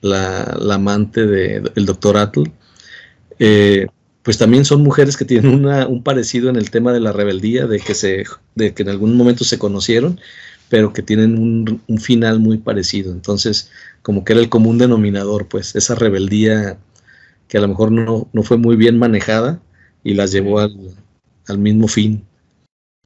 la, 0.00 0.58
amante 0.70 1.26
del 1.26 1.86
doctor 1.86 2.16
Atle, 2.16 2.52
eh, 3.38 3.86
pues 4.22 4.38
también 4.38 4.64
son 4.64 4.82
mujeres 4.82 5.16
que 5.16 5.24
tienen 5.24 5.64
un 5.64 6.02
parecido 6.02 6.50
en 6.50 6.56
el 6.56 6.70
tema 6.70 6.92
de 6.92 7.00
la 7.00 7.12
rebeldía, 7.12 7.66
de 7.66 7.78
que, 7.78 7.94
se, 7.94 8.24
de 8.56 8.74
que 8.74 8.82
en 8.82 8.88
algún 8.88 9.16
momento 9.16 9.44
se 9.44 9.58
conocieron, 9.58 10.20
pero 10.68 10.92
que 10.92 11.02
tienen 11.02 11.38
un, 11.86 11.98
final 12.00 12.40
muy 12.40 12.58
parecido. 12.58 13.12
Entonces, 13.12 13.70
como 14.02 14.24
que 14.24 14.32
era 14.32 14.42
el 14.42 14.48
común 14.48 14.78
denominador, 14.78 15.46
pues 15.46 15.76
esa 15.76 15.94
rebeldía 15.94 16.76
que 17.48 17.58
a 17.58 17.60
lo 17.60 17.68
mejor 17.68 17.92
no, 17.92 18.28
fue 18.42 18.56
muy 18.56 18.74
bien 18.74 18.98
manejada 18.98 19.60
y 20.02 20.14
las 20.14 20.32
llevó 20.32 20.58
al, 20.58 21.58
mismo 21.58 21.86
fin. 21.86 22.25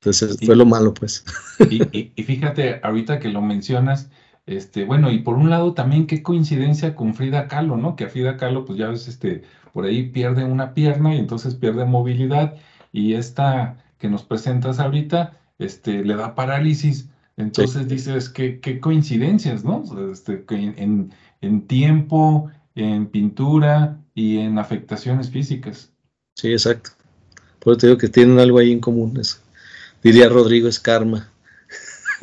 Entonces, 0.00 0.38
fue 0.44 0.56
lo 0.56 0.64
malo, 0.64 0.94
pues. 0.94 1.24
y, 1.70 2.22
fíjate, 2.22 2.80
ahorita 2.82 3.18
que 3.18 3.28
lo 3.28 3.42
mencionas, 3.42 4.08
este, 4.46 4.86
bueno, 4.86 5.10
y 5.10 5.18
por 5.18 5.36
un 5.36 5.50
lado 5.50 5.74
también 5.74 6.06
qué 6.06 6.22
coincidencia 6.22 6.94
con 6.94 7.14
Frida 7.14 7.48
Kahlo, 7.48 7.76
¿no? 7.76 7.96
Que 7.96 8.04
a 8.04 8.08
Frida 8.08 8.38
Kahlo, 8.38 8.64
pues 8.64 8.78
ya 8.78 8.88
ves, 8.88 9.08
este, 9.08 9.42
por 9.74 9.84
ahí 9.84 10.08
pierde 10.08 10.44
una 10.44 10.72
pierna 10.72 11.14
y 11.14 11.18
entonces 11.18 11.54
pierde 11.54 11.84
movilidad 11.84 12.56
y 12.92 13.12
esta 13.12 13.76
que 13.98 14.08
nos 14.08 14.22
presentas 14.22 14.80
ahorita, 14.80 15.38
este, 15.58 16.02
le 16.02 16.16
da 16.16 16.34
parálisis. 16.34 17.10
Entonces 17.36 17.86
dices, 17.86 18.30
qué, 18.30 18.58
qué 18.60 18.80
coincidencias, 18.80 19.64
¿no? 19.64 19.84
Este, 20.10 20.44
en, 20.48 21.12
en 21.42 21.66
tiempo, 21.66 22.50
en 22.74 23.06
pintura 23.06 23.98
y 24.14 24.38
en 24.38 24.58
afectaciones 24.58 25.30
físicas. 25.30 25.90
Sí, 26.36 26.52
exacto. 26.52 26.92
Por 27.58 27.72
eso 27.72 27.80
te 27.80 27.86
digo 27.88 27.98
que 27.98 28.08
tienen 28.08 28.38
algo 28.38 28.58
ahí 28.58 28.72
en 28.72 28.80
común. 28.80 29.20
Diría 30.02 30.28
Rodrigo, 30.28 30.68
es 30.68 30.80
karma. 30.80 31.30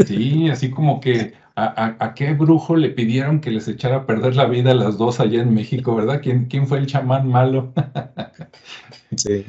Sí, 0.06 0.50
así 0.50 0.70
como 0.70 1.00
que 1.00 1.34
a, 1.56 2.14
qué 2.16 2.34
brujo 2.34 2.76
le 2.76 2.90
pidieron 2.90 3.42
que 3.42 3.50
les 3.50 3.68
echara 3.68 3.98
a 3.98 4.06
perder 4.06 4.36
la 4.36 4.46
vida 4.46 4.72
a 4.72 4.76
las 4.76 4.98
dos 4.98 5.20
allá 5.20 5.42
en 5.42 5.54
México, 5.54 5.96
¿verdad? 5.96 6.22
¿Quién, 6.22 6.46
quién 6.46 6.68
fue 6.68 6.78
el 6.78 6.86
chamán 6.86 7.28
malo? 7.28 7.74
sí. 9.18 9.44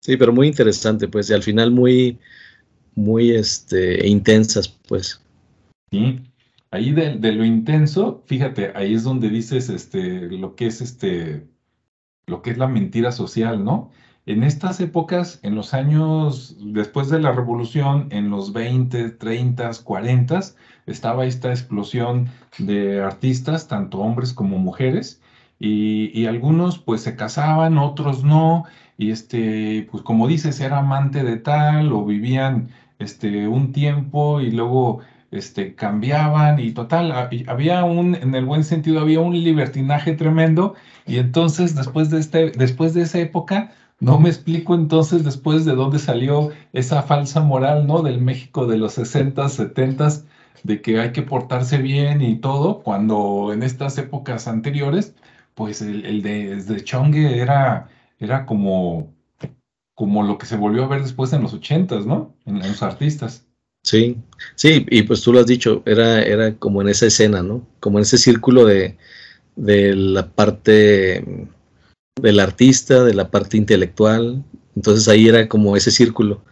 Sí, 0.00 0.16
pero 0.16 0.32
muy 0.32 0.48
interesante, 0.48 1.06
pues, 1.08 1.30
y 1.30 1.34
al 1.34 1.42
final 1.42 1.70
muy, 1.70 2.18
muy 2.94 3.32
este, 3.32 4.08
intensas, 4.08 4.68
pues. 4.88 5.20
Sí, 5.92 6.20
ahí 6.70 6.92
de, 6.92 7.16
de, 7.16 7.32
lo 7.32 7.44
intenso, 7.44 8.22
fíjate, 8.26 8.72
ahí 8.74 8.94
es 8.94 9.04
donde 9.04 9.28
dices 9.28 9.68
este, 9.68 10.22
lo 10.30 10.56
que 10.56 10.66
es 10.66 10.80
este, 10.80 11.46
lo 12.26 12.42
que 12.42 12.50
es 12.50 12.58
la 12.58 12.66
mentira 12.66 13.12
social, 13.12 13.62
¿no? 13.62 13.90
En 14.30 14.44
estas 14.44 14.78
épocas, 14.78 15.40
en 15.42 15.56
los 15.56 15.74
años 15.74 16.54
después 16.60 17.08
de 17.08 17.18
la 17.18 17.32
revolución, 17.32 18.06
en 18.10 18.30
los 18.30 18.52
20, 18.52 19.10
30, 19.10 19.72
40, 19.82 20.40
estaba 20.86 21.24
esta 21.24 21.50
explosión 21.50 22.28
de 22.56 23.02
artistas, 23.02 23.66
tanto 23.66 23.98
hombres 23.98 24.32
como 24.32 24.56
mujeres, 24.56 25.20
y, 25.58 26.16
y, 26.16 26.26
algunos 26.26 26.78
pues 26.78 27.00
se 27.00 27.16
casaban, 27.16 27.76
otros 27.76 28.22
no, 28.22 28.66
y 28.96 29.10
este, 29.10 29.88
pues 29.90 30.04
como 30.04 30.28
dices, 30.28 30.60
era 30.60 30.78
amante 30.78 31.24
de 31.24 31.36
tal, 31.36 31.92
o 31.92 32.04
vivían 32.04 32.68
este, 33.00 33.48
un 33.48 33.72
tiempo 33.72 34.40
y 34.40 34.52
luego 34.52 35.00
este, 35.32 35.74
cambiaban, 35.74 36.60
y 36.60 36.70
total, 36.70 37.30
había 37.48 37.82
un, 37.82 38.14
en 38.14 38.32
el 38.36 38.44
buen 38.44 38.62
sentido, 38.62 39.00
había 39.00 39.18
un 39.18 39.32
libertinaje 39.42 40.12
tremendo, 40.12 40.76
y 41.04 41.18
entonces 41.18 41.74
después 41.74 42.10
de, 42.10 42.20
este, 42.20 42.52
después 42.52 42.94
de 42.94 43.02
esa 43.02 43.18
época, 43.18 43.72
no 44.00 44.18
me 44.18 44.30
explico 44.30 44.74
entonces 44.74 45.24
después 45.24 45.66
de 45.66 45.74
dónde 45.74 45.98
salió 45.98 46.50
esa 46.72 47.02
falsa 47.02 47.42
moral, 47.42 47.86
¿no? 47.86 48.02
Del 48.02 48.20
México 48.20 48.66
de 48.66 48.78
los 48.78 48.94
60, 48.94 49.46
70, 49.48 50.08
de 50.62 50.80
que 50.80 50.98
hay 50.98 51.12
que 51.12 51.22
portarse 51.22 51.78
bien 51.78 52.22
y 52.22 52.36
todo, 52.36 52.80
cuando 52.82 53.52
en 53.52 53.62
estas 53.62 53.98
épocas 53.98 54.48
anteriores, 54.48 55.14
pues 55.54 55.82
el, 55.82 56.22
de, 56.22 56.56
de 56.56 56.84
Chongue 56.84 57.38
era, 57.38 57.88
era 58.18 58.46
como, 58.46 59.12
como 59.94 60.22
lo 60.22 60.38
que 60.38 60.46
se 60.46 60.56
volvió 60.56 60.84
a 60.84 60.88
ver 60.88 61.02
después 61.02 61.34
en 61.34 61.42
los 61.42 61.52
80, 61.52 62.00
¿no? 62.00 62.34
En, 62.46 62.58
los 62.58 62.82
artistas. 62.82 63.46
Sí, 63.82 64.16
sí, 64.54 64.86
y 64.90 65.02
pues 65.02 65.20
tú 65.22 65.32
lo 65.32 65.40
has 65.40 65.46
dicho, 65.46 65.82
era, 65.84 66.22
era 66.22 66.54
como 66.54 66.80
en 66.80 66.88
esa 66.88 67.06
escena, 67.06 67.42
¿no? 67.42 67.66
Como 67.80 67.98
en 67.98 68.02
ese 68.02 68.16
círculo 68.16 68.64
de, 68.64 68.96
de 69.56 69.94
la 69.94 70.26
parte 70.26 71.48
del 72.20 72.40
artista, 72.40 73.04
de 73.04 73.14
la 73.14 73.30
parte 73.30 73.56
intelectual. 73.56 74.42
Entonces 74.76 75.08
ahí 75.08 75.28
era 75.28 75.48
como 75.48 75.76
ese 75.76 75.90
círculo. 75.90 76.42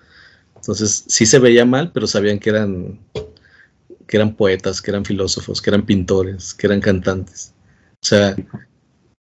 Entonces 0.57 1.05
sí 1.07 1.27
se 1.27 1.39
veía 1.39 1.65
mal, 1.65 1.93
pero 1.93 2.07
sabían 2.07 2.39
que 2.39 2.51
eran, 2.51 2.99
que 4.07 4.17
eran 4.17 4.35
poetas, 4.35 4.83
que 4.83 4.91
eran 4.91 5.05
filósofos, 5.05 5.63
que 5.63 5.71
eran 5.71 5.87
pintores, 5.87 6.55
que 6.55 6.67
eran 6.67 6.81
cantantes. 6.81 7.55
O 8.03 8.07
sea, 8.07 8.37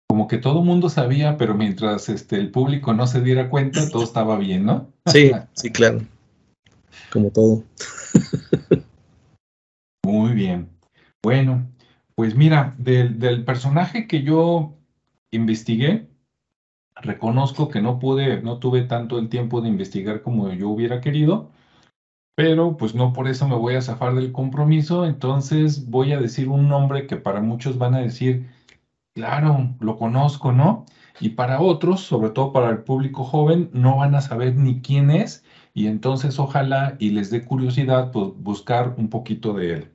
como 0.09 0.29
que 0.29 0.39
todo 0.39 0.61
el 0.61 0.65
mundo 0.65 0.89
sabía, 0.89 1.37
pero 1.37 1.55
mientras 1.55 2.09
este, 2.09 2.37
el 2.37 2.51
público 2.51 2.95
no 2.95 3.07
se 3.07 3.21
diera 3.21 3.51
cuenta, 3.51 3.89
todo 3.91 4.05
estaba 4.05 4.39
bien, 4.39 4.65
¿no? 4.65 4.91
Sí, 5.07 5.33
sí, 5.53 5.71
claro. 5.71 6.03
Como 7.13 7.31
todo. 7.31 7.65
Muy 10.05 10.33
bien. 10.33 10.69
Bueno, 11.23 11.69
pues 12.15 12.35
mira, 12.35 12.75
del, 12.79 13.19
del 13.19 13.45
personaje 13.45 14.07
que 14.07 14.23
yo 14.23 14.75
investigué, 15.33 16.07
Reconozco 17.03 17.69
que 17.69 17.81
no 17.81 17.99
pude, 17.99 18.43
no 18.43 18.59
tuve 18.59 18.83
tanto 18.83 19.19
el 19.19 19.29
tiempo 19.29 19.61
de 19.61 19.69
investigar 19.69 20.23
como 20.23 20.51
yo 20.53 20.69
hubiera 20.69 21.01
querido, 21.01 21.51
pero 22.35 22.77
pues 22.77 22.95
no 22.95 23.13
por 23.13 23.29
eso 23.29 23.49
me 23.49 23.57
voy 23.57 23.75
a 23.75 23.83
zafar 23.83 24.15
del 24.15 24.33
compromiso, 24.33 25.07
entonces 25.07 25.89
voy 25.89 26.13
a 26.13 26.21
decir 26.21 26.49
un 26.49 26.69
nombre 26.69 27.07
que 27.07 27.17
para 27.17 27.41
muchos 27.41 27.79
van 27.79 27.95
a 27.95 28.01
decir, 28.01 28.49
claro, 29.15 29.75
lo 29.81 29.97
conozco, 29.97 30.53
¿no? 30.53 30.87
Y 31.21 31.31
para 31.31 31.61
otros, 31.61 32.01
sobre 32.03 32.31
todo 32.31 32.53
para 32.53 32.71
el 32.71 32.83
público 32.83 33.25
joven, 33.25 33.71
no 33.73 33.97
van 33.97 34.15
a 34.15 34.21
saber 34.21 34.57
ni 34.57 34.81
quién 34.81 35.11
es 35.11 35.45
y 35.73 35.87
entonces 35.89 36.39
ojalá 36.39 36.97
y 36.99 37.11
les 37.11 37.31
dé 37.31 37.45
curiosidad 37.45 38.11
pues, 38.13 38.29
buscar 38.37 38.95
un 38.99 39.09
poquito 39.09 39.55
de 39.55 39.73
él. 39.75 39.93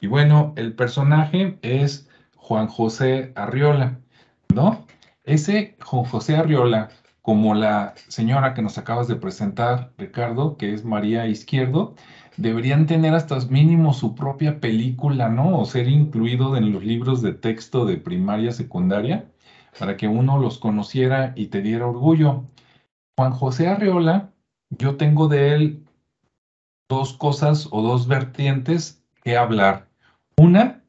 Y 0.00 0.06
bueno, 0.06 0.52
el 0.56 0.74
personaje 0.74 1.58
es 1.62 2.08
Juan 2.36 2.66
José 2.68 3.32
Arriola, 3.34 4.00
¿no? 4.54 4.86
Ese 5.24 5.76
Juan 5.82 6.04
José 6.04 6.36
Arriola, 6.36 6.90
como 7.22 7.54
la 7.54 7.94
señora 8.08 8.52
que 8.52 8.60
nos 8.60 8.76
acabas 8.76 9.08
de 9.08 9.16
presentar, 9.16 9.92
Ricardo, 9.96 10.58
que 10.58 10.74
es 10.74 10.84
María 10.84 11.26
Izquierdo, 11.26 11.94
deberían 12.36 12.86
tener 12.86 13.14
hasta 13.14 13.38
mínimo 13.46 13.94
su 13.94 14.14
propia 14.14 14.60
película, 14.60 15.30
¿no? 15.30 15.58
O 15.58 15.64
ser 15.64 15.88
incluido 15.88 16.56
en 16.56 16.72
los 16.72 16.84
libros 16.84 17.22
de 17.22 17.32
texto 17.32 17.86
de 17.86 17.96
primaria, 17.96 18.52
secundaria, 18.52 19.30
para 19.78 19.96
que 19.96 20.08
uno 20.08 20.38
los 20.38 20.58
conociera 20.58 21.32
y 21.36 21.46
te 21.46 21.62
diera 21.62 21.86
orgullo. 21.86 22.44
Juan 23.16 23.32
José 23.32 23.68
Arriola, 23.68 24.30
yo 24.68 24.96
tengo 24.96 25.28
de 25.28 25.54
él 25.54 25.84
dos 26.90 27.14
cosas 27.14 27.68
o 27.70 27.80
dos 27.80 28.08
vertientes 28.08 29.02
que 29.22 29.38
hablar. 29.38 29.88
Una, 30.36 30.84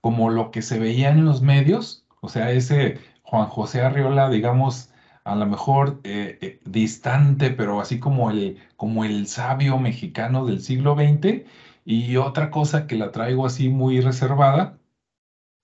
como 0.00 0.30
lo 0.30 0.50
que 0.50 0.62
se 0.62 0.80
veía 0.80 1.10
en 1.10 1.24
los 1.24 1.40
medios, 1.40 2.04
o 2.20 2.28
sea, 2.28 2.50
ese 2.50 2.98
Juan 3.26 3.48
José 3.48 3.82
Arriola, 3.82 4.30
digamos, 4.30 4.92
a 5.24 5.34
lo 5.34 5.46
mejor 5.46 6.00
eh, 6.04 6.38
eh, 6.40 6.60
distante, 6.64 7.50
pero 7.50 7.80
así 7.80 7.98
como 7.98 8.30
el, 8.30 8.58
como 8.76 9.04
el 9.04 9.26
sabio 9.26 9.78
mexicano 9.78 10.46
del 10.46 10.60
siglo 10.60 10.94
XX. 10.94 11.44
Y 11.84 12.16
otra 12.16 12.50
cosa 12.50 12.86
que 12.86 12.96
la 12.96 13.12
traigo 13.12 13.46
así 13.46 13.68
muy 13.68 14.00
reservada, 14.00 14.78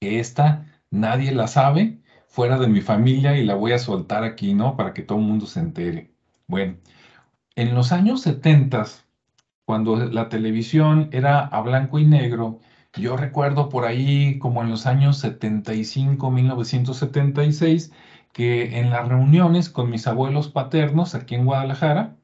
que 0.01 0.21
esta 0.21 0.67
nadie 0.91 1.33
la 1.33 1.49
sabe 1.49 2.03
fuera 2.29 2.59
de 2.59 2.69
mi 2.69 2.81
familia 2.81 3.37
y 3.39 3.45
la 3.45 3.55
voy 3.55 3.73
a 3.73 3.79
soltar 3.79 4.25
aquí, 4.25 4.55
¿no? 4.55 4.77
Para 4.77 4.95
que 4.95 5.03
todo 5.03 5.19
el 5.19 5.25
mundo 5.25 5.47
se 5.47 5.61
entere. 5.61 6.15
Bueno, 6.49 6.79
en 7.57 7.75
los 7.75 7.93
años 7.93 8.23
70, 8.23 8.87
cuando 9.65 9.97
la 9.97 10.29
televisión 10.29 11.09
era 11.13 11.41
a 11.47 11.61
blanco 11.63 11.99
y 11.99 12.07
negro, 12.07 12.61
yo 12.97 13.17
recuerdo 13.17 13.69
por 13.69 13.85
ahí, 13.85 14.39
como 14.39 14.63
en 14.63 14.71
los 14.71 14.87
años 14.87 15.19
75, 15.19 16.31
1976, 16.31 17.93
que 18.33 18.79
en 18.79 18.91
las 18.91 19.09
reuniones 19.09 19.71
con 19.71 19.91
mis 19.91 20.07
abuelos 20.07 20.49
paternos 20.49 21.15
aquí 21.15 21.35
en 21.35 21.47
Guadalajara, 21.47 22.17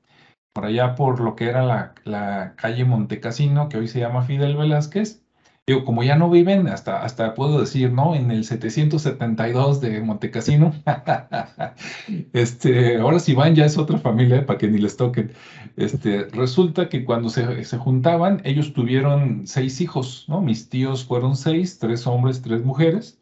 por 0.52 0.66
allá 0.66 0.94
por 0.94 1.20
lo 1.20 1.36
que 1.36 1.48
era 1.48 1.62
la, 1.64 1.94
la 2.04 2.54
calle 2.56 2.84
Montecasino, 2.84 3.68
que 3.68 3.78
hoy 3.78 3.88
se 3.88 4.00
llama 4.00 4.22
Fidel 4.22 4.56
Velázquez, 4.56 5.24
Digo, 5.68 5.84
como 5.84 6.02
ya 6.02 6.16
no 6.16 6.30
viven, 6.30 6.66
hasta, 6.66 7.02
hasta 7.02 7.34
puedo 7.34 7.60
decir, 7.60 7.92
¿no? 7.92 8.14
En 8.14 8.30
el 8.30 8.44
772 8.44 9.82
de 9.82 10.00
Montecasino. 10.00 10.72
este, 12.32 12.96
ahora 12.96 13.18
si 13.18 13.34
van 13.34 13.54
ya 13.54 13.66
es 13.66 13.76
otra 13.76 13.98
familia 13.98 14.46
para 14.46 14.58
que 14.58 14.68
ni 14.68 14.78
les 14.78 14.96
toquen. 14.96 15.32
Este, 15.76 16.24
resulta 16.32 16.88
que 16.88 17.04
cuando 17.04 17.28
se, 17.28 17.64
se, 17.64 17.76
juntaban, 17.76 18.40
ellos 18.44 18.72
tuvieron 18.72 19.46
seis 19.46 19.82
hijos, 19.82 20.24
¿no? 20.26 20.40
Mis 20.40 20.70
tíos 20.70 21.04
fueron 21.04 21.36
seis, 21.36 21.78
tres 21.78 22.06
hombres, 22.06 22.40
tres 22.40 22.64
mujeres. 22.64 23.20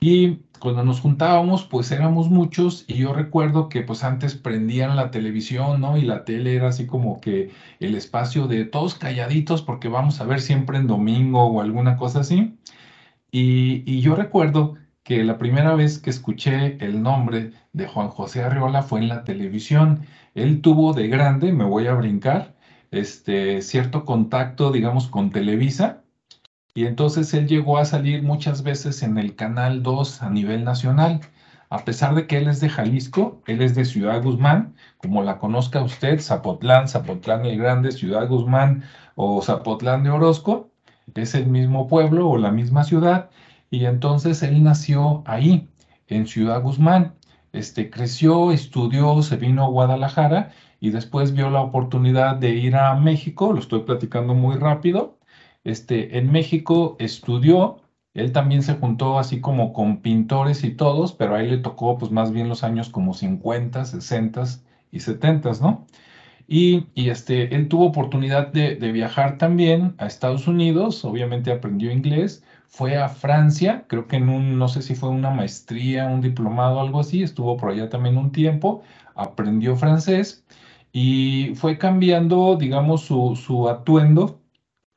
Y 0.00 0.38
cuando 0.58 0.84
nos 0.84 1.00
juntábamos, 1.00 1.64
pues 1.64 1.90
éramos 1.92 2.30
muchos 2.30 2.84
y 2.88 2.94
yo 2.94 3.12
recuerdo 3.12 3.68
que 3.68 3.82
pues 3.82 4.04
antes 4.04 4.34
prendían 4.34 4.96
la 4.96 5.10
televisión, 5.10 5.80
¿no? 5.80 5.96
Y 5.96 6.02
la 6.02 6.24
tele 6.24 6.54
era 6.56 6.68
así 6.68 6.86
como 6.86 7.20
que 7.20 7.50
el 7.80 7.94
espacio 7.94 8.46
de 8.46 8.64
todos 8.64 8.94
calladitos 8.94 9.62
porque 9.62 9.88
vamos 9.88 10.20
a 10.20 10.24
ver 10.24 10.40
siempre 10.40 10.78
en 10.78 10.86
domingo 10.86 11.44
o 11.44 11.60
alguna 11.60 11.96
cosa 11.96 12.20
así. 12.20 12.58
Y, 13.30 14.00
yo 14.00 14.14
recuerdo 14.16 14.76
que 15.02 15.24
la 15.24 15.38
primera 15.38 15.74
vez 15.74 15.98
que 15.98 16.10
escuché 16.10 16.76
el 16.84 17.02
nombre 17.02 17.52
de 17.72 17.86
Juan 17.86 18.08
José 18.08 18.42
Arriola 18.42 18.82
fue 18.82 19.00
en 19.00 19.08
la 19.08 19.24
televisión. 19.24 20.06
Él 20.34 20.60
tuvo 20.62 20.92
de 20.94 21.08
grande, 21.08 21.52
me 21.52 21.64
voy 21.64 21.86
a 21.86 21.94
brincar, 21.94 22.56
este 22.90 23.62
cierto 23.62 24.04
contacto, 24.04 24.72
digamos, 24.72 25.08
con 25.08 25.30
Televisa 25.30 26.02
y 26.78 26.86
entonces 26.86 27.34
él 27.34 27.48
llegó 27.48 27.78
a 27.78 27.84
salir 27.84 28.22
muchas 28.22 28.62
veces 28.62 29.02
en 29.02 29.18
el 29.18 29.34
Canal 29.34 29.82
2 29.82 30.22
a 30.22 30.30
nivel 30.30 30.62
nacional. 30.62 31.22
A 31.70 31.84
pesar 31.84 32.14
de 32.14 32.28
que 32.28 32.38
él 32.38 32.46
es 32.46 32.60
de 32.60 32.68
Jalisco, 32.68 33.42
él 33.48 33.62
es 33.62 33.74
de 33.74 33.84
Ciudad 33.84 34.22
Guzmán, 34.22 34.76
como 34.98 35.24
la 35.24 35.38
conozca 35.38 35.82
usted, 35.82 36.20
Zapotlán, 36.20 36.86
Zapotlán 36.86 37.44
el 37.46 37.58
Grande, 37.58 37.90
Ciudad 37.90 38.28
Guzmán 38.28 38.84
o 39.16 39.42
Zapotlán 39.42 40.04
de 40.04 40.10
Orozco, 40.10 40.70
es 41.16 41.34
el 41.34 41.46
mismo 41.48 41.88
pueblo 41.88 42.28
o 42.28 42.38
la 42.38 42.52
misma 42.52 42.84
ciudad, 42.84 43.28
y 43.70 43.86
entonces 43.86 44.44
él 44.44 44.62
nació 44.62 45.24
ahí, 45.26 45.68
en 46.06 46.28
Ciudad 46.28 46.62
Guzmán. 46.62 47.16
Este, 47.52 47.90
creció, 47.90 48.52
estudió, 48.52 49.20
se 49.22 49.36
vino 49.36 49.64
a 49.64 49.68
Guadalajara 49.68 50.52
y 50.78 50.90
después 50.90 51.32
vio 51.32 51.50
la 51.50 51.60
oportunidad 51.60 52.36
de 52.36 52.50
ir 52.50 52.76
a 52.76 52.94
México, 52.94 53.52
lo 53.52 53.58
estoy 53.58 53.80
platicando 53.80 54.34
muy 54.34 54.54
rápido, 54.54 55.17
este, 55.64 56.18
en 56.18 56.30
México 56.32 56.96
estudió, 56.98 57.82
él 58.14 58.32
también 58.32 58.62
se 58.62 58.74
juntó 58.74 59.18
así 59.18 59.40
como 59.40 59.72
con 59.72 60.02
pintores 60.02 60.64
y 60.64 60.70
todos, 60.72 61.12
pero 61.12 61.34
a 61.36 61.40
él 61.40 61.50
le 61.50 61.58
tocó 61.58 61.98
pues 61.98 62.10
más 62.10 62.32
bien 62.32 62.48
los 62.48 62.64
años 62.64 62.88
como 62.90 63.14
50, 63.14 63.84
60 63.84 64.44
y 64.90 65.00
70, 65.00 65.52
¿no? 65.60 65.86
Y, 66.48 66.86
este, 66.94 67.54
él 67.54 67.68
tuvo 67.68 67.86
oportunidad 67.86 68.48
de, 68.48 68.74
viajar 68.92 69.38
también 69.38 69.94
a 69.98 70.06
Estados 70.06 70.48
Unidos, 70.48 71.04
obviamente 71.04 71.52
aprendió 71.52 71.92
inglés, 71.92 72.42
fue 72.66 72.96
a 72.96 73.08
Francia, 73.10 73.84
creo 73.88 74.06
que 74.08 74.16
en 74.16 74.28
un, 74.30 74.58
no 74.58 74.68
sé 74.68 74.82
si 74.82 74.94
fue 74.94 75.10
una 75.10 75.30
maestría, 75.30 76.06
un 76.06 76.22
diplomado, 76.22 76.80
algo 76.80 77.00
así, 77.00 77.22
estuvo 77.22 77.56
por 77.58 77.70
allá 77.70 77.88
también 77.90 78.16
un 78.16 78.32
tiempo, 78.32 78.82
aprendió 79.14 79.76
francés 79.76 80.44
y 80.92 81.52
fue 81.54 81.78
cambiando, 81.78 82.56
digamos, 82.56 83.02
su 83.02 83.68
atuendo 83.68 84.37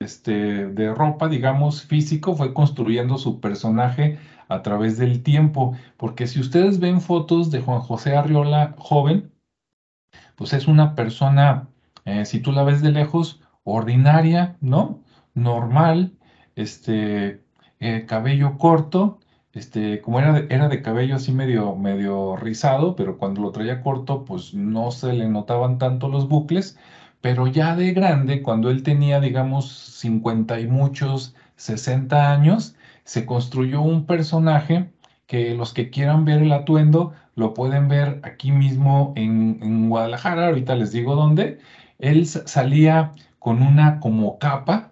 este, 0.02 0.68
de 0.68 0.94
ropa, 0.94 1.28
digamos, 1.30 1.84
físico, 1.84 2.36
fue 2.36 2.54
construyendo 2.54 3.18
su 3.18 3.40
personaje 3.40 4.20
a 4.48 4.62
través 4.62 4.98
del 4.98 5.24
tiempo, 5.24 5.76
porque 5.98 6.28
si 6.28 6.40
ustedes 6.40 6.80
ven 6.80 7.02
fotos 7.02 7.52
de 7.52 7.62
Juan 7.62 7.80
José 7.80 8.16
Arriola 8.16 8.76
joven, 8.78 9.32
pues 10.36 10.54
es 10.54 10.68
una 10.68 10.96
persona, 10.96 11.70
eh, 12.06 12.26
si 12.26 12.40
tú 12.42 12.52
la 12.52 12.64
ves 12.64 12.82
de 12.82 12.92
lejos, 12.92 13.42
ordinaria, 13.64 14.58
¿no? 14.62 15.04
Normal, 15.34 16.18
este, 16.56 17.44
eh, 17.80 18.06
cabello 18.08 18.58
corto, 18.58 19.20
este, 19.54 20.02
como 20.02 20.20
era 20.20 20.34
de, 20.34 20.54
era 20.54 20.68
de 20.70 20.82
cabello 20.82 21.16
así 21.16 21.32
medio, 21.32 21.76
medio 21.76 22.36
rizado, 22.38 22.96
pero 22.96 23.18
cuando 23.18 23.42
lo 23.42 23.52
traía 23.52 23.82
corto, 23.82 24.26
pues 24.26 24.54
no 24.54 24.92
se 24.92 25.14
le 25.14 25.28
notaban 25.30 25.78
tanto 25.78 26.08
los 26.08 26.28
bucles, 26.30 26.78
pero 27.22 27.48
ya 27.48 27.76
de 27.76 27.94
grande, 27.94 28.42
cuando 28.42 28.70
él 28.70 28.84
tenía, 28.84 29.20
digamos, 29.20 29.70
50 29.72 30.60
y 30.60 30.68
muchos, 30.68 31.36
60 31.56 32.32
años, 32.32 32.76
se 33.04 33.26
construyó 33.26 33.82
un 33.82 34.06
personaje 34.06 34.92
que 35.28 35.56
los 35.56 35.74
que 35.74 35.90
quieran 35.90 36.26
ver 36.26 36.42
el 36.42 36.52
atuendo 36.52 37.14
lo 37.36 37.54
pueden 37.54 37.88
ver 37.88 38.20
aquí 38.24 38.52
mismo 38.52 39.14
en, 39.16 39.90
Guadalajara, 39.90 40.48
ahorita 40.48 40.76
les 40.76 40.92
digo 40.92 41.16
dónde. 41.16 41.60
Él 42.00 42.26
salía 42.26 43.14
con 43.40 43.62
una 43.62 44.00
como 44.00 44.38
capa, 44.40 44.92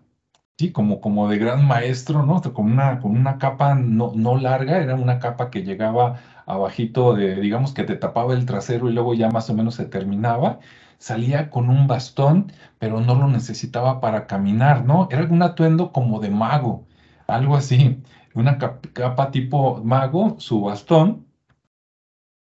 ¿sí? 0.58 0.72
Como, 0.72 1.02
como 1.02 1.28
de 1.30 1.38
gran 1.38 1.68
maestro, 1.68 2.26
¿no? 2.26 2.42
Con 2.54 2.72
una, 2.72 3.00
con 3.00 3.12
una 3.18 3.38
capa 3.38 3.76
no, 3.76 4.14
no 4.16 4.38
larga, 4.38 4.82
era 4.82 4.96
una 4.96 5.20
capa 5.20 5.50
que 5.50 5.64
llegaba 5.64 6.20
abajito 6.46 7.14
de, 7.14 7.36
digamos 7.36 7.74
que 7.74 7.84
te 7.84 7.96
tapaba 7.96 8.34
el 8.34 8.46
trasero 8.46 8.90
y 8.90 8.94
luego 8.94 9.14
ya 9.14 9.30
más 9.30 9.50
o 9.50 9.54
menos 9.54 9.76
se 9.76 9.86
terminaba. 9.86 10.60
Salía 11.00 11.50
con 11.50 11.70
un 11.70 11.88
bastón, 11.88 12.52
pero 12.78 13.02
no 13.02 13.16
lo 13.16 13.28
necesitaba 13.28 14.02
para 14.02 14.28
caminar, 14.28 14.86
¿no? 14.86 15.08
Era 15.12 15.24
un 15.26 15.42
atuendo 15.42 15.92
como 15.92 16.20
de 16.20 16.30
mago, 16.30 16.88
algo 17.28 17.56
así. 17.56 18.04
Una 18.36 18.58
capa 18.60 19.32
tipo 19.32 19.82
mago, 19.84 20.36
su 20.40 20.62
bastón, 20.62 21.26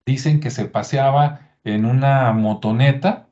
dicen 0.06 0.40
que 0.40 0.52
se 0.52 0.66
paseaba 0.66 1.58
en 1.64 1.86
una 1.86 2.32
motoneta 2.34 3.30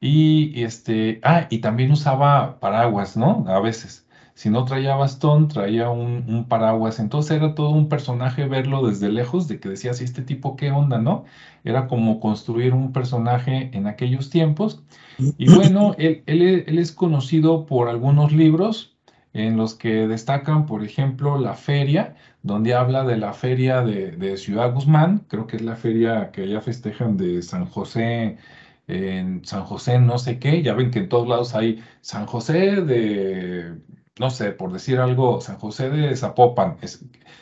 y 0.00 0.62
este, 0.62 1.20
ah, 1.24 1.46
y 1.50 1.58
también 1.60 1.92
usaba 1.92 2.60
paraguas, 2.60 3.16
¿no? 3.16 3.44
A 3.48 3.60
veces. 3.60 4.03
Si 4.34 4.50
no 4.50 4.64
traía 4.64 4.96
bastón, 4.96 5.48
traía 5.48 5.90
un, 5.90 6.46
paraguas. 6.48 6.98
Entonces 6.98 7.36
era 7.36 7.54
todo 7.54 7.70
un 7.70 7.88
personaje 7.88 8.46
verlo 8.46 8.86
desde 8.86 9.08
lejos, 9.10 9.48
de 9.48 9.60
que 9.60 9.68
decías, 9.68 10.00
¿y 10.00 10.04
este 10.04 10.22
tipo 10.22 10.56
qué 10.56 10.70
onda, 10.70 10.98
no? 10.98 11.24
Era 11.62 11.86
como 11.86 12.20
construir 12.20 12.74
un 12.74 12.92
personaje 12.92 13.70
en 13.72 13.86
aquellos 13.86 14.30
tiempos. 14.30 14.82
Y 15.18 15.48
bueno, 15.54 15.94
él, 15.98 16.22
él 16.26 16.78
es 16.78 16.92
conocido 16.92 17.66
por 17.66 17.88
algunos 17.88 18.32
libros 18.32 18.94
en 19.34 19.56
los 19.56 19.74
que 19.74 20.06
destacan, 20.08 20.64
por 20.64 20.84
ejemplo, 20.84 21.38
la 21.38 21.54
feria, 21.54 22.14
donde 22.42 22.74
habla 22.74 23.04
de 23.04 23.16
la 23.18 23.32
feria 23.34 23.82
de, 23.82 24.36
Ciudad 24.36 24.72
Guzmán, 24.72 25.26
creo 25.28 25.46
que 25.46 25.56
es 25.56 25.62
la 25.62 25.76
feria 25.76 26.30
que 26.30 26.42
allá 26.42 26.60
festejan 26.60 27.16
de 27.16 27.42
San 27.42 27.66
José, 27.66 28.38
en 28.86 29.44
San 29.44 29.64
José 29.64 29.98
no 29.98 30.18
sé 30.18 30.38
qué, 30.38 30.62
ya 30.62 30.74
ven 30.74 30.90
que 30.90 31.00
en 31.00 31.08
todos 31.08 31.26
lados 31.26 31.54
hay 31.54 31.82
San 32.00 32.26
José 32.26 32.82
de, 32.82 33.74
no 34.18 34.30
sé, 34.30 34.52
por 34.52 34.72
decir 34.72 34.98
algo, 35.00 35.40
San 35.40 35.58
José 35.58 35.90
de 35.90 36.14
Zapopan, 36.16 36.76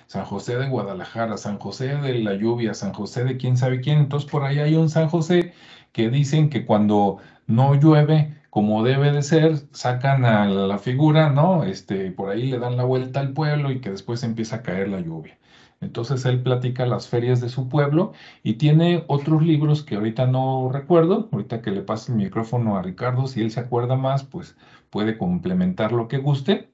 San 0.07 0.25
José 0.25 0.57
de 0.57 0.69
Guadalajara, 0.69 1.37
San 1.37 1.59
José 1.59 1.97
de 1.97 2.15
la 2.21 2.35
lluvia, 2.35 2.75
San 2.75 2.93
José 2.95 3.25
de 3.25 3.37
quién 3.37 3.57
sabe 3.57 3.81
quién, 3.81 3.99
entonces 3.99 4.31
por 4.31 4.45
ahí 4.45 4.59
hay 4.59 4.75
un 4.77 4.89
San 4.89 5.09
José 5.09 5.53
que 5.93 6.09
dicen 6.09 6.49
que 6.49 6.65
cuando 6.65 7.19
no 7.47 7.75
llueve, 7.75 8.35
como 8.51 8.83
debe 8.83 9.13
de 9.13 9.23
ser, 9.23 9.57
sacan 9.73 10.25
a 10.25 10.47
la 10.47 10.79
figura, 10.79 11.31
¿no? 11.31 11.65
Este, 11.65 12.11
por 12.11 12.31
ahí 12.31 12.47
le 12.47 12.59
dan 12.59 12.77
la 12.77 12.85
vuelta 12.85 13.21
al 13.21 13.33
pueblo 13.33 13.71
y 13.71 13.81
que 13.81 13.91
después 13.91 14.23
empieza 14.23 14.57
a 14.57 14.63
caer 14.63 14.89
la 14.89 15.01
lluvia. 15.01 15.39
Entonces 15.83 16.25
él 16.27 16.43
platica 16.43 16.87
las 16.87 17.09
ferias 17.09 17.41
de 17.41 17.49
su 17.49 17.69
pueblo 17.69 18.13
y 18.43 18.55
tiene 18.55 19.05
otros 19.09 19.43
libros 19.43 19.83
que 19.83 19.97
ahorita 19.97 20.27
no 20.27 20.71
recuerdo. 20.73 21.29
Ahorita 21.33 21.61
que 21.61 21.73
le 21.73 21.83
pase 21.83 22.13
el 22.13 22.19
micrófono 22.19 22.77
a 22.77 22.83
Ricardo, 22.83 23.27
si 23.27 23.41
él 23.43 23.51
se 23.51 23.61
acuerda 23.61 23.97
más, 23.97 24.23
pues 24.23 24.57
puede 24.92 25.18
complementar 25.18 25.92
lo 25.92 26.07
que 26.07 26.18
guste. 26.18 26.72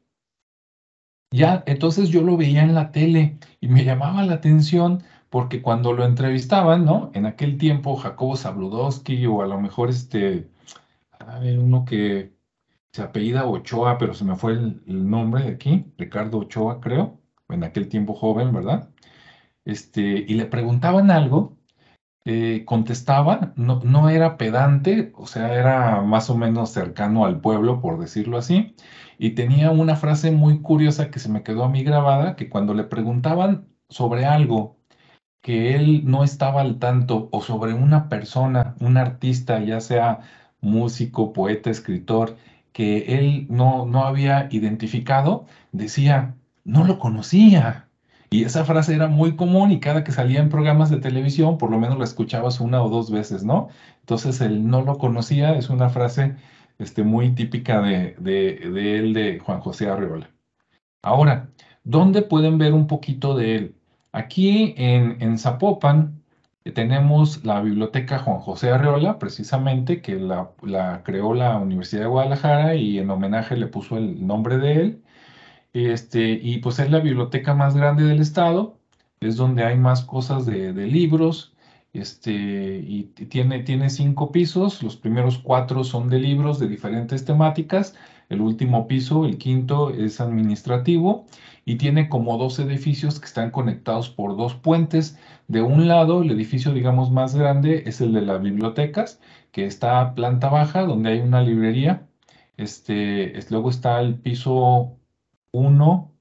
Ya, 1.33 1.63
entonces 1.67 2.11
yo 2.11 2.23
lo 2.23 2.37
veía 2.37 2.63
en 2.63 2.75
la 2.75 2.91
tele 2.93 3.39
y 3.61 3.69
me 3.69 3.85
llamaba 3.85 4.25
la 4.25 4.35
atención 4.35 5.03
porque 5.31 5.63
cuando 5.63 5.93
lo 5.93 6.05
entrevistaban, 6.05 6.85
¿no? 6.85 7.11
En 7.15 7.27
aquel 7.27 7.59
tiempo 7.59 7.97
Jacobo 7.97 8.37
Zabludowski 8.37 9.27
o 9.27 9.43
a 9.43 9.47
lo 9.47 9.61
mejor 9.61 9.91
este 9.91 10.51
a 11.21 11.39
ver, 11.39 11.59
uno 11.59 11.85
que 11.85 12.35
se 12.93 13.03
apellida 13.03 13.47
Ochoa, 13.47 13.99
pero 13.99 14.15
se 14.15 14.25
me 14.25 14.37
fue 14.37 14.53
el, 14.53 14.83
nombre 15.11 15.43
de 15.43 15.51
aquí, 15.51 15.87
Ricardo 15.99 16.39
Ochoa, 16.39 16.81
creo, 16.81 17.21
en 17.49 17.65
aquel 17.65 17.89
tiempo 17.89 18.15
joven, 18.15 18.53
¿verdad? 18.53 18.91
Este, 19.65 20.03
y 20.03 20.35
le 20.35 20.47
preguntaban 20.47 21.11
algo, 21.11 21.58
eh, 22.31 22.65
contestaba, 22.67 23.53
no, 23.57 23.81
no 23.85 24.11
era 24.11 24.37
pedante, 24.37 25.13
o 25.17 25.27
sea, 25.27 25.55
era 25.55 26.03
más 26.03 26.29
o 26.31 26.37
menos 26.37 26.71
cercano 26.71 27.25
al 27.25 27.41
pueblo, 27.41 27.81
por 27.81 27.99
decirlo 27.99 28.37
así, 28.39 28.75
y 29.19 29.31
tenía 29.31 29.71
una 29.71 29.97
frase 29.97 30.31
muy 30.31 30.61
curiosa 30.61 31.11
que 31.11 31.21
se 31.21 31.31
me 31.31 31.43
quedó 31.43 31.65
a 31.65 31.71
mí 31.71 31.83
grabada, 31.85 32.37
que 32.37 32.51
cuando 32.51 32.75
le 32.75 32.85
preguntaban 32.85 33.69
sobre 33.89 34.27
algo 34.27 34.79
que 35.43 35.75
él 35.75 36.03
no 36.07 36.25
estaba 36.25 36.61
al 36.63 36.79
tanto 36.79 37.29
o 37.33 37.43
sobre 37.43 37.75
una 37.75 38.09
persona, 38.09 38.77
un 38.81 38.97
artista, 38.97 39.61
ya 39.61 39.81
sea 39.81 40.21
músico, 40.61 41.33
poeta, 41.33 41.71
escritor, 41.71 42.37
que 42.73 43.19
él 43.19 43.47
no, 43.51 43.87
no 43.87 44.05
había 44.05 44.49
identificado, 44.51 45.47
decía, 45.73 46.37
no 46.65 46.85
lo 46.85 46.99
conocía. 46.99 47.88
Y 48.31 48.45
esa 48.45 48.65
frase 48.65 48.95
era 48.95 49.09
muy 49.09 49.37
común 49.37 49.71
y 49.71 49.81
cada 49.81 50.05
que 50.05 50.13
salía 50.13 50.41
en 50.41 50.51
programas 50.51 50.91
de 50.91 51.01
televisión, 51.01 51.59
por 51.59 51.71
lo 51.71 51.79
menos 51.79 51.99
la 51.99 52.05
escuchabas 52.05 52.61
una 52.61 52.83
o 52.83 52.91
dos 52.91 53.11
veces, 53.11 53.45
¿no? 53.45 53.69
Entonces 54.01 54.41
el 54.41 54.69
no 54.69 54.83
lo 54.83 54.99
conocía 54.99 55.55
es 55.57 55.71
una 55.71 55.89
frase 55.89 56.37
este, 56.79 57.03
muy 57.05 57.35
típica 57.35 57.81
de, 57.81 58.15
de 58.19 58.99
él, 58.99 59.15
de 59.15 59.39
Juan 59.41 59.61
José 59.61 59.89
Arreola. 59.89 60.31
Ahora, 61.03 61.51
¿dónde 61.85 62.23
pueden 62.23 62.59
ver 62.59 62.75
un 62.75 62.87
poquito 62.87 63.37
de 63.37 63.57
él? 63.57 63.77
Aquí 64.13 64.75
en, 64.77 65.21
en 65.23 65.39
Zapopan, 65.39 66.19
tenemos 66.73 67.45
la 67.45 67.61
biblioteca 67.61 68.19
Juan 68.19 68.41
José 68.41 68.71
Arreola, 68.71 69.19
precisamente, 69.19 70.03
que 70.03 70.17
la, 70.17 70.51
creó 71.05 71.35
la 71.35 71.57
Universidad 71.59 72.03
de 72.03 72.09
Guadalajara 72.09 72.75
y 72.75 72.99
en 72.99 73.11
homenaje 73.11 73.57
le 73.57 73.67
puso 73.67 73.97
el 73.97 74.27
nombre 74.27 74.59
de 74.59 74.73
él. 74.75 75.03
Este, 75.87 76.31
y 76.43 76.59
pues 76.59 76.79
es 76.79 76.91
la 76.91 77.01
biblioteca 77.01 77.55
más 77.55 77.77
grande 77.77 78.05
del 78.05 78.21
estado, 78.21 78.79
es 79.21 79.37
donde 79.37 79.65
hay 79.65 79.77
más 79.77 80.03
cosas 80.03 80.47
de, 80.47 80.73
libros, 80.73 81.55
este, 81.93 82.33
y 82.33 83.05
tiene, 83.05 83.61
tiene 83.63 83.91
cinco 83.91 84.33
pisos, 84.33 84.83
los 84.83 84.97
primeros 84.97 85.39
cuatro 85.39 85.85
son 85.85 86.09
de 86.09 86.19
libros 86.21 86.59
de 86.59 86.69
diferentes 86.69 87.25
temáticas, 87.25 87.95
el 88.29 88.41
último 88.41 88.87
piso, 88.87 89.25
el 89.25 89.39
quinto, 89.39 89.91
es 89.91 90.21
administrativo 90.21 91.27
y 91.65 91.77
tiene 91.77 92.09
como 92.09 92.39
dos 92.39 92.59
edificios 92.59 93.21
que 93.21 93.27
están 93.27 93.51
conectados 93.51 94.11
por 94.11 94.37
dos 94.37 94.55
puentes. 94.55 95.19
De 95.49 95.63
un 95.63 95.89
lado, 95.89 96.23
el 96.23 96.31
edificio, 96.31 96.73
digamos, 96.75 97.11
más 97.11 97.35
grande 97.35 97.85
es 97.87 98.01
el 98.01 98.13
de 98.13 98.23
las 98.23 98.43
bibliotecas, 98.43 99.21
que 99.53 99.65
está 99.67 100.01
a 100.01 100.15
planta 100.15 100.49
baja, 100.51 100.83
donde 100.83 101.11
hay 101.11 101.21
una 101.21 101.43
librería. 101.43 102.07
Este, 102.57 103.33
luego 103.51 103.71
está 103.71 104.01
el 104.01 104.17
piso 104.17 104.98
1 105.53 106.13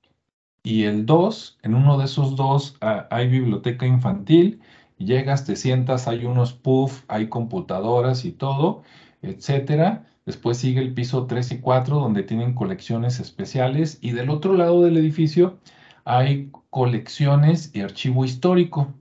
y 0.64 0.84
el 0.84 1.06
2. 1.06 1.60
En 1.64 1.76
uno 1.76 1.98
de 1.98 2.06
esos 2.06 2.36
dos 2.36 2.78
ah, 2.82 3.08
hay 3.12 3.28
biblioteca 3.30 3.86
infantil. 3.86 4.62
Llegas, 4.98 5.46
te 5.46 5.56
sientas, 5.56 6.08
hay 6.08 6.26
unos 6.26 6.54
puff, 6.54 7.04
hay 7.08 7.30
computadoras 7.30 8.26
y 8.26 8.32
todo, 8.32 8.84
etcétera. 9.22 10.08
Después 10.26 10.58
sigue 10.58 10.82
el 10.82 10.94
piso 10.94 11.26
3 11.28 11.54
y 11.54 11.60
4 11.62 12.00
donde 12.00 12.24
tienen 12.24 12.54
colecciones 12.54 13.20
especiales 13.20 14.00
y 14.02 14.12
del 14.12 14.30
otro 14.30 14.54
lado 14.54 14.84
del 14.84 14.98
edificio 14.98 15.60
hay 16.04 16.52
colecciones 16.70 17.72
y 17.74 17.82
archivo 17.82 18.26
histórico. 18.26 18.94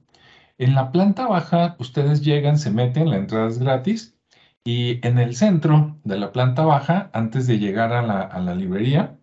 En 0.59 0.75
la 0.75 0.93
planta 0.93 1.27
baja 1.27 1.77
ustedes 1.79 2.23
llegan, 2.23 2.59
se 2.59 2.71
meten, 2.71 3.11
la 3.11 3.17
entrada 3.17 3.49
es 3.49 3.59
gratis 3.59 4.17
y 4.65 5.07
en 5.07 5.19
el 5.19 5.37
centro 5.37 5.99
de 6.05 6.19
la 6.19 6.33
planta 6.33 6.65
baja, 6.65 7.11
antes 7.13 7.47
de 7.47 7.59
llegar 7.59 7.93
a 7.93 8.03
la, 8.03 8.21
a 8.23 8.41
la 8.41 8.55
librería, 8.55 9.16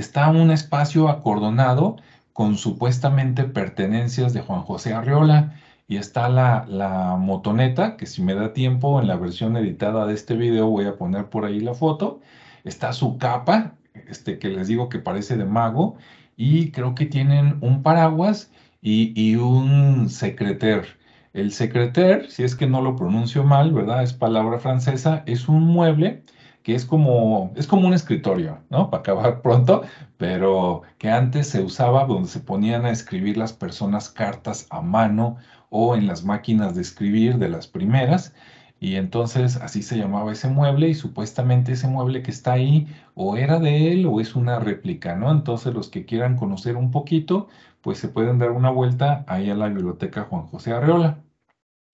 está 0.00 0.30
un 0.30 0.50
espacio 0.50 1.08
acordonado 1.08 1.96
con 2.32 2.56
supuestamente 2.56 3.44
pertenencias 3.44 4.32
de 4.32 4.42
Juan 4.42 4.62
José 4.62 4.94
Arriola 4.94 5.54
y 5.88 5.96
está 5.96 6.28
la, 6.28 7.16
motoneta, 7.18 7.96
que 7.96 8.06
si 8.06 8.22
me 8.22 8.34
da 8.34 8.52
tiempo 8.52 9.00
en 9.00 9.08
la 9.08 9.16
versión 9.16 9.56
editada 9.56 10.06
de 10.06 10.14
este 10.14 10.36
video 10.36 10.68
voy 10.68 10.84
a 10.84 10.96
poner 10.96 11.26
por 11.30 11.44
ahí 11.44 11.60
la 11.60 11.74
foto. 11.74 12.20
Está 12.64 12.92
su 12.92 13.18
capa, 13.18 13.74
este, 14.08 14.38
que 14.38 14.48
les 14.50 14.68
digo 14.68 14.88
que 14.88 14.98
parece 14.98 15.36
de 15.36 15.46
mago, 15.46 15.96
y 16.36 16.70
creo 16.70 16.94
que 16.94 17.06
tienen 17.06 17.58
un 17.60 17.82
paraguas 17.82 18.52
y, 18.82 19.12
y 19.20 19.36
un 19.36 20.10
secreter. 20.10 20.98
El 21.32 21.52
secreter, 21.52 22.30
si 22.30 22.44
es 22.44 22.54
que 22.54 22.66
no 22.66 22.82
lo 22.82 22.96
pronuncio 22.96 23.44
mal, 23.44 23.72
¿verdad? 23.72 24.02
Es 24.02 24.12
palabra 24.12 24.58
francesa, 24.58 25.22
es 25.26 25.48
un 25.48 25.64
mueble 25.64 26.22
que 26.68 26.74
es 26.74 26.84
como, 26.84 27.50
es 27.56 27.66
como 27.66 27.88
un 27.88 27.94
escritorio, 27.94 28.58
¿no? 28.68 28.90
Para 28.90 29.00
acabar 29.00 29.40
pronto, 29.42 29.84
pero 30.18 30.82
que 30.98 31.08
antes 31.08 31.48
se 31.48 31.62
usaba 31.62 32.04
donde 32.04 32.28
se 32.28 32.40
ponían 32.40 32.84
a 32.84 32.90
escribir 32.90 33.38
las 33.38 33.54
personas 33.54 34.10
cartas 34.10 34.66
a 34.68 34.82
mano 34.82 35.38
o 35.70 35.96
en 35.96 36.06
las 36.06 36.24
máquinas 36.24 36.74
de 36.74 36.82
escribir 36.82 37.38
de 37.38 37.48
las 37.48 37.68
primeras. 37.68 38.34
Y 38.80 38.96
entonces 38.96 39.56
así 39.56 39.82
se 39.82 39.96
llamaba 39.96 40.30
ese 40.30 40.48
mueble 40.48 40.90
y 40.90 40.94
supuestamente 40.94 41.72
ese 41.72 41.88
mueble 41.88 42.22
que 42.22 42.32
está 42.32 42.52
ahí 42.52 42.86
o 43.14 43.38
era 43.38 43.58
de 43.60 43.90
él 43.90 44.04
o 44.04 44.20
es 44.20 44.36
una 44.36 44.58
réplica, 44.58 45.16
¿no? 45.16 45.30
Entonces 45.30 45.72
los 45.72 45.88
que 45.88 46.04
quieran 46.04 46.36
conocer 46.36 46.76
un 46.76 46.90
poquito, 46.90 47.48
pues 47.80 47.96
se 47.96 48.08
pueden 48.08 48.38
dar 48.38 48.50
una 48.50 48.68
vuelta 48.68 49.24
ahí 49.26 49.48
a 49.48 49.54
la 49.54 49.68
biblioteca 49.68 50.24
Juan 50.24 50.42
José 50.48 50.72
Arreola. 50.72 51.22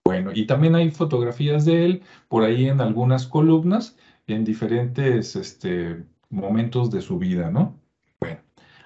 Bueno, 0.05 0.33
y 0.35 0.47
también 0.47 0.75
hay 0.75 0.91
fotografías 0.91 1.64
de 1.64 1.85
él 1.85 2.03
por 2.29 2.43
ahí 2.43 2.66
en 2.66 2.81
algunas 2.81 3.27
columnas, 3.27 3.97
en 4.27 4.45
diferentes 4.45 5.37
este, 5.37 6.05
momentos 6.31 6.91
de 6.91 7.01
su 7.03 7.18
vida, 7.18 7.51
¿no? 7.51 7.81
Bueno, 8.20 8.41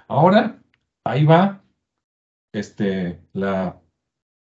ahora 0.09 0.61
ahí 1.05 1.24
va 1.24 1.62
este, 2.53 3.20
la 3.32 3.80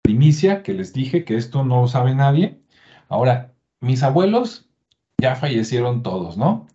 primicia 0.03 0.63
que 0.63 0.73
les 0.73 0.93
dije 0.93 1.23
que 1.25 1.37
esto 1.37 1.63
no 1.63 1.87
sabe 1.87 2.15
nadie. 2.15 2.61
Ahora, 3.09 3.53
mis 3.79 4.03
abuelos 4.03 4.69
ya 5.17 5.35
fallecieron 5.35 6.03
todos, 6.03 6.37
¿no? 6.37 6.67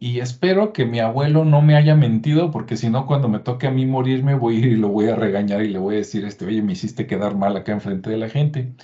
Y 0.00 0.20
espero 0.20 0.72
que 0.72 0.84
mi 0.86 1.00
abuelo 1.00 1.44
no 1.44 1.60
me 1.60 1.74
haya 1.74 1.96
mentido, 1.96 2.50
porque 2.52 2.76
si 2.76 2.88
no, 2.88 3.06
cuando 3.06 3.28
me 3.28 3.40
toque 3.40 3.66
a 3.66 3.70
mí 3.72 3.84
morirme, 3.86 4.34
voy 4.34 4.56
a 4.56 4.58
ir 4.60 4.66
y 4.66 4.76
lo 4.76 4.88
voy 4.88 5.08
a 5.08 5.16
regañar 5.16 5.62
y 5.62 5.70
le 5.70 5.78
voy 5.78 5.96
a 5.96 5.98
decir, 5.98 6.24
este, 6.24 6.46
oye, 6.46 6.62
me 6.62 6.72
hiciste 6.72 7.06
quedar 7.06 7.36
mal 7.36 7.56
acá 7.56 7.72
enfrente 7.72 8.10
de 8.10 8.16
la 8.16 8.28
gente. 8.28 8.74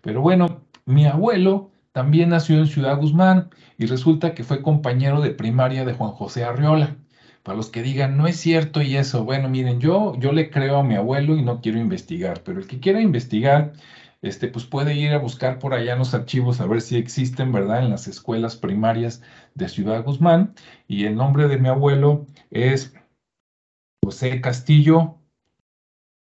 Pero 0.00 0.22
bueno, 0.22 0.62
mi 0.86 1.06
abuelo 1.06 1.71
también 1.92 2.30
nació 2.30 2.58
en 2.58 2.66
Ciudad 2.66 2.98
Guzmán 2.98 3.50
y 3.78 3.86
resulta 3.86 4.34
que 4.34 4.44
fue 4.44 4.62
compañero 4.62 5.20
de 5.20 5.30
primaria 5.30 5.84
de 5.84 5.92
Juan 5.92 6.12
José 6.12 6.44
Arriola. 6.44 6.96
Para 7.42 7.56
los 7.56 7.70
que 7.70 7.82
digan, 7.82 8.16
no 8.16 8.26
es 8.26 8.36
cierto 8.36 8.82
y 8.82 8.96
eso, 8.96 9.24
bueno, 9.24 9.48
miren, 9.48 9.80
yo, 9.80 10.14
yo 10.18 10.32
le 10.32 10.50
creo 10.50 10.78
a 10.78 10.84
mi 10.84 10.94
abuelo 10.94 11.36
y 11.36 11.42
no 11.42 11.60
quiero 11.60 11.78
investigar, 11.78 12.42
pero 12.44 12.60
el 12.60 12.66
que 12.66 12.80
quiera 12.80 13.00
investigar, 13.00 13.72
este, 14.22 14.48
pues 14.48 14.64
puede 14.64 14.94
ir 14.94 15.12
a 15.12 15.18
buscar 15.18 15.58
por 15.58 15.74
allá 15.74 15.94
en 15.94 15.98
los 15.98 16.14
archivos 16.14 16.60
a 16.60 16.66
ver 16.66 16.80
si 16.80 16.96
existen, 16.96 17.52
¿verdad? 17.52 17.84
En 17.84 17.90
las 17.90 18.06
escuelas 18.06 18.56
primarias 18.56 19.22
de 19.54 19.68
Ciudad 19.68 20.04
Guzmán. 20.04 20.54
Y 20.86 21.04
el 21.06 21.16
nombre 21.16 21.48
de 21.48 21.58
mi 21.58 21.68
abuelo 21.68 22.26
es 22.50 22.94
José 24.04 24.40
Castillo 24.40 25.21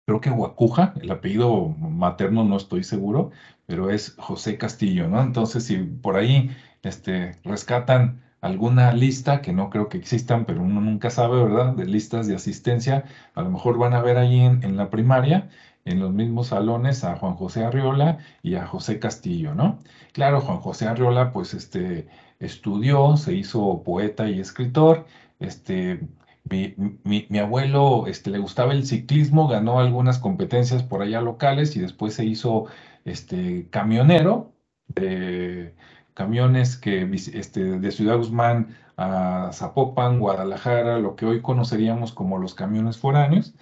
creo 0.05 0.21
que 0.21 0.29
Guacuja, 0.29 0.93
el 1.01 1.11
apellido 1.11 1.69
materno 1.79 2.43
no 2.43 2.57
estoy 2.57 2.83
seguro, 2.83 3.31
pero 3.65 3.89
es 3.89 4.15
José 4.17 4.57
Castillo, 4.57 5.07
¿no? 5.07 5.21
Entonces, 5.21 5.65
si 5.65 5.77
por 5.77 6.15
ahí 6.15 6.55
este, 6.83 7.35
rescatan 7.43 8.21
alguna 8.41 8.93
lista, 8.93 9.41
que 9.41 9.53
no 9.53 9.69
creo 9.71 9.89
que 9.89 9.97
existan, 9.97 10.45
pero 10.45 10.61
uno 10.61 10.79
nunca 10.81 11.09
sabe, 11.09 11.43
¿verdad? 11.43 11.73
De 11.73 11.85
listas 11.85 12.27
de 12.27 12.35
asistencia, 12.35 13.05
a 13.33 13.41
lo 13.41 13.49
mejor 13.49 13.77
van 13.79 13.93
a 13.93 14.01
ver 14.01 14.17
ahí 14.17 14.39
en, 14.41 14.77
la 14.77 14.91
primaria, 14.91 15.49
en 15.85 15.99
los 15.99 16.11
mismos 16.13 16.47
salones, 16.47 17.03
a 17.03 17.15
Juan 17.15 17.35
José 17.35 17.65
Arriola 17.65 18.19
y 18.43 18.55
a 18.55 18.67
José 18.67 18.99
Castillo, 18.99 19.55
¿no? 19.55 19.79
Claro, 20.13 20.41
Juan 20.41 20.59
José 20.59 20.87
Arriola, 20.87 21.33
pues, 21.33 21.55
este, 21.55 22.07
estudió, 22.39 23.17
se 23.17 23.33
hizo 23.33 23.81
poeta 23.83 24.29
y 24.29 24.39
escritor, 24.39 25.07
este, 25.39 26.01
mi, 26.49 27.39
abuelo 27.39 28.07
este, 28.07 28.29
le 28.29 28.39
gustaba 28.39 28.73
el 28.73 28.85
ciclismo, 28.85 29.47
ganó 29.47 29.79
algunas 29.79 30.19
competencias 30.19 30.83
por 30.83 31.01
allá 31.01 31.21
locales 31.21 31.75
y 31.75 31.79
después 31.81 32.13
se 32.13 32.25
hizo 32.25 32.65
este, 33.05 33.67
camionero 33.69 34.53
de 34.87 35.75
camiones 36.13 36.77
que, 36.77 37.09
este, 37.13 37.79
de 37.79 37.91
Ciudad 37.91 38.17
Guzmán 38.17 38.75
a 38.97 39.49
Zapopan, 39.53 40.19
Guadalajara, 40.19 40.99
lo 40.99 41.15
que 41.15 41.25
hoy 41.25 41.41
conoceríamos 41.41 42.13
como 42.13 42.37
los 42.37 42.55
camiones 42.55 42.97
foráneos. 42.97 43.55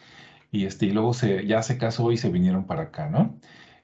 Y, 0.51 0.65
este, 0.65 0.85
y 0.87 0.91
luego 0.91 1.13
se, 1.13 1.47
ya 1.47 1.63
se 1.63 1.77
casó 1.79 2.11
y 2.11 2.17
se 2.17 2.29
vinieron 2.29 2.65
para 2.65 2.83
acá, 2.83 3.09
¿no? 3.09 3.39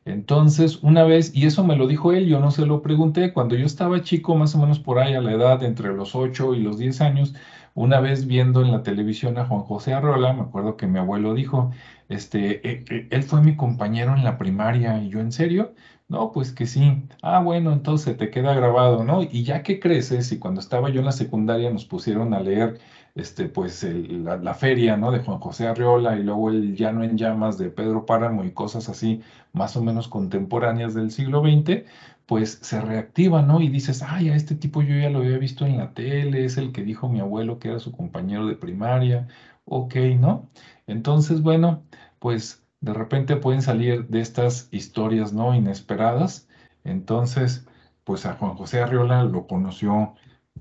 Entonces, 0.06 0.82
una 0.84 1.04
vez, 1.04 1.36
y 1.36 1.46
eso 1.46 1.64
me 1.64 1.76
lo 1.76 1.88
dijo 1.88 2.14
él, 2.14 2.28
yo 2.28 2.40
no 2.40 2.52
se 2.52 2.66
lo 2.66 2.82
pregunté, 2.82 3.34
cuando 3.34 3.56
yo 3.56 3.66
estaba 3.66 4.02
chico, 4.02 4.36
más 4.36 4.56
o 4.56 4.60
menos 4.60 4.80
por 4.80 5.00
ahí 5.00 5.14
a 5.14 5.22
la 5.22 5.34
edad 5.34 5.64
entre 5.64 5.94
los 5.94 6.16
8 6.16 6.56
y 6.56 6.62
los 6.62 6.78
10 6.78 7.02
años, 7.02 7.36
una 7.80 8.02
vez 8.02 8.28
viendo 8.28 8.62
en 8.62 8.72
la 8.74 8.84
televisión 8.84 9.38
a 9.38 9.46
Juan 9.46 9.62
José 9.62 9.94
Arrola, 9.94 10.34
me 10.34 10.42
acuerdo 10.42 10.76
que 10.76 10.86
mi 10.86 11.00
abuelo 11.00 11.34
dijo, 11.34 11.72
este, 12.10 12.68
e, 12.70 12.84
e, 12.90 13.08
él 13.10 13.24
fue 13.24 13.42
mi 13.42 13.56
compañero 13.56 14.14
en 14.16 14.26
la 14.26 14.38
primaria, 14.38 15.02
y 15.02 15.08
yo, 15.10 15.22
¿en 15.22 15.32
serio? 15.32 15.74
No, 16.10 16.34
pues 16.34 16.52
que 16.52 16.66
sí. 16.66 17.04
Ah, 17.22 17.40
bueno, 17.42 17.72
entonces 17.72 18.18
te 18.18 18.32
queda 18.32 18.54
grabado, 18.54 19.06
¿no? 19.06 19.24
Y 19.24 19.44
ya 19.44 19.64
que 19.64 19.80
creces, 19.80 20.30
y 20.34 20.40
cuando 20.40 20.60
estaba 20.60 20.90
yo 20.90 21.00
en 21.00 21.06
la 21.06 21.14
secundaria 21.14 21.70
nos 21.72 21.86
pusieron 21.86 22.34
a 22.34 22.42
leer, 22.42 22.80
este, 23.16 23.46
pues 23.48 23.84
la, 23.84 24.54
feria, 24.56 24.98
¿no? 24.98 25.12
De 25.12 25.20
Juan 25.20 25.40
José 25.40 25.68
Arreola 25.68 26.18
y 26.18 26.24
luego 26.24 26.50
el 26.50 26.76
Llano 26.76 27.04
en 27.06 27.18
Llamas 27.18 27.58
de 27.58 27.70
Pedro 27.70 28.06
Páramo 28.06 28.44
y 28.44 28.52
cosas 28.52 28.90
así, 28.90 29.22
más 29.54 29.78
o 29.78 29.84
menos 29.84 30.10
contemporáneas 30.10 30.94
del 30.94 31.12
siglo 31.12 31.42
XX, 31.42 31.86
pues 32.30 32.60
se 32.62 32.80
reactiva, 32.80 33.42
¿no? 33.42 33.60
Y 33.60 33.70
dices, 33.70 34.04
ay, 34.04 34.30
a 34.30 34.36
este 34.36 34.54
tipo 34.54 34.84
yo 34.84 34.96
ya 34.96 35.10
lo 35.10 35.20
había 35.20 35.40
visto 35.40 35.66
en 35.66 35.78
la 35.80 35.96
tele, 35.96 36.46
es 36.46 36.58
el 36.58 36.72
que 36.72 36.84
dijo 36.84 37.10
mi 37.10 37.20
abuelo 37.20 37.58
que 37.58 37.70
era 37.70 37.80
su 37.80 37.92
compañero 37.92 38.46
de 38.46 38.56
primaria, 38.56 39.28
ok, 39.66 39.96
¿no? 40.20 40.48
Entonces, 40.86 41.42
bueno, 41.42 41.84
pues 42.20 42.64
de 42.82 42.94
repente 42.94 43.36
pueden 43.36 43.64
salir 43.64 44.08
de 44.10 44.22
estas 44.22 44.70
historias, 44.72 45.34
¿no? 45.34 45.56
Inesperadas. 45.56 46.48
Entonces, 46.84 47.68
pues 48.04 48.28
a 48.28 48.36
Juan 48.36 48.54
José 48.56 48.82
Arriola 48.82 49.24
lo 49.24 49.48
conoció 49.48 50.14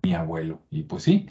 mi 0.02 0.14
abuelo. 0.14 0.62
Y 0.70 0.84
pues 0.84 1.02
sí, 1.02 1.28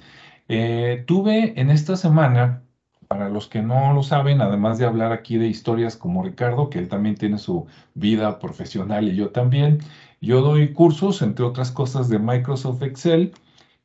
eh, 0.49 1.03
tuve 1.07 1.59
en 1.59 1.71
esta 1.71 1.95
semana, 1.97 2.63
para 3.07 3.29
los 3.29 3.47
que 3.47 3.61
no 3.61 3.93
lo 3.93 4.03
saben, 4.03 4.41
además 4.41 4.77
de 4.77 4.85
hablar 4.85 5.11
aquí 5.11 5.37
de 5.37 5.47
historias 5.47 5.95
como 5.97 6.23
Ricardo, 6.23 6.69
que 6.69 6.79
él 6.79 6.89
también 6.89 7.15
tiene 7.15 7.37
su 7.37 7.67
vida 7.93 8.39
profesional 8.39 9.07
y 9.07 9.15
yo 9.15 9.29
también, 9.31 9.79
yo 10.21 10.41
doy 10.41 10.73
cursos, 10.73 11.21
entre 11.21 11.45
otras 11.45 11.71
cosas, 11.71 12.09
de 12.09 12.19
Microsoft 12.19 12.81
Excel 12.83 13.33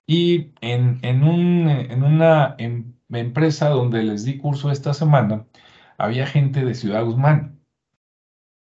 y 0.06 0.52
en, 0.60 0.98
en, 1.02 1.24
un, 1.24 1.68
en 1.68 2.02
una 2.04 2.54
em, 2.58 2.94
empresa 3.10 3.68
donde 3.70 4.02
les 4.02 4.24
di 4.24 4.38
curso 4.38 4.70
esta 4.70 4.94
semana, 4.94 5.46
había 5.98 6.26
gente 6.26 6.64
de 6.64 6.74
Ciudad 6.74 7.04
Guzmán. 7.04 7.60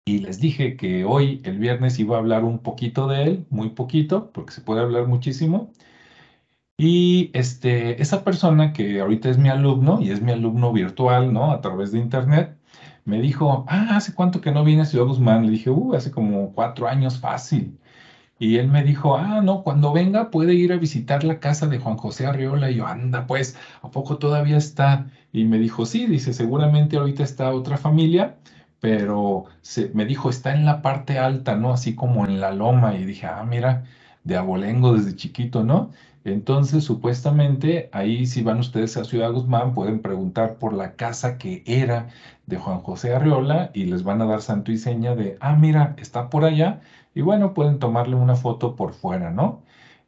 Y 0.05 0.19
les 0.19 0.39
dije 0.39 0.75
que 0.75 1.05
hoy, 1.05 1.41
el 1.45 1.59
viernes, 1.59 1.99
iba 1.99 2.15
a 2.15 2.19
hablar 2.19 2.43
un 2.43 2.59
poquito 2.59 3.07
de 3.07 3.23
él, 3.23 3.45
muy 3.49 3.69
poquito, 3.69 4.31
porque 4.33 4.51
se 4.51 4.61
puede 4.61 4.81
hablar 4.81 5.07
muchísimo. 5.07 5.71
Y 6.79 7.29
este, 7.33 8.01
esa 8.01 8.23
persona 8.23 8.71
que 8.71 9.01
ahorita 9.01 9.29
es 9.29 9.37
mi 9.37 9.49
alumno 9.49 9.99
y 10.01 10.11
es 10.11 10.21
mi 10.21 10.31
alumno 10.31 10.71
virtual, 10.71 11.33
¿no? 11.33 11.51
A 11.51 11.59
través 11.59 11.91
de 11.91 11.99
internet, 11.99 12.57
me 13.03 13.21
dijo, 13.21 13.65
ah, 13.67 13.97
¿hace 13.97 14.13
cuánto 14.13 14.39
que 14.41 14.51
no 14.53 14.63
viene 14.63 14.83
a 14.83 14.85
Ciudad 14.85 15.05
Guzmán? 15.05 15.45
Le 15.45 15.51
dije, 15.51 15.69
uh, 15.69 15.93
hace 15.95 16.09
como 16.11 16.53
cuatro 16.53 16.87
años 16.87 17.19
fácil. 17.19 17.77
Y 18.39 18.57
él 18.57 18.69
me 18.69 18.83
dijo, 18.83 19.17
ah, 19.17 19.41
no, 19.41 19.63
cuando 19.63 19.91
venga 19.93 20.31
puede 20.31 20.53
ir 20.53 20.71
a 20.73 20.77
visitar 20.77 21.25
la 21.25 21.39
casa 21.41 21.67
de 21.67 21.79
Juan 21.79 21.97
José 21.97 22.27
Arriola. 22.27 22.71
Y 22.71 22.75
yo, 22.75 22.87
anda, 22.87 23.27
pues, 23.27 23.57
¿a 23.81 23.91
poco 23.91 24.17
todavía 24.17 24.57
está? 24.57 25.07
Y 25.33 25.45
me 25.45 25.59
dijo, 25.59 25.85
sí, 25.85 26.05
dice, 26.07 26.33
seguramente 26.33 26.97
ahorita 26.97 27.23
está 27.23 27.53
otra 27.53 27.77
familia, 27.77 28.37
pero 28.79 29.45
se, 29.61 29.91
me 29.93 30.05
dijo, 30.05 30.29
está 30.29 30.53
en 30.55 30.65
la 30.65 30.81
parte 30.81 31.19
alta, 31.19 31.55
¿no? 31.57 31.73
Así 31.73 31.95
como 31.95 32.25
en 32.25 32.39
la 32.39 32.51
loma. 32.53 32.95
Y 32.95 33.05
dije, 33.05 33.27
ah, 33.27 33.43
mira, 33.43 33.83
de 34.23 34.37
abolengo 34.37 34.93
desde 34.93 35.15
chiquito, 35.15 35.63
¿no? 35.63 35.91
Entonces, 36.23 36.83
supuestamente, 36.83 37.89
ahí 37.93 38.25
si 38.25 38.43
van 38.43 38.59
ustedes 38.59 38.97
a 38.97 39.05
Ciudad 39.05 39.31
Guzmán, 39.31 39.73
pueden 39.73 40.01
preguntar 40.01 40.57
por 40.57 40.73
la 40.73 40.95
casa 40.95 41.37
que 41.37 41.63
era 41.65 42.09
de 42.45 42.57
Juan 42.57 42.79
José 42.81 43.13
Arriola 43.15 43.71
y 43.73 43.85
les 43.85 44.03
van 44.03 44.21
a 44.21 44.25
dar 44.25 44.41
santo 44.41 44.71
y 44.71 44.77
seña 44.77 45.15
de, 45.15 45.37
ah, 45.39 45.55
mira, 45.55 45.95
está 45.97 46.29
por 46.29 46.45
allá. 46.45 46.81
Y 47.15 47.21
bueno, 47.21 47.53
pueden 47.53 47.79
tomarle 47.79 48.15
una 48.15 48.35
foto 48.35 48.75
por 48.75 48.93
fuera, 48.93 49.31
¿no? 49.31 49.63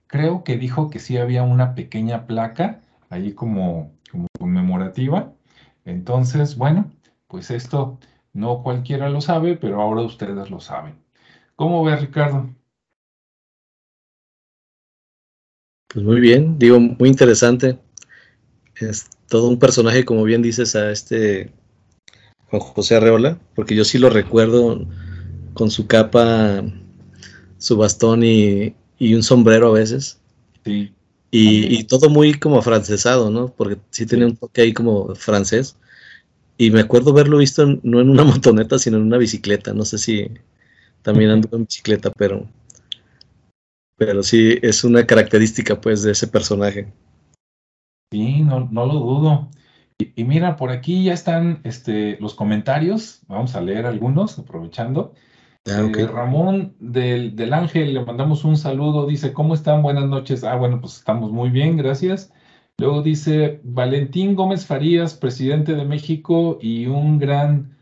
Creo 0.07 0.43
que 0.43 0.57
dijo 0.57 0.89
que 0.89 0.99
sí 0.99 1.17
había 1.17 1.43
una 1.43 1.75
pequeña 1.75 2.27
placa 2.27 2.81
ahí 3.09 3.33
como, 3.33 3.91
como 4.11 4.27
conmemorativa. 4.39 5.33
Entonces, 5.85 6.57
bueno, 6.57 6.91
pues 7.27 7.51
esto 7.51 7.99
no 8.33 8.63
cualquiera 8.63 9.09
lo 9.09 9.21
sabe, 9.21 9.55
pero 9.57 9.81
ahora 9.81 10.01
ustedes 10.01 10.49
lo 10.49 10.59
saben. 10.59 10.95
¿Cómo 11.55 11.83
ve, 11.83 11.95
Ricardo? 11.97 12.49
Pues 15.93 16.05
muy 16.05 16.21
bien, 16.21 16.57
digo, 16.57 16.79
muy 16.79 17.09
interesante. 17.09 17.77
Es 18.79 19.07
todo 19.27 19.47
un 19.49 19.59
personaje, 19.59 20.05
como 20.05 20.23
bien 20.23 20.41
dices, 20.41 20.75
a 20.75 20.91
este 20.91 21.51
Juan 22.47 22.61
José 22.61 22.95
Arreola, 22.95 23.39
porque 23.55 23.75
yo 23.75 23.83
sí 23.83 23.97
lo 23.97 24.09
recuerdo 24.09 24.85
con 25.53 25.69
su 25.69 25.87
capa, 25.87 26.63
su 27.57 27.77
bastón 27.77 28.23
y, 28.23 28.75
un 28.99 29.23
sombrero 29.23 29.69
a 29.69 29.79
veces. 29.79 30.19
Sí. 30.63 30.93
Y, 31.31 31.83
todo 31.85 32.09
muy 32.09 32.33
como 32.33 32.61
francesado, 32.61 33.29
¿no? 33.29 33.53
Porque 33.55 33.77
sí 33.89 34.05
tenía 34.05 34.27
un 34.27 34.35
toque 34.35 34.61
ahí 34.61 34.73
como 34.73 35.15
francés. 35.15 35.75
Y 36.57 36.71
me 36.71 36.81
acuerdo 36.81 37.13
verlo 37.13 37.37
visto 37.37 37.65
no 37.83 38.01
en 38.01 38.09
una 38.09 38.23
motoneta, 38.25 38.79
sino 38.79 38.97
en 38.97 39.03
una 39.03 39.17
bicicleta. 39.17 39.73
No 39.73 39.85
sé 39.85 39.97
si 39.97 40.29
también 41.01 41.31
ando 41.31 41.49
en 41.53 41.65
bicicleta, 41.65 42.11
pero, 42.11 42.47
pero 44.01 44.23
sí 44.23 44.57
es 44.63 44.83
una 44.83 45.05
característica 45.05 45.79
pues 45.79 46.01
de 46.01 46.13
ese 46.13 46.25
personaje. 46.25 46.91
Sí, 48.11 48.41
no, 48.41 48.67
no 48.71 48.87
lo 48.87 48.95
dudo. 48.95 49.49
Y, 49.99 50.23
mira, 50.23 50.55
por 50.55 50.71
aquí 50.71 51.03
ya 51.03 51.13
están 51.13 51.61
este, 51.65 52.17
los 52.19 52.33
comentarios. 52.33 53.21
Vamos 53.27 53.55
a 53.55 53.61
leer 53.61 53.85
algunos, 53.85 54.39
aprovechando. 54.39 55.13
Ah, 55.67 55.87
eh, 55.95 56.07
Ramón 56.07 56.73
del, 56.79 57.35
del, 57.35 57.53
Ángel, 57.53 57.93
le 57.93 58.03
mandamos 58.03 58.43
un 58.43 58.57
saludo. 58.57 59.05
Dice, 59.05 59.33
¿cómo 59.33 59.53
están? 59.53 59.83
Buenas 59.83 60.05
noches. 60.05 60.43
Ah, 60.43 60.55
bueno, 60.55 60.81
pues 60.81 60.97
estamos 60.97 61.31
muy 61.31 61.51
bien, 61.51 61.77
gracias. 61.77 62.33
Luego 62.79 63.03
dice 63.03 63.61
Valentín 63.63 64.33
Gómez 64.33 64.65
Farías, 64.65 65.13
presidente 65.13 65.75
de 65.75 65.85
México 65.85 66.57
y 66.59 66.87
un 66.87 67.19
gran 67.19 67.77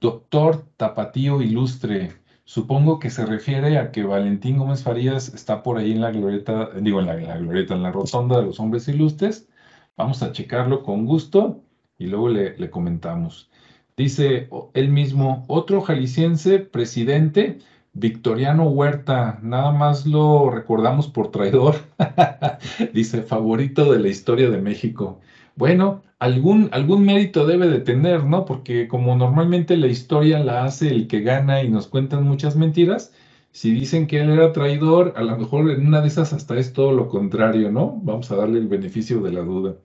doctor 0.00 0.64
tapatío 0.76 1.40
ilustre. 1.40 2.19
Supongo 2.50 2.98
que 2.98 3.10
se 3.10 3.24
refiere 3.24 3.78
a 3.78 3.92
que 3.92 4.02
Valentín 4.02 4.58
Gómez 4.58 4.82
Farías 4.82 5.32
está 5.34 5.62
por 5.62 5.78
ahí 5.78 5.92
en 5.92 6.00
la 6.00 6.10
glorieta, 6.10 6.70
digo, 6.80 6.98
en 6.98 7.06
la 7.06 7.14
glorieta, 7.38 7.74
en 7.74 7.84
la 7.84 7.92
rotonda 7.92 8.40
de 8.40 8.46
los 8.46 8.58
hombres 8.58 8.88
ilustres 8.88 9.48
Vamos 9.96 10.20
a 10.24 10.32
checarlo 10.32 10.82
con 10.82 11.06
gusto 11.06 11.62
y 11.96 12.06
luego 12.08 12.28
le, 12.28 12.70
comentamos. 12.70 13.48
Dice 13.96 14.48
él 14.74 14.88
mismo, 14.88 15.44
otro 15.46 15.80
jalisciense 15.80 16.58
presidente, 16.58 17.60
Victoriano 17.92 18.64
Huerta, 18.68 19.38
nada 19.42 19.70
más 19.70 20.06
lo 20.06 20.50
recordamos 20.50 21.06
por 21.06 21.30
traidor. 21.30 21.76
Dice, 22.92 23.22
favorito 23.22 23.92
de 23.92 24.00
la 24.00 24.08
historia 24.08 24.50
de 24.50 24.60
México. 24.60 25.20
Bueno, 25.60 26.02
algún, 26.18 26.70
algún 26.72 27.04
mérito 27.04 27.46
debe 27.46 27.68
de 27.68 27.80
tener, 27.80 28.24
¿no? 28.24 28.46
Porque 28.46 28.88
como 28.88 29.14
normalmente 29.14 29.76
la 29.76 29.88
historia 29.88 30.42
la 30.42 30.64
hace 30.64 30.88
el 30.88 31.06
que 31.06 31.20
gana 31.20 31.62
y 31.62 31.68
nos 31.68 31.86
cuentan 31.86 32.24
muchas 32.24 32.56
mentiras, 32.56 33.12
si 33.52 33.70
dicen 33.70 34.06
que 34.06 34.22
él 34.22 34.30
era 34.30 34.54
traidor, 34.54 35.12
a 35.16 35.22
lo 35.22 35.36
mejor 35.36 35.70
en 35.70 35.86
una 35.86 36.00
de 36.00 36.08
esas 36.08 36.32
hasta 36.32 36.56
es 36.56 36.72
todo 36.72 36.92
lo 36.92 37.08
contrario, 37.08 37.70
¿no? 37.70 38.00
Vamos 38.02 38.30
a 38.30 38.36
darle 38.36 38.58
el 38.58 38.68
beneficio 38.68 39.20
de 39.20 39.32
la 39.32 39.42
duda. 39.42 39.76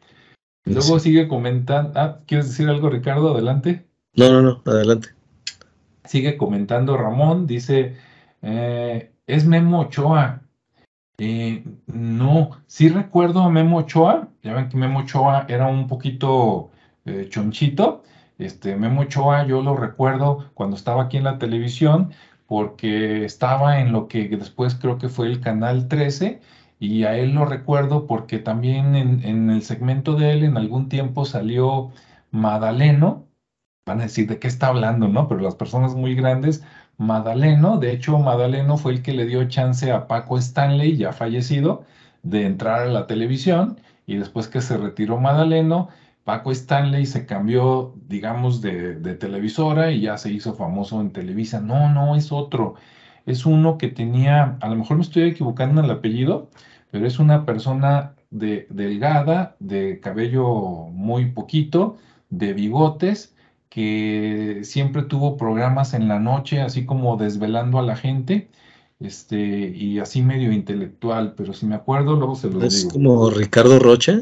luego 0.63 0.97
sigue 0.97 1.27
comentando. 1.27 1.91
Ah, 1.95 2.19
¿quieres 2.25 2.47
decir 2.47 2.69
algo, 2.69 2.89
Ricardo? 2.89 3.33
Adelante. 3.33 3.85
No, 4.15 4.29
no, 4.31 4.41
no, 4.41 4.61
adelante. 4.65 5.09
Sigue 6.05 6.37
comentando 6.37 6.95
Ramón, 6.95 7.47
dice, 7.47 7.97
eh, 8.41 9.11
es 9.27 9.45
Memo 9.45 9.81
Ochoa. 9.81 10.41
Eh, 11.17 11.63
no, 11.87 12.51
sí 12.67 12.89
recuerdo 12.89 13.41
a 13.41 13.49
Memo 13.49 13.77
Ochoa. 13.77 14.29
Ya 14.43 14.53
ven 14.53 14.69
que 14.69 14.77
Memo 14.77 14.99
Ochoa 14.99 15.45
era 15.49 15.67
un 15.67 15.87
poquito 15.87 16.71
eh, 17.05 17.27
chonchito. 17.29 18.03
Este, 18.37 18.75
Memo 18.75 19.01
Ochoa, 19.01 19.45
yo 19.45 19.61
lo 19.61 19.75
recuerdo 19.77 20.51
cuando 20.53 20.75
estaba 20.75 21.03
aquí 21.03 21.17
en 21.17 21.23
la 21.23 21.37
televisión, 21.39 22.11
porque 22.47 23.25
estaba 23.25 23.79
en 23.79 23.91
lo 23.91 24.07
que 24.07 24.27
después 24.29 24.75
creo 24.75 24.97
que 24.97 25.09
fue 25.09 25.27
el 25.27 25.39
Canal 25.41 25.87
13 25.87 26.41
y 26.79 27.03
a 27.05 27.17
él 27.17 27.33
lo 27.33 27.45
recuerdo 27.45 28.07
porque 28.07 28.39
también 28.39 28.95
en, 28.95 29.49
el 29.49 29.61
segmento 29.63 30.15
de 30.15 30.33
él 30.33 30.43
en 30.43 30.57
algún 30.57 30.89
tiempo 30.89 31.25
salió 31.25 31.91
Madaleno, 32.31 33.27
van 33.85 33.99
a 34.01 34.03
decir 34.03 34.27
de 34.27 34.39
qué 34.39 34.47
está 34.47 34.67
hablando, 34.67 35.07
¿no? 35.07 35.27
Pero 35.27 35.41
las 35.41 35.55
personas 35.55 35.95
muy 35.95 36.15
grandes, 36.15 36.63
Madaleno, 36.97 37.77
de 37.77 37.91
hecho 37.91 38.17
Madaleno 38.19 38.77
fue 38.77 38.93
el 38.93 39.01
que 39.01 39.13
le 39.13 39.25
dio 39.25 39.47
chance 39.47 39.91
a 39.91 40.07
Paco 40.07 40.37
Stanley, 40.37 40.97
ya 40.97 41.11
fallecido, 41.13 41.85
de 42.23 42.45
entrar 42.45 42.81
a 42.81 42.85
la 42.87 43.07
televisión 43.07 43.79
y 44.07 44.15
después 44.17 44.47
que 44.47 44.61
se 44.61 44.77
retiró 44.77 45.17
Madaleno, 45.17 45.89
Paco 46.25 46.51
Stanley 46.51 47.05
se 47.05 47.25
cambió, 47.27 47.93
digamos, 48.07 48.59
de, 48.61 48.95
televisora 49.15 49.91
y 49.91 50.01
ya 50.01 50.17
se 50.17 50.31
hizo 50.31 50.55
famoso 50.55 50.99
en 50.99 51.11
Televisa. 51.11 51.61
No, 51.61 51.87
no, 51.93 52.15
es 52.15 52.31
otro. 52.31 52.75
Es 53.27 53.45
uno 53.45 53.77
que 53.77 53.89
tenía, 53.89 54.57
a 54.61 54.69
lo 54.69 54.75
mejor 54.75 54.97
me 54.97 55.03
estoy 55.03 55.23
equivocando 55.23 55.81
en 55.81 55.85
el 55.85 55.91
apellido, 55.91 56.49
pero 56.89 57.05
es 57.05 57.19
una 57.19 57.45
persona 57.45 58.15
de, 58.31 58.65
delgada, 58.71 59.55
de 59.59 59.99
cabello 59.99 60.87
muy 60.91 61.31
poquito, 61.31 61.97
de 62.31 62.53
bigotes, 62.53 63.34
que 63.69 64.61
siempre 64.63 65.03
tuvo 65.03 65.37
programas 65.37 65.93
en 65.93 66.07
la 66.07 66.19
noche, 66.19 66.61
así 66.61 66.85
como 66.85 67.17
desvelando 67.17 67.79
a 67.79 67.83
la 67.83 67.95
gente, 67.95 68.49
este, 68.99 69.37
y 69.37 69.99
así 69.99 70.21
medio 70.21 70.51
intelectual, 70.51 71.33
pero 71.35 71.53
si 71.53 71.65
me 71.65 71.75
acuerdo, 71.75 72.15
luego 72.15 72.35
se 72.35 72.47
lo 72.47 72.53
digo. 72.53 72.65
¿Es 72.65 72.85
como 72.85 73.29
Ricardo 73.29 73.79
Rocha? 73.79 74.21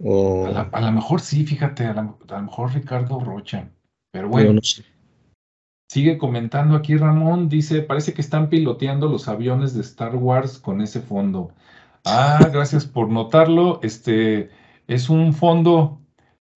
A, 0.00 0.80
lo 0.80 0.92
mejor 0.92 1.20
sí, 1.20 1.44
fíjate, 1.44 1.86
a 1.86 1.94
lo, 1.94 2.42
mejor 2.42 2.74
Ricardo 2.74 3.20
Rocha. 3.20 3.68
Pero 4.12 4.28
bueno, 4.28 4.60
sigue 5.88 6.18
comentando 6.18 6.76
aquí 6.76 6.96
Ramón, 6.96 7.48
dice, 7.48 7.82
parece 7.82 8.14
que 8.14 8.20
están 8.20 8.48
piloteando 8.48 9.08
los 9.08 9.28
aviones 9.28 9.74
de 9.74 9.80
Star 9.80 10.14
Wars 10.16 10.58
con 10.58 10.80
ese 10.80 11.00
fondo. 11.00 11.52
Ah, 12.04 12.50
gracias 12.52 12.86
por 12.86 13.08
notarlo. 13.08 13.80
Este 13.82 14.50
es 14.86 15.08
un 15.08 15.32
fondo, 15.32 16.00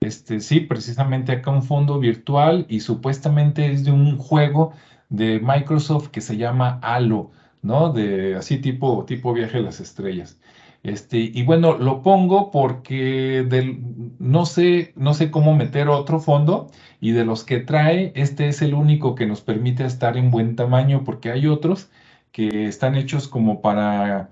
este 0.01 0.40
sí, 0.40 0.61
precisamente 0.61 1.32
acá 1.32 1.51
un 1.51 1.62
fondo 1.62 1.99
virtual 1.99 2.66
y 2.68 2.80
supuestamente 2.80 3.72
es 3.72 3.84
de 3.84 3.92
un 3.92 4.18
juego 4.18 4.72
de 5.09 5.40
Microsoft 5.40 6.09
que 6.09 6.20
se 6.20 6.36
llama 6.36 6.78
Halo, 6.82 7.30
¿no? 7.62 7.92
De 7.92 8.36
así 8.36 8.59
tipo, 8.59 9.05
tipo 9.05 9.32
viaje 9.32 9.59
a 9.59 9.62
las 9.62 9.80
estrellas. 9.80 10.40
Este, 10.84 11.18
y 11.18 11.42
bueno, 11.44 11.76
lo 11.76 12.03
pongo 12.03 12.51
porque 12.53 13.44
no, 14.18 14.46
sé, 14.46 14.92
no 14.96 15.14
sé 15.14 15.30
cómo 15.30 15.55
meter 15.57 15.88
otro 15.88 16.20
fondo 16.20 16.70
y 17.01 17.11
de 17.12 17.24
los 17.24 17.44
que 17.44 17.59
trae, 17.59 18.12
este 18.14 18.49
es 18.49 18.62
el 18.62 18.74
único 18.74 19.14
que 19.16 19.26
nos 19.26 19.40
permite 19.40 19.84
estar 19.84 20.16
en 20.16 20.30
buen 20.30 20.57
tamaño 20.57 21.03
porque 21.05 21.30
hay 21.32 21.46
otros 21.49 21.90
que 22.32 22.66
están 22.66 22.94
hechos 22.94 23.28
como 23.28 23.61
para 23.61 24.30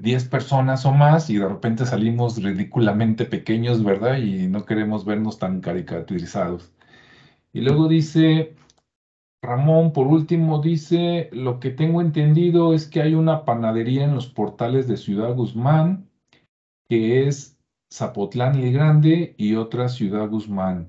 10 0.00 0.24
eh, 0.24 0.28
personas 0.28 0.86
o 0.86 0.92
más 0.92 1.30
y 1.30 1.36
de 1.36 1.48
repente 1.48 1.86
salimos 1.86 2.42
ridículamente 2.42 3.24
pequeños, 3.24 3.84
¿verdad? 3.84 4.18
Y 4.18 4.48
no 4.48 4.64
queremos 4.64 5.04
vernos 5.04 5.38
tan 5.38 5.60
caricaturizados. 5.60 6.72
Y 7.52 7.60
luego 7.60 7.88
dice, 7.88 8.54
Ramón, 9.42 9.92
por 9.92 10.06
último, 10.06 10.60
dice, 10.62 11.28
lo 11.32 11.60
que 11.60 11.70
tengo 11.70 12.00
entendido 12.00 12.74
es 12.74 12.86
que 12.86 13.02
hay 13.02 13.14
una 13.14 13.44
panadería 13.44 14.04
en 14.04 14.14
los 14.14 14.28
portales 14.28 14.88
de 14.88 14.96
Ciudad 14.96 15.34
Guzmán, 15.34 16.08
que 16.88 17.26
es 17.26 17.58
Zapotlán 17.92 18.56
el 18.56 18.72
Grande 18.72 19.34
y 19.36 19.56
otra 19.56 19.88
Ciudad 19.88 20.28
Guzmán. 20.28 20.88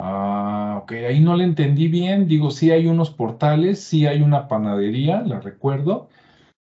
Ah, 0.00 0.80
ok, 0.82 0.92
ahí 0.92 1.20
no 1.20 1.36
le 1.36 1.44
entendí 1.44 1.88
bien. 1.88 2.28
Digo, 2.28 2.50
sí 2.50 2.70
hay 2.70 2.86
unos 2.86 3.10
portales, 3.10 3.80
sí 3.80 4.06
hay 4.06 4.22
una 4.22 4.48
panadería, 4.48 5.22
la 5.22 5.40
recuerdo, 5.40 6.08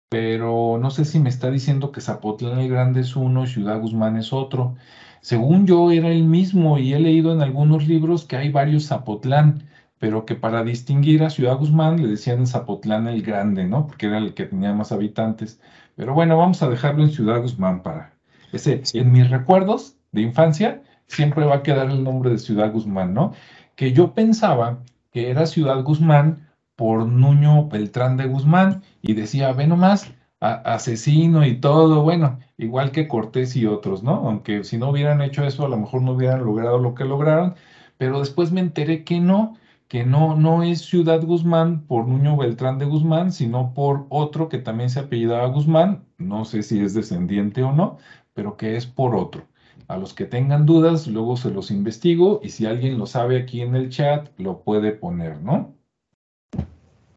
pero 0.08 0.78
no 0.80 0.90
sé 0.90 1.04
si 1.04 1.18
me 1.18 1.28
está 1.28 1.50
diciendo 1.50 1.92
que 1.92 2.00
Zapotlán 2.00 2.58
el 2.58 2.68
Grande 2.68 3.00
es 3.00 3.16
uno 3.16 3.44
y 3.44 3.48
Ciudad 3.48 3.80
Guzmán 3.80 4.16
es 4.16 4.32
otro. 4.32 4.76
Según 5.20 5.66
yo 5.66 5.90
era 5.90 6.08
el 6.08 6.24
mismo 6.24 6.78
y 6.78 6.94
he 6.94 7.00
leído 7.00 7.32
en 7.32 7.42
algunos 7.42 7.88
libros 7.88 8.24
que 8.24 8.36
hay 8.36 8.50
varios 8.50 8.86
Zapotlán 8.86 9.64
pero 9.98 10.26
que 10.26 10.34
para 10.34 10.62
distinguir 10.62 11.22
a 11.22 11.30
Ciudad 11.30 11.56
Guzmán 11.56 12.02
le 12.02 12.08
decían 12.08 12.46
Zapotlán 12.46 13.08
el 13.08 13.22
Grande, 13.22 13.64
¿no? 13.64 13.86
Porque 13.86 14.06
era 14.06 14.18
el 14.18 14.34
que 14.34 14.44
tenía 14.44 14.72
más 14.72 14.92
habitantes. 14.92 15.60
Pero 15.94 16.14
bueno, 16.14 16.36
vamos 16.36 16.62
a 16.62 16.68
dejarlo 16.68 17.04
en 17.04 17.10
Ciudad 17.10 17.40
Guzmán 17.40 17.82
para 17.82 18.12
ese. 18.52 18.82
En 18.92 19.12
mis 19.12 19.30
recuerdos 19.30 19.96
de 20.12 20.22
infancia 20.22 20.82
siempre 21.06 21.46
va 21.46 21.56
a 21.56 21.62
quedar 21.62 21.90
el 21.90 22.04
nombre 22.04 22.30
de 22.30 22.38
Ciudad 22.38 22.72
Guzmán, 22.72 23.14
¿no? 23.14 23.32
Que 23.74 23.92
yo 23.92 24.12
pensaba 24.12 24.82
que 25.12 25.30
era 25.30 25.46
Ciudad 25.46 25.82
Guzmán 25.82 26.45
por 26.76 27.06
Nuño 27.06 27.68
Beltrán 27.68 28.16
de 28.16 28.26
Guzmán 28.26 28.82
y 29.02 29.14
decía, 29.14 29.52
ve 29.52 29.66
nomás, 29.66 30.12
asesino 30.40 31.46
y 31.46 31.60
todo, 31.60 32.02
bueno, 32.02 32.38
igual 32.58 32.92
que 32.92 33.08
Cortés 33.08 33.56
y 33.56 33.66
otros, 33.66 34.02
¿no? 34.02 34.28
Aunque 34.28 34.64
si 34.64 34.78
no 34.78 34.90
hubieran 34.90 35.22
hecho 35.22 35.44
eso, 35.44 35.64
a 35.66 35.68
lo 35.68 35.76
mejor 35.78 36.02
no 36.02 36.12
hubieran 36.12 36.44
logrado 36.44 36.78
lo 36.78 36.94
que 36.94 37.04
lograron, 37.04 37.54
pero 37.98 38.20
después 38.20 38.52
me 38.52 38.60
enteré 38.60 39.04
que 39.04 39.20
no, 39.20 39.56
que 39.88 40.04
no, 40.04 40.36
no 40.36 40.62
es 40.62 40.80
Ciudad 40.82 41.22
Guzmán 41.22 41.86
por 41.86 42.06
Nuño 42.08 42.36
Beltrán 42.36 42.78
de 42.78 42.84
Guzmán, 42.86 43.32
sino 43.32 43.72
por 43.74 44.06
otro 44.10 44.48
que 44.48 44.58
también 44.58 44.90
se 44.90 45.00
apellidaba 45.00 45.46
Guzmán, 45.48 46.04
no 46.18 46.44
sé 46.44 46.62
si 46.62 46.80
es 46.80 46.94
descendiente 46.94 47.62
o 47.62 47.72
no, 47.72 47.98
pero 48.34 48.56
que 48.56 48.76
es 48.76 48.86
por 48.86 49.14
otro. 49.16 49.48
A 49.88 49.96
los 49.96 50.14
que 50.14 50.26
tengan 50.26 50.66
dudas, 50.66 51.06
luego 51.06 51.36
se 51.36 51.50
los 51.50 51.70
investigo 51.70 52.40
y 52.42 52.50
si 52.50 52.66
alguien 52.66 52.98
lo 52.98 53.06
sabe 53.06 53.38
aquí 53.40 53.60
en 53.62 53.74
el 53.76 53.88
chat, 53.90 54.28
lo 54.38 54.62
puede 54.62 54.92
poner, 54.92 55.40
¿no? 55.42 55.75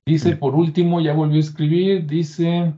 Dice, 0.05 0.35
por 0.35 0.55
último, 0.55 1.01
ya 1.01 1.13
volvió 1.13 1.37
a 1.37 1.39
escribir, 1.39 2.05
dice, 2.07 2.73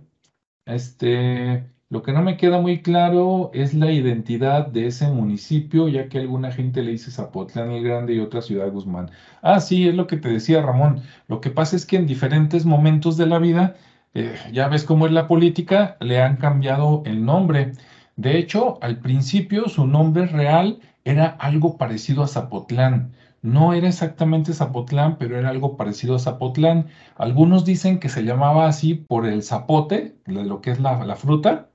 este, 0.65 1.71
Lo 1.89 2.03
que 2.03 2.13
no 2.13 2.21
me 2.23 2.37
queda 2.37 2.59
muy 2.61 2.81
claro 2.81 3.51
es 3.53 3.73
la 3.73 3.91
identidad 3.91 4.67
de 4.67 4.87
ese 4.87 5.09
municipio, 5.09 5.89
ya 5.89 6.07
que 6.09 6.19
alguna 6.19 6.51
gente 6.51 6.81
le 6.83 6.91
dice 6.91 7.11
Zapotlán 7.11 7.71
el 7.71 7.83
Grande 7.83 8.13
y 8.15 8.19
otra 8.19 8.41
Ciudad 8.41 8.71
Guzmán. 8.71 9.11
Ah, 9.41 9.59
sí, 9.59 9.87
es 9.87 9.95
lo 9.95 10.07
que 10.07 10.17
te 10.17 10.29
decía 10.29 10.61
Ramón. 10.61 11.03
Lo 11.27 11.41
que 11.41 11.49
pasa 11.51 11.75
es 11.75 11.85
que 11.85 11.97
en 11.97 12.07
diferentes 12.07 12.65
momentos 12.65 13.17
de 13.17 13.25
la 13.27 13.39
vida, 13.39 13.75
eh, 14.13 14.35
ya 14.53 14.69
ves 14.69 14.85
cómo 14.85 15.05
es 15.05 15.11
la 15.11 15.27
política, 15.27 15.97
le 15.99 16.21
han 16.21 16.37
cambiado 16.37 17.03
el 17.05 17.25
nombre. 17.25 17.73
De 18.15 18.37
hecho, 18.37 18.77
al 18.81 18.99
principio 18.99 19.67
su 19.67 19.85
nombre 19.85 20.27
real 20.27 20.79
era 21.03 21.25
algo 21.27 21.77
parecido 21.77 22.23
a 22.23 22.27
Zapotlán. 22.27 23.13
No 23.41 23.73
era 23.73 23.87
exactamente 23.87 24.53
Zapotlán, 24.53 25.17
pero 25.17 25.37
era 25.37 25.49
algo 25.49 25.75
parecido 25.75 26.15
a 26.15 26.19
Zapotlán. 26.19 26.87
Algunos 27.15 27.65
dicen 27.65 27.99
que 27.99 28.09
se 28.09 28.23
llamaba 28.23 28.67
así 28.67 28.93
por 28.93 29.25
el 29.25 29.41
zapote, 29.43 30.15
lo 30.25 30.61
que 30.61 30.71
es 30.71 30.79
la, 30.79 31.15
fruta, 31.15 31.69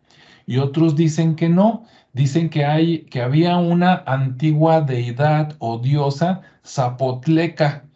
y 0.46 0.58
otros 0.58 0.94
dicen 0.96 1.34
que 1.36 1.48
no. 1.48 1.84
Dicen 2.12 2.50
que, 2.50 2.64
hay, 2.64 3.00
que 3.06 3.20
había 3.20 3.56
una 3.58 4.02
antigua 4.06 4.80
deidad 4.80 5.56
o 5.58 5.78
diosa 5.78 6.42
zapotleca 6.64 7.86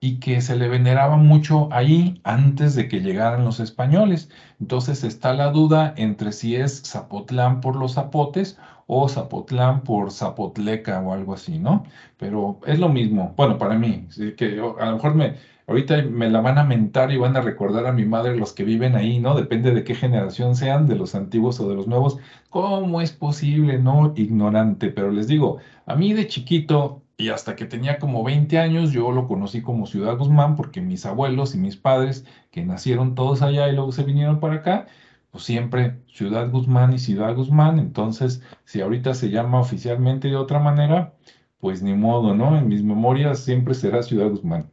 y 0.00 0.18
que 0.18 0.40
se 0.40 0.56
le 0.56 0.68
veneraba 0.68 1.16
mucho 1.16 1.68
ahí 1.72 2.20
antes 2.24 2.74
de 2.74 2.88
que 2.88 3.00
llegaran 3.00 3.44
los 3.44 3.60
españoles. 3.60 4.30
Entonces 4.60 5.04
está 5.04 5.34
la 5.34 5.50
duda 5.50 5.94
entre 5.96 6.32
si 6.32 6.56
es 6.56 6.82
Zapotlán 6.82 7.60
por 7.60 7.76
los 7.76 7.94
zapotes 7.94 8.58
o 8.92 9.08
Zapotlán 9.08 9.82
por 9.84 10.10
Zapotleca 10.10 11.00
o 11.00 11.12
algo 11.12 11.34
así, 11.34 11.60
¿no? 11.60 11.84
Pero 12.18 12.58
es 12.66 12.80
lo 12.80 12.88
mismo, 12.88 13.34
bueno, 13.36 13.56
para 13.56 13.78
mí, 13.78 14.08
que 14.36 14.60
a 14.80 14.86
lo 14.86 14.92
mejor 14.94 15.14
me, 15.14 15.36
ahorita 15.68 16.02
me 16.02 16.28
la 16.28 16.40
van 16.40 16.58
a 16.58 16.64
mentar 16.64 17.12
y 17.12 17.16
van 17.16 17.36
a 17.36 17.40
recordar 17.40 17.86
a 17.86 17.92
mi 17.92 18.04
madre 18.04 18.36
los 18.36 18.52
que 18.52 18.64
viven 18.64 18.96
ahí, 18.96 19.20
¿no? 19.20 19.36
Depende 19.36 19.70
de 19.72 19.84
qué 19.84 19.94
generación 19.94 20.56
sean, 20.56 20.88
de 20.88 20.96
los 20.96 21.14
antiguos 21.14 21.60
o 21.60 21.68
de 21.68 21.76
los 21.76 21.86
nuevos. 21.86 22.18
¿Cómo 22.48 23.00
es 23.00 23.12
posible, 23.12 23.78
no? 23.78 24.12
Ignorante, 24.16 24.88
pero 24.90 25.12
les 25.12 25.28
digo, 25.28 25.58
a 25.86 25.94
mí 25.94 26.12
de 26.12 26.26
chiquito 26.26 27.02
y 27.16 27.28
hasta 27.28 27.54
que 27.54 27.66
tenía 27.66 27.98
como 28.00 28.24
20 28.24 28.58
años, 28.58 28.90
yo 28.90 29.12
lo 29.12 29.28
conocí 29.28 29.62
como 29.62 29.86
Ciudad 29.86 30.16
Guzmán 30.18 30.56
porque 30.56 30.80
mis 30.80 31.06
abuelos 31.06 31.54
y 31.54 31.58
mis 31.58 31.76
padres, 31.76 32.26
que 32.50 32.64
nacieron 32.64 33.14
todos 33.14 33.42
allá 33.42 33.68
y 33.68 33.74
luego 33.74 33.92
se 33.92 34.02
vinieron 34.02 34.40
para 34.40 34.56
acá, 34.56 34.86
pues 35.30 35.44
siempre 35.44 36.00
Ciudad 36.06 36.50
Guzmán 36.50 36.92
y 36.92 36.98
Ciudad 36.98 37.34
Guzmán. 37.34 37.78
Entonces, 37.78 38.42
si 38.64 38.80
ahorita 38.80 39.14
se 39.14 39.30
llama 39.30 39.60
oficialmente 39.60 40.28
de 40.28 40.36
otra 40.36 40.58
manera, 40.58 41.14
pues 41.58 41.82
ni 41.82 41.94
modo, 41.94 42.34
¿no? 42.34 42.56
En 42.56 42.68
mis 42.68 42.82
memorias 42.82 43.40
siempre 43.40 43.74
será 43.74 44.02
Ciudad 44.02 44.28
Guzmán. 44.28 44.70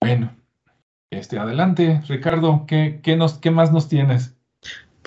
Bueno, 0.00 0.34
este, 1.10 1.38
adelante, 1.38 2.02
Ricardo, 2.08 2.64
¿qué, 2.66 3.00
qué, 3.02 3.16
nos, 3.16 3.34
qué 3.34 3.50
más 3.50 3.72
nos 3.72 3.88
tienes? 3.88 4.34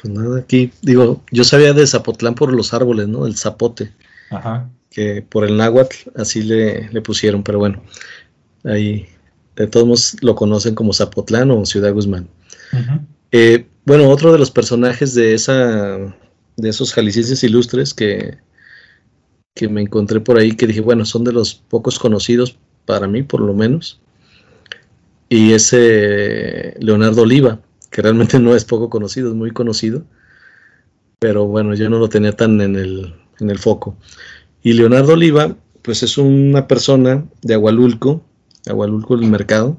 Pues 0.01 0.14
nada, 0.14 0.39
aquí 0.39 0.72
digo, 0.82 1.22
yo 1.32 1.43
sabía 1.43 1.74
de 1.74 1.86
Zapotlán 1.86 2.36
por 2.36 2.53
los 2.53 2.74
árboles, 2.74 3.07
¿no? 3.07 3.26
El 3.26 3.36
zapote. 3.36 3.91
Ajá. 4.32 4.70
Que 4.89 5.22
por 5.22 5.45
el 5.45 5.57
náhuatl 5.57 6.10
así 6.16 6.41
le, 6.41 6.89
le 6.89 7.01
pusieron, 7.01 7.43
pero 7.43 7.60
bueno, 7.60 7.82
ahí 8.64 9.07
de 9.55 9.68
todos 9.68 9.86
modos 9.86 10.16
lo 10.22 10.36
conocen 10.36 10.74
como 10.74 10.93
Zapotlán 10.93 11.51
o 11.51 11.66
Ciudad 11.66 11.93
Guzmán. 11.93 12.30
Eh, 13.32 13.67
bueno, 13.86 14.09
otro 14.09 14.32
de 14.32 14.39
los 14.39 14.51
personajes 14.51 15.13
de 15.13 15.34
esa 15.34 16.15
de 16.57 16.69
esos 16.69 16.93
jaliscienses 16.93 17.43
ilustres 17.43 17.93
que, 17.93 18.38
que 19.55 19.69
me 19.69 19.82
encontré 19.82 20.19
por 20.19 20.38
ahí, 20.38 20.55
que 20.55 20.67
dije, 20.67 20.82
bueno, 20.82 21.05
son 21.05 21.23
de 21.23 21.32
los 21.32 21.55
pocos 21.55 21.99
conocidos 21.99 22.57
para 22.86 23.07
mí, 23.07 23.23
por 23.23 23.41
lo 23.41 23.53
menos, 23.53 24.01
y 25.30 25.53
ese 25.53 26.75
Leonardo 26.80 27.21
Oliva, 27.21 27.61
que 27.91 28.01
realmente 28.01 28.39
no 28.39 28.55
es 28.55 28.65
poco 28.65 28.89
conocido, 28.89 29.30
es 29.30 29.36
muy 29.36 29.51
conocido, 29.51 30.03
pero 31.19 31.45
bueno, 31.45 31.75
yo 31.75 31.89
no 31.89 31.99
lo 31.99 32.09
tenía 32.09 32.34
tan 32.34 32.59
en 32.61 32.75
el, 32.75 33.13
en 33.39 33.49
el 33.49 33.59
foco. 33.59 33.95
Y 34.63 34.73
Leonardo 34.73 35.13
Oliva, 35.13 35.55
pues 35.82 36.03
es 36.03 36.17
una 36.17 36.67
persona 36.67 37.25
de 37.41 37.53
Agualulco, 37.53 38.21
Agualulco 38.67 39.15
del 39.17 39.30
mercado, 39.30 39.77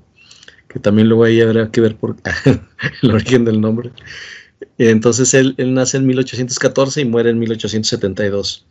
que 0.71 0.79
también 0.79 1.09
luego 1.09 1.25
ahí 1.25 1.41
habrá 1.41 1.71
que 1.71 1.81
ver 1.81 1.97
por 1.97 2.17
el 3.03 3.11
origen 3.11 3.45
del 3.45 3.61
nombre. 3.61 3.91
Entonces 4.79 5.35
él, 5.35 5.55
él, 5.59 5.75
nace 5.75 5.97
en 5.97 6.07
1814 6.07 7.01
y 7.01 7.05
muere 7.05 7.31
en 7.31 7.39
1872. 7.39 8.67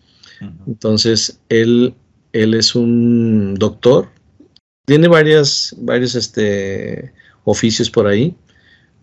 Entonces 0.66 1.39
él, 1.50 1.93
él 2.32 2.54
es 2.54 2.74
un 2.74 3.56
doctor, 3.56 4.08
tiene 4.86 5.08
varias, 5.10 5.76
varios 5.78 6.16
este, 6.16 7.12
oficios 7.43 7.89
por 7.89 8.08
ahí, 8.08 8.36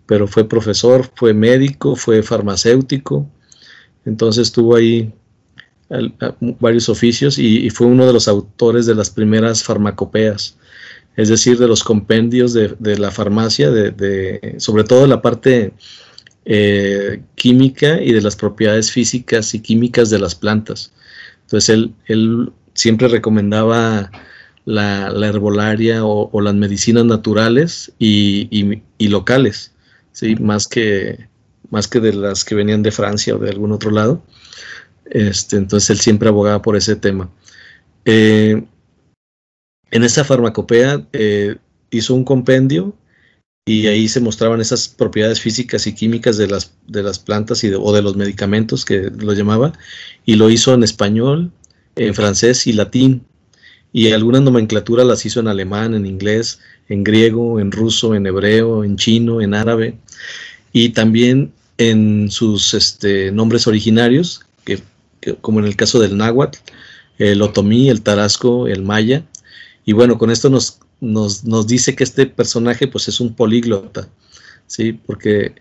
pero 0.07 0.27
fue 0.27 0.49
profesor, 0.49 1.09
fue 1.15 1.35
médico, 1.35 1.95
fue 1.95 2.23
farmacéutico, 2.23 3.29
entonces 4.07 4.51
tuvo 4.51 4.77
ahí 4.77 5.13
varios 6.59 6.89
oficios 6.89 7.39
y, 7.39 7.71
fue 7.71 7.87
uno 7.87 8.07
de 8.07 8.13
los 8.13 8.27
autores 8.29 8.87
de 8.87 8.95
las 8.95 9.11
primeras 9.11 9.63
farmacopeas, 9.63 10.57
es 11.17 11.29
decir, 11.29 11.59
de 11.59 11.69
los 11.69 11.83
compendios 11.83 12.53
de, 12.53 12.99
la 12.99 13.11
farmacia, 13.11 13.71
de, 13.71 14.55
sobre 14.59 14.85
todo 14.85 15.03
de 15.03 15.09
la 15.09 15.23
parte 15.23 15.73
eh, 16.45 17.23
química 17.35 18.01
y 18.03 18.13
de 18.13 18.21
las 18.21 18.37
propiedades 18.37 18.93
físicas 18.93 19.55
y 19.55 19.61
químicas 19.61 20.11
de 20.11 20.19
las 20.19 20.35
plantas. 20.35 20.93
Entonces 21.43 21.69
él, 21.71 21.95
él 22.07 22.53
siempre 22.75 23.09
recomendaba 23.09 24.11
la, 24.67 25.27
herbolaria 25.27 26.05
o, 26.05 26.41
las 26.41 26.55
medicinas 26.55 27.05
naturales 27.05 27.93
y, 27.99 28.83
locales, 28.99 29.73
¿sí? 30.13 30.37
más, 30.37 30.69
que, 30.69 31.29
más 31.71 31.89
que 31.89 32.01
de 32.01 32.13
las 32.13 32.45
que 32.45 32.55
venían 32.55 32.83
de 32.83 32.91
Francia 32.91 33.35
o 33.35 33.39
de 33.39 33.51
algún 33.51 33.73
otro 33.73 33.91
lado. 33.91 34.23
Este, 35.07 35.57
entonces 35.57 35.91
él 35.91 36.01
siempre 36.01 36.29
abogaba 36.29 36.61
por 36.61 36.77
ese 36.77 36.97
tema. 36.97 37.31
Eh, 38.05 38.65
en 39.91 40.05
esa 40.05 40.25
farmacopea 40.25 41.07
eh, 41.13 41.57
hizo 41.91 42.15
un 42.15 42.25
compendio 42.25 42.95
y 43.65 43.89
ahí 43.89 44.09
se 44.09 44.21
mostraban 44.21 44.61
esas 44.61 44.89
propiedades 44.89 45.41
físicas 45.41 45.87
y 45.87 45.95
químicas 45.95 46.37
de 46.37 46.47
las, 46.47 46.75
de 46.87 47.03
las 47.03 47.19
plantas 47.19 47.65
y 47.65 47.73
o 47.75 47.93
de 47.93 48.03
los 48.03 48.17
medicamentos 48.17 48.85
que 48.85 49.11
lo 49.11 49.33
llamaba, 49.33 49.73
y 50.25 50.37
lo 50.37 50.51
hizo 50.51 50.73
en 50.73 50.85
español, 50.85 51.51
en 51.97 52.15
francés 52.15 52.67
y 52.67 52.73
latín 52.73 53.25
y 53.97 54.13
algunas 54.13 54.43
nomenclaturas 54.43 55.07
las 55.07 55.25
hizo 55.25 55.41
en 55.41 55.49
alemán, 55.49 55.95
en 55.95 56.05
inglés, 56.05 56.61
en 56.89 57.03
griego, 57.03 57.61
en 57.61 57.73
ruso, 57.73 58.15
en 58.15 58.27
hebreo, 58.27 58.85
en 58.85 58.97
chino, 58.97 59.41
en 59.41 59.55
árabe 59.55 59.97
y 60.73 60.91
también 60.91 61.53
en 61.79 62.31
sus 62.31 62.75
este, 62.75 63.33
nombres 63.33 63.67
originarios, 63.67 64.43
que, 64.65 64.83
como 65.41 65.61
en 65.61 65.65
el 65.65 65.77
caso 65.77 65.99
del 65.99 66.17
náhuatl, 66.17 66.59
el 67.19 67.41
otomí, 67.41 67.89
el 67.89 68.03
tarasco, 68.03 68.67
el 68.67 68.83
maya. 68.83 69.25
Y 69.87 69.95
bueno, 69.95 70.19
con 70.19 70.31
esto 70.31 70.51
nos, 70.51 70.81
nos, 71.01 71.67
dice 71.67 71.95
que 71.95 72.05
este 72.05 72.27
personaje 72.27 72.89
pues 72.89 73.09
es 73.09 73.21
un 73.21 73.35
políglota, 73.35 74.09
¿sí? 74.67 74.93
porque 74.93 75.55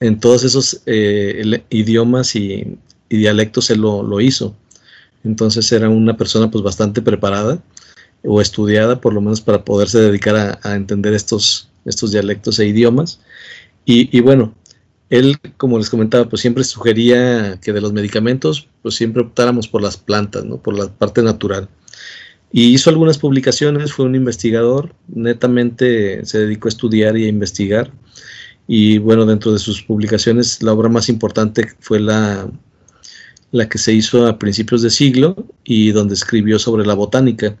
en 0.00 0.18
todos 0.18 0.42
esos 0.42 0.80
eh, 0.86 1.62
idiomas 1.70 2.34
y, 2.34 2.78
dialectos 3.10 3.70
él 3.70 3.82
lo, 3.82 4.02
lo 4.02 4.20
hizo. 4.20 4.56
Entonces 5.22 5.70
era 5.70 5.88
una 5.88 6.16
persona 6.16 6.50
pues 6.50 6.64
bastante 6.64 7.00
preparada 7.00 7.62
o 8.24 8.40
estudiada 8.40 9.00
por 9.00 9.12
lo 9.12 9.20
menos 9.20 9.40
para 9.40 9.64
poderse 9.64 10.00
dedicar 10.00 10.58
a, 10.62 10.74
entender 10.74 11.14
estos, 11.14 11.68
estos 11.84 12.12
dialectos 12.12 12.58
e 12.58 12.66
idiomas. 12.66 13.20
Y, 13.86 14.18
bueno, 14.20 14.54
él, 15.10 15.36
como 15.58 15.78
les 15.78 15.90
comentaba, 15.90 16.26
pues 16.28 16.40
siempre 16.40 16.64
sugería 16.64 17.60
que 17.60 17.72
de 17.72 17.82
los 17.82 17.92
medicamentos, 17.92 18.66
pues 18.82 18.94
siempre 18.94 19.22
optáramos 19.22 19.68
por 19.68 19.82
las 19.82 19.98
plantas, 19.98 20.44
¿no? 20.44 20.56
por 20.56 20.76
la 20.76 20.88
parte 20.88 21.22
natural. 21.22 21.68
Y 22.54 22.72
hizo 22.72 22.88
algunas 22.88 23.18
publicaciones, 23.18 23.92
fue 23.92 24.04
un 24.06 24.14
investigador, 24.14 24.94
netamente 25.08 26.24
se 26.24 26.38
dedicó 26.38 26.68
a 26.68 26.70
estudiar 26.70 27.16
y 27.16 27.24
a 27.24 27.28
investigar. 27.28 27.90
Y 28.68 28.98
bueno, 28.98 29.26
dentro 29.26 29.52
de 29.52 29.58
sus 29.58 29.82
publicaciones, 29.82 30.62
la 30.62 30.72
obra 30.72 30.88
más 30.88 31.08
importante 31.08 31.66
fue 31.80 31.98
la 31.98 32.48
la 33.54 33.68
que 33.68 33.78
se 33.78 33.92
hizo 33.92 34.26
a 34.26 34.36
principios 34.36 34.82
de 34.82 34.90
siglo 34.90 35.46
y 35.62 35.92
donde 35.92 36.14
escribió 36.14 36.58
sobre 36.58 36.84
la 36.84 36.94
botánica. 36.94 37.56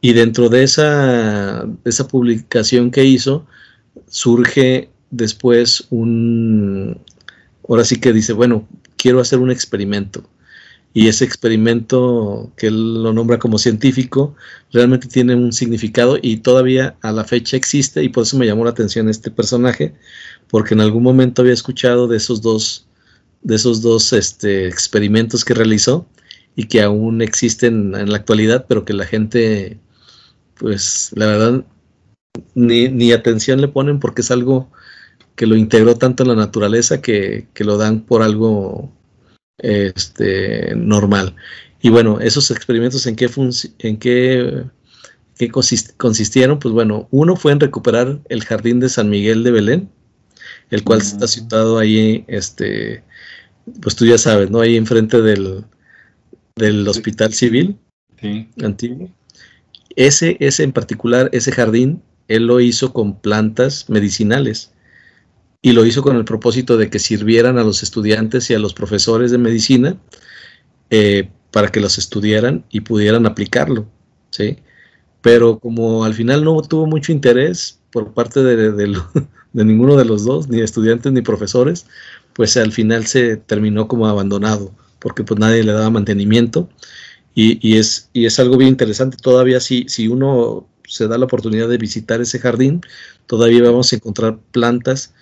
Y 0.00 0.14
dentro 0.14 0.48
de 0.48 0.64
esa, 0.64 1.64
esa 1.84 2.08
publicación 2.08 2.90
que 2.90 3.04
hizo, 3.04 3.46
surge 4.08 4.90
después 5.12 5.86
un, 5.90 6.98
ahora 7.68 7.84
sí 7.84 8.00
que 8.00 8.12
dice, 8.12 8.32
bueno, 8.32 8.66
quiero 8.96 9.20
hacer 9.20 9.38
un 9.38 9.52
experimento. 9.52 10.24
Y 10.94 11.08
ese 11.08 11.24
experimento 11.24 12.52
que 12.56 12.66
él 12.66 13.02
lo 13.02 13.12
nombra 13.12 13.38
como 13.38 13.58
científico 13.58 14.34
realmente 14.72 15.08
tiene 15.08 15.34
un 15.34 15.52
significado 15.52 16.18
y 16.20 16.38
todavía 16.38 16.96
a 17.00 17.12
la 17.12 17.24
fecha 17.24 17.56
existe 17.56 18.02
y 18.04 18.10
por 18.10 18.24
eso 18.24 18.36
me 18.36 18.46
llamó 18.46 18.64
la 18.64 18.70
atención 18.70 19.08
este 19.08 19.30
personaje, 19.30 19.94
porque 20.48 20.74
en 20.74 20.80
algún 20.80 21.02
momento 21.02 21.42
había 21.42 21.54
escuchado 21.54 22.08
de 22.08 22.18
esos 22.18 22.42
dos 22.42 22.86
de 23.42 23.56
esos 23.56 23.82
dos 23.82 24.12
este, 24.12 24.68
experimentos 24.68 25.44
que 25.44 25.54
realizó 25.54 26.06
y 26.56 26.64
que 26.64 26.82
aún 26.82 27.22
existen 27.22 27.94
en 27.94 28.10
la 28.10 28.18
actualidad, 28.18 28.66
pero 28.68 28.84
que 28.84 28.92
la 28.92 29.06
gente, 29.06 29.80
pues 30.54 31.10
la 31.14 31.26
verdad, 31.26 31.64
ni, 32.54 33.12
atención 33.12 33.60
le 33.60 33.68
ponen 33.68 34.00
porque 34.00 34.22
es 34.22 34.30
algo 34.30 34.70
que 35.36 35.46
lo 35.46 35.56
integró 35.56 35.96
tanto 35.96 36.22
en 36.22 36.30
la 36.30 36.34
naturaleza 36.36 37.00
que, 37.00 37.48
que 37.54 37.64
lo 37.64 37.78
dan 37.78 38.02
por 38.02 38.22
algo 38.22 38.92
este, 39.58 40.74
normal. 40.74 41.36
Y 41.80 41.90
bueno, 41.90 42.20
esos 42.20 42.50
experimentos 42.50 43.06
en 43.06 43.16
qué, 43.16 43.30
en 43.80 43.96
qué, 43.98 44.64
qué 45.36 45.50
consistieron, 45.96 46.58
pues 46.58 46.72
bueno, 46.72 47.08
uno 47.10 47.36
fue 47.36 47.52
en 47.52 47.60
recuperar 47.60 48.20
el 48.28 48.44
jardín 48.44 48.80
de 48.80 48.88
San 48.88 49.10
Miguel 49.10 49.42
de 49.42 49.50
Belén, 49.50 49.90
el 50.70 50.84
cual 50.84 51.00
está 51.00 51.26
situado 51.26 51.78
ahí, 51.78 52.24
este, 52.28 53.02
pues 53.80 53.96
tú 53.96 54.06
ya 54.06 54.18
sabes, 54.18 54.50
¿no? 54.50 54.60
Ahí 54.60 54.76
enfrente 54.76 55.20
del, 55.20 55.64
del 56.56 56.86
hospital 56.86 57.32
civil 57.32 57.76
antiguo. 58.62 59.10
Ese, 59.96 60.36
ese 60.40 60.62
en 60.62 60.72
particular, 60.72 61.28
ese 61.32 61.52
jardín, 61.52 62.02
él 62.28 62.46
lo 62.46 62.60
hizo 62.60 62.92
con 62.92 63.20
plantas 63.20 63.90
medicinales 63.90 64.72
y 65.62 65.72
lo 65.72 65.86
hizo 65.86 66.02
con 66.02 66.16
el 66.16 66.24
propósito 66.24 66.76
de 66.76 66.90
que 66.90 66.98
sirvieran 66.98 67.56
a 67.56 67.62
los 67.62 67.84
estudiantes 67.84 68.50
y 68.50 68.54
a 68.54 68.58
los 68.58 68.74
profesores 68.74 69.30
de 69.30 69.38
medicina 69.38 69.96
eh, 70.90 71.30
para 71.52 71.68
que 71.68 71.80
los 71.80 71.98
estudiaran 71.98 72.64
y 72.70 72.80
pudieran 72.80 73.26
aplicarlo, 73.26 73.86
¿sí? 74.30 74.58
Pero 75.20 75.60
como 75.60 76.04
al 76.04 76.14
final 76.14 76.44
no 76.44 76.60
tuvo 76.62 76.86
mucho 76.86 77.12
interés 77.12 77.78
por 77.92 78.12
parte 78.12 78.42
de, 78.42 78.72
de, 78.72 78.98
ninguno 79.52 79.96
de 79.96 80.04
los 80.04 80.24
dos, 80.24 80.48
ni 80.48 80.60
estudiantes 80.60 81.12
ni 81.12 81.22
profesores, 81.22 81.86
pues 82.32 82.56
al 82.56 82.72
final 82.72 83.06
se 83.06 83.36
terminó 83.36 83.86
como 83.86 84.08
abandonado, 84.08 84.72
porque 84.98 85.22
pues 85.22 85.38
nadie 85.38 85.62
le 85.62 85.72
daba 85.72 85.90
mantenimiento 85.90 86.68
y, 87.34 87.76
es, 87.76 88.10
y 88.12 88.26
es 88.26 88.38
algo 88.40 88.56
bien 88.56 88.70
interesante. 88.70 89.16
Todavía 89.16 89.60
si, 89.60 89.86
si 89.88 90.08
uno 90.08 90.66
se 90.86 91.08
da 91.08 91.18
la 91.18 91.26
oportunidad 91.26 91.68
de 91.68 91.78
visitar 91.78 92.20
ese 92.20 92.38
jardín, 92.38 92.80
todavía 93.26 93.62
vamos 93.62 93.92
a 93.92 93.96
encontrar 93.96 94.38
plantas 94.50 95.14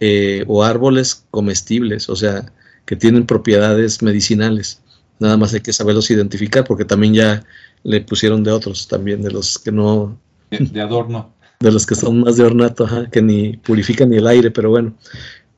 eh, 0.00 0.44
o 0.46 0.62
árboles 0.62 1.24
comestibles, 1.30 2.08
o 2.08 2.16
sea, 2.16 2.52
que 2.86 2.96
tienen 2.96 3.26
propiedades 3.26 4.02
medicinales. 4.02 4.80
Nada 5.18 5.36
más 5.36 5.54
hay 5.54 5.60
que 5.60 5.72
saberlos 5.72 6.10
identificar 6.10 6.64
porque 6.64 6.84
también 6.84 7.14
ya 7.14 7.44
le 7.82 8.00
pusieron 8.00 8.42
de 8.42 8.50
otros, 8.50 8.88
también 8.88 9.22
de 9.22 9.30
los 9.30 9.58
que 9.58 9.70
no... 9.70 10.18
De, 10.50 10.80
adorno. 10.80 11.32
De 11.60 11.70
los 11.70 11.86
que 11.86 11.94
son 11.94 12.20
más 12.20 12.36
de 12.36 12.44
ornato, 12.44 12.88
que 13.10 13.22
ni 13.22 13.56
purifican 13.58 14.10
ni 14.10 14.16
el 14.16 14.26
aire, 14.26 14.50
pero 14.50 14.70
bueno. 14.70 14.94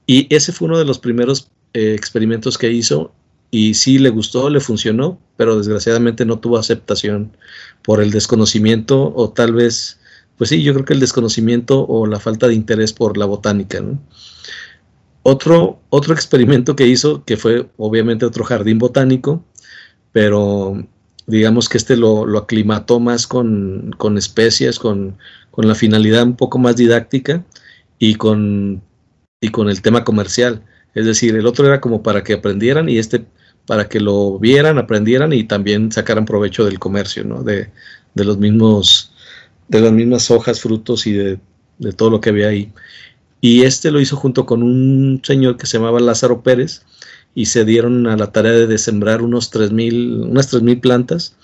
Y 0.07 0.33
ese 0.35 0.53
fue 0.53 0.69
uno 0.69 0.79
de 0.79 0.85
los 0.85 0.99
primeros 0.99 1.49
eh, 1.73 1.95
experimentos 1.95 2.59
que 2.59 2.71
hizo 2.71 3.13
y 3.51 3.75
sí 3.75 3.99
le 3.99 4.11
gustó, 4.11 4.51
le 4.51 4.61
funcionó, 4.61 5.19
pero 5.37 5.57
desgraciadamente 5.57 6.25
no 6.25 6.39
tuvo 6.39 6.59
aceptación 6.59 7.37
por 7.83 8.01
el 8.01 8.11
desconocimiento 8.11 9.13
o 9.15 9.31
tal 9.31 9.53
vez, 9.53 9.99
pues 10.39 10.51
sí, 10.51 10.63
yo 10.63 10.73
creo 10.75 10.85
que 10.85 10.95
el 10.95 11.01
desconocimiento 11.01 11.87
o 11.87 12.07
la 12.07 12.21
falta 12.21 12.49
de 12.49 12.55
interés 12.55 12.93
por 12.93 13.17
la 13.17 13.25
botánica. 13.25 13.83
Otro, 15.23 15.81
otro 15.89 16.15
experimento 16.15 16.77
que 16.77 16.87
hizo, 16.87 17.25
que 17.25 17.37
fue 17.37 17.69
obviamente 17.77 18.27
otro 18.27 18.45
jardín 18.45 18.79
botánico, 18.79 19.45
pero 20.13 20.87
digamos 21.27 21.69
que 21.69 21.79
este 21.79 21.97
lo, 21.97 22.27
lo 22.27 22.39
aclimató 22.39 23.01
más 23.01 23.27
con, 23.27 23.95
con 23.99 24.19
especies, 24.19 24.79
con, 24.79 25.17
con, 25.51 25.67
la 25.67 25.75
finalidad 25.75 26.23
un 26.23 26.37
poco 26.37 26.59
más 26.59 26.77
didáctica 26.77 27.45
y 27.99 28.15
con, 28.15 28.83
y 29.41 29.49
con 29.49 29.69
el 29.69 29.83
tema 29.83 30.05
comercial. 30.05 30.63
Es 30.95 31.07
decir, 31.07 31.35
el 31.35 31.47
otro 31.47 31.67
era 31.67 31.81
como 31.81 32.03
para 32.03 32.23
que 32.23 32.35
aprendieran 32.35 32.89
y 32.89 32.99
este 32.99 33.25
para 33.67 33.89
que 33.89 34.01
lo 34.01 34.39
vieran, 34.39 34.79
aprendieran 34.79 35.33
y 35.33 35.45
también 35.45 35.91
sacaran 35.91 36.25
provecho 36.25 36.65
del 36.65 36.79
comercio, 36.79 37.25
¿no? 37.25 37.43
De, 37.43 37.69
de 38.15 38.25
los 38.25 38.39
mismos, 38.39 39.13
de 39.69 39.81
las 39.81 39.93
mismas 39.93 40.31
hojas, 40.31 40.61
frutos 40.61 41.07
y 41.07 41.13
de, 41.13 41.39
de, 41.79 41.93
todo 41.93 42.11
lo 42.11 42.21
que 42.21 42.31
había 42.31 42.49
ahí. 42.49 42.73
Y 43.41 43.63
este 43.63 43.91
lo 43.91 44.01
hizo 44.01 44.17
junto 44.17 44.47
con 44.47 44.63
un 44.63 45.21
señor 45.23 45.57
que 45.57 45.67
se 45.67 45.79
llamaba 45.79 46.01
Lázaro 46.01 46.43
Pérez 46.43 46.83
y 47.35 47.47
se 47.47 47.65
dieron 47.65 48.07
a 48.07 48.17
la 48.17 48.33
tarea 48.33 48.53
de 48.53 48.79
sembrar 48.79 49.23
unos 49.23 49.51
3000, 49.51 50.23
unas 50.31 50.53
3.000 50.53 50.81
plantas 50.81 51.37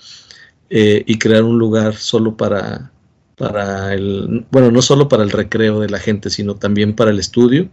eh, 0.69 1.03
y 1.05 1.19
crear 1.19 1.43
un 1.43 1.59
lugar 1.59 1.95
solo 1.95 2.35
para, 2.35 2.91
para 3.37 3.93
el, 3.93 4.45
bueno, 4.51 4.71
no 4.71 4.81
solo 4.81 5.07
para 5.07 5.23
el 5.23 5.29
recreo 5.29 5.79
de 5.79 5.89
la 5.89 5.99
gente, 5.99 6.29
sino 6.29 6.55
también 6.55 6.95
para 6.95 7.11
el 7.11 7.19
estudio 7.19 7.69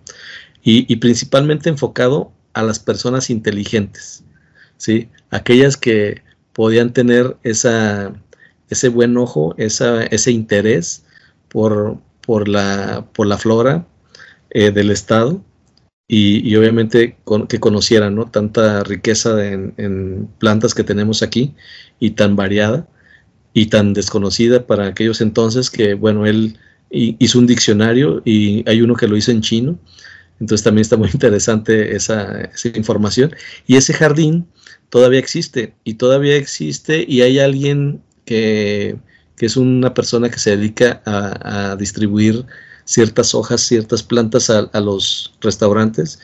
y, 0.63 0.93
y 0.93 0.97
principalmente 0.97 1.71
enfocado 1.71 2.31
a 2.53 2.63
las 2.63 2.79
personas 2.79 3.31
inteligentes. 3.31 4.23
¿sí? 4.77 5.09
Aquellas 5.31 5.77
que 5.77 6.23
podían 6.53 6.93
tener 6.93 7.37
esa, 7.43 8.13
ese 8.71 8.89
buen 8.89 9.17
ojo, 9.17 9.55
esa, 9.59 10.05
ese 10.05 10.31
interés 10.31 11.05
por, 11.49 11.99
por, 12.23 12.49
la, 12.49 13.07
por 13.13 13.27
la 13.27 13.37
flora 13.37 13.87
eh, 14.51 14.71
del 14.71 14.91
estado 14.91 15.43
y, 16.13 16.57
obviamente 16.57 17.17
que 17.49 17.61
conocieran 17.61 18.17
¿no? 18.17 18.27
tanta 18.27 18.83
riqueza 18.83 19.47
en, 19.47 20.29
plantas 20.39 20.75
que 20.75 20.83
tenemos 20.83 21.23
aquí 21.23 21.55
y 22.01 22.11
tan 22.11 22.35
variada 22.35 22.89
y 23.55 23.67
tan 23.67 23.93
desconocida 23.93 24.67
para 24.67 24.89
aquellos 24.89 25.21
entonces 25.21 25.71
que, 25.71 25.95
bueno, 25.95 26.27
él 26.27 26.59
hizo 26.91 27.39
un 27.39 27.47
diccionario 27.47 28.23
y 28.25 28.69
hay 28.69 28.83
uno 28.83 28.97
que 28.97 29.07
lo 29.07 29.17
hizo 29.17 29.31
en 29.31 29.41
chino, 29.41 29.79
entonces 30.41 30.65
también 30.65 30.83
está 30.83 30.97
muy 30.97 31.11
interesante 31.13 31.95
esa, 31.95 32.41
esa 32.41 32.69
información. 32.77 33.33
Y 33.69 33.77
ese 33.77 33.93
jardín 33.93 34.49
todavía 34.89 35.21
existe 35.21 35.75
y 35.85 35.95
todavía 35.95 36.35
existe 36.35 37.05
y 37.07 37.23
hay 37.23 37.39
alguien 37.39 38.03
que, 38.31 38.97
es 39.41 39.57
una 39.57 39.93
persona 39.93 40.29
que 40.31 40.39
se 40.39 40.57
dedica 40.57 41.03
a, 41.05 41.75
distribuir 41.77 42.45
ciertas 42.85 43.35
hojas, 43.35 43.61
ciertas 43.63 44.03
plantas 44.03 44.51
a, 44.51 44.81
los 44.81 45.35
restaurantes. 45.41 46.21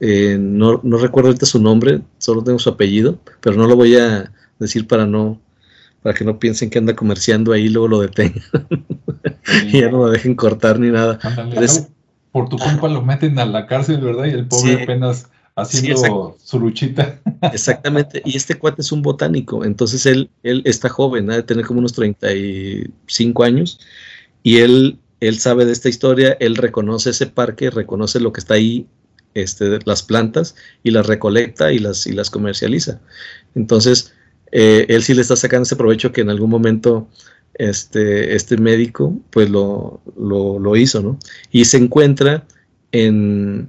Eh, 0.00 0.36
no, 0.40 0.80
recuerdo 0.82 1.28
ahorita 1.28 1.46
su 1.46 1.60
nombre, 1.60 2.00
solo 2.18 2.42
tengo 2.42 2.58
su 2.58 2.70
apellido, 2.70 3.18
pero 3.40 3.56
no 3.56 3.68
lo 3.68 3.76
voy 3.76 3.96
a 3.96 4.32
decir 4.58 4.86
para 4.86 5.06
no 5.06 5.40
para 6.02 6.14
que 6.14 6.24
no 6.24 6.38
piensen 6.38 6.70
que 6.70 6.78
anda 6.78 6.94
comerciando 6.94 7.52
ahí, 7.52 7.68
luego 7.68 7.88
lo 7.88 8.00
detengan 8.00 8.42
y 9.66 9.80
ya 9.80 9.90
no 9.90 9.98
lo 9.98 10.10
dejen 10.10 10.36
cortar 10.36 10.78
ni 10.78 10.90
nada. 10.90 11.18
por 12.30 12.48
tu 12.48 12.56
culpa 12.56 12.88
lo 12.88 13.02
meten 13.02 13.38
a 13.38 13.44
la 13.44 13.66
cárcel, 13.66 14.00
¿verdad? 14.00 14.26
Y 14.26 14.30
el 14.30 14.46
pobre 14.46 14.82
apenas 14.84 15.28
haciendo 15.58 16.36
su 16.42 16.60
luchita. 16.60 17.20
Exactamente, 17.52 18.22
y 18.24 18.36
este 18.36 18.54
cuate 18.54 18.82
es 18.82 18.92
un 18.92 19.02
botánico, 19.02 19.64
entonces 19.64 20.06
él, 20.06 20.30
él 20.42 20.62
está 20.64 20.88
joven, 20.88 21.30
ha 21.30 21.36
de 21.36 21.42
tener 21.42 21.66
como 21.66 21.80
unos 21.80 21.92
35 21.92 23.44
años, 23.44 23.80
y 24.42 24.58
él, 24.58 24.98
él 25.20 25.38
sabe 25.38 25.64
de 25.64 25.72
esta 25.72 25.88
historia, 25.88 26.36
él 26.40 26.56
reconoce 26.56 27.10
ese 27.10 27.26
parque, 27.26 27.70
reconoce 27.70 28.20
lo 28.20 28.32
que 28.32 28.40
está 28.40 28.54
ahí, 28.54 28.86
este, 29.34 29.78
las 29.84 30.02
plantas, 30.02 30.54
y 30.82 30.90
las 30.90 31.06
recolecta 31.06 31.72
y 31.72 31.78
las, 31.78 32.06
y 32.06 32.12
las 32.12 32.30
comercializa. 32.30 33.00
Entonces, 33.54 34.12
eh, 34.52 34.86
él 34.88 35.02
sí 35.02 35.14
le 35.14 35.22
está 35.22 35.36
sacando 35.36 35.64
ese 35.64 35.76
provecho 35.76 36.12
que 36.12 36.22
en 36.22 36.30
algún 36.30 36.50
momento 36.50 37.08
este, 37.54 38.34
este 38.34 38.56
médico 38.56 39.18
pues 39.30 39.50
lo, 39.50 40.00
lo, 40.16 40.58
lo 40.58 40.76
hizo, 40.76 41.02
¿no? 41.02 41.18
Y 41.50 41.64
se 41.66 41.76
encuentra 41.76 42.46
en, 42.92 43.68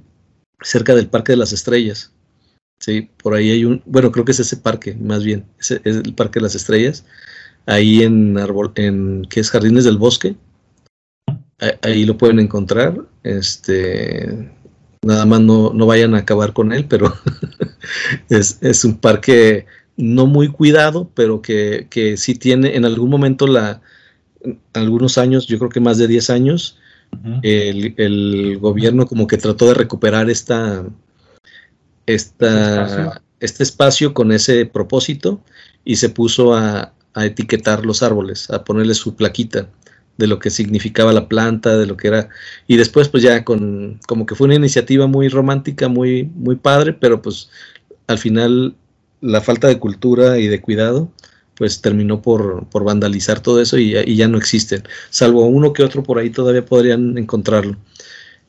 cerca 0.62 0.94
del 0.94 1.08
Parque 1.08 1.32
de 1.32 1.38
las 1.38 1.52
Estrellas. 1.52 2.12
Sí, 2.78 3.10
por 3.22 3.34
ahí 3.34 3.50
hay 3.50 3.64
un, 3.64 3.82
bueno, 3.84 4.10
creo 4.10 4.24
que 4.24 4.32
es 4.32 4.40
ese 4.40 4.56
parque, 4.56 4.94
más 4.94 5.22
bien, 5.22 5.44
es, 5.58 5.70
el 5.70 6.14
Parque 6.14 6.38
de 6.38 6.44
las 6.44 6.54
Estrellas, 6.54 7.04
ahí 7.66 8.02
en, 8.02 8.38
Arbol, 8.38 8.72
en 8.76 9.26
que 9.28 9.40
es 9.40 9.50
Jardines 9.50 9.84
del 9.84 9.98
Bosque, 9.98 10.34
ahí, 11.82 12.06
lo 12.06 12.16
pueden 12.16 12.40
encontrar, 12.40 12.96
este, 13.22 14.50
nada 15.02 15.26
más 15.26 15.40
no, 15.42 15.74
no 15.74 15.84
vayan 15.84 16.14
a 16.14 16.18
acabar 16.18 16.54
con 16.54 16.72
él, 16.72 16.86
pero 16.88 17.12
es, 18.30 18.56
es, 18.62 18.82
un 18.86 18.98
parque 18.98 19.66
no 19.98 20.26
muy 20.26 20.48
cuidado, 20.48 21.10
pero 21.14 21.42
que, 21.42 21.86
que 21.90 22.16
sí 22.16 22.34
tiene 22.34 22.76
en 22.76 22.86
algún 22.86 23.10
momento 23.10 23.46
la, 23.46 23.82
algunos 24.72 25.18
años, 25.18 25.46
yo 25.46 25.58
creo 25.58 25.70
que 25.70 25.80
más 25.80 25.98
de 25.98 26.08
10 26.08 26.30
años, 26.30 26.78
el, 27.42 28.58
gobierno 28.58 29.06
como 29.06 29.26
que 29.26 29.36
trató 29.36 29.68
de 29.68 29.74
recuperar 29.74 30.30
esta, 30.30 30.84
esta, 32.06 32.84
¿Espacio? 32.84 33.22
este 33.40 33.62
espacio 33.62 34.14
con 34.14 34.32
ese 34.32 34.66
propósito 34.66 35.40
y 35.84 35.96
se 35.96 36.08
puso 36.08 36.54
a, 36.54 36.92
etiquetar 37.16 37.84
los 37.84 38.04
árboles, 38.04 38.48
a 38.50 38.62
ponerle 38.62 38.94
su 38.94 39.16
plaquita 39.16 39.68
de 40.16 40.28
lo 40.28 40.38
que 40.38 40.48
significaba 40.48 41.12
la 41.12 41.28
planta, 41.28 41.76
de 41.76 41.84
lo 41.84 41.96
que 41.96 42.06
era. 42.06 42.28
Y 42.68 42.76
después, 42.76 43.08
pues 43.08 43.24
ya 43.24 43.44
con, 43.44 43.98
como 44.06 44.26
que 44.26 44.36
fue 44.36 44.46
una 44.46 44.54
iniciativa 44.54 45.08
muy 45.08 45.28
romántica, 45.28 45.88
muy, 45.88 46.30
muy 46.36 46.54
padre, 46.54 46.92
pero 46.92 47.20
pues 47.20 47.50
al 48.06 48.18
final 48.18 48.76
la 49.20 49.40
falta 49.40 49.66
de 49.66 49.80
cultura 49.80 50.38
y 50.38 50.46
de 50.46 50.60
cuidado 50.60 51.10
pues 51.60 51.82
terminó 51.82 52.22
por, 52.22 52.66
vandalizar 52.72 53.40
todo 53.40 53.60
eso 53.60 53.76
y, 53.76 54.16
ya 54.16 54.28
no 54.28 54.38
existen, 54.38 54.82
salvo 55.10 55.44
uno 55.44 55.74
que 55.74 55.82
otro 55.82 56.02
por 56.02 56.18
ahí 56.18 56.30
todavía 56.30 56.64
podrían 56.64 57.18
encontrarlo. 57.18 57.76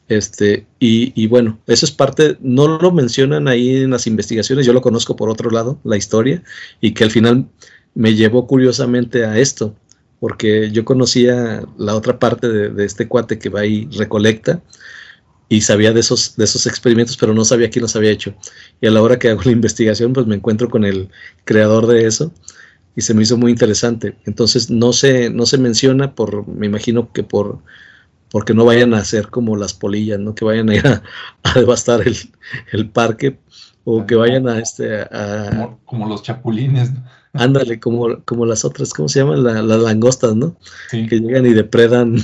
Este, 0.08 0.66
y, 0.80 1.28
bueno, 1.28 1.60
eso 1.68 1.86
es 1.86 1.92
parte, 1.92 2.38
no 2.40 2.80
lo 2.80 2.90
mencionan 2.94 3.50
ahí 3.50 3.84
en 3.84 3.92
las 3.92 4.08
investigaciones, 4.08 4.66
yo 4.66 4.72
lo 4.72 4.80
conozco 4.80 5.18
por 5.18 5.30
otro 5.30 5.50
lado, 5.50 5.78
la 5.84 5.98
historia, 5.98 6.42
y 6.80 6.94
que 6.94 7.04
al 7.04 7.12
final 7.12 7.50
me 7.96 8.16
llevó 8.16 8.48
curiosamente 8.48 9.26
a 9.26 9.38
esto, 9.38 9.76
porque 10.22 10.72
yo 10.72 10.86
conocía 10.86 11.64
la 11.78 11.96
otra 11.98 12.18
parte 12.18 12.48
de, 12.48 12.86
este 12.86 13.10
cuate 13.10 13.40
que 13.40 13.50
va 13.50 13.66
y 13.66 13.90
recolecta, 13.92 14.64
y 15.50 15.60
sabía 15.60 15.92
de 15.92 16.00
esos, 16.00 16.38
de 16.38 16.46
esos 16.46 16.66
experimentos, 16.66 17.18
pero 17.18 17.34
no 17.34 17.44
sabía 17.44 17.70
quién 17.70 17.82
los 17.82 17.98
había 17.98 18.12
hecho. 18.12 18.34
Y 18.80 18.88
a 18.88 18.92
la 18.92 19.02
hora 19.02 19.20
que 19.20 19.28
hago 19.28 19.42
la 19.44 19.52
investigación, 19.52 20.14
pues 20.14 20.28
me 20.28 20.36
encuentro 20.36 20.70
con 20.70 20.86
el 20.86 21.10
creador 21.44 21.88
de 21.88 22.08
eso 22.08 22.32
y 22.96 23.02
se 23.02 23.14
me 23.14 23.24
hizo 23.24 23.38
muy 23.38 23.52
interesante. 23.52 24.16
Entonces 24.26 24.70
no 24.70 24.94
se, 24.94 25.30
no 25.30 25.46
se 25.46 25.58
menciona 25.58 26.16
por, 26.16 26.48
me 26.48 26.68
imagino 26.68 27.12
que 27.12 27.24
por 27.24 27.60
porque 28.32 28.54
no 28.54 28.66
vayan 28.66 28.94
a 28.94 29.00
hacer 29.00 29.28
como 29.28 29.58
las 29.58 29.74
polillas, 29.74 30.20
¿no? 30.20 30.34
Que 30.34 30.46
vayan 30.46 30.70
a 30.70 30.76
ir 30.76 30.88
a, 30.88 31.04
devastar 31.56 32.02
el, 32.72 32.90
parque 32.90 33.38
o 33.84 34.06
que 34.06 34.16
vayan 34.16 34.48
a 34.48 34.60
este 34.60 35.06
como, 35.86 36.08
los 36.08 36.24
chapulines. 36.24 36.92
Ándale, 37.34 37.80
como, 37.80 38.24
como 38.24 38.46
las 38.46 38.66
otras, 38.66 38.94
¿cómo 38.94 39.08
se 39.08 39.20
llaman? 39.20 39.44
las 39.44 39.80
langostas, 39.80 40.36
¿no? 40.36 40.58
Que 40.92 41.20
llegan 41.20 41.46
y 41.46 41.54
depredan 41.54 42.18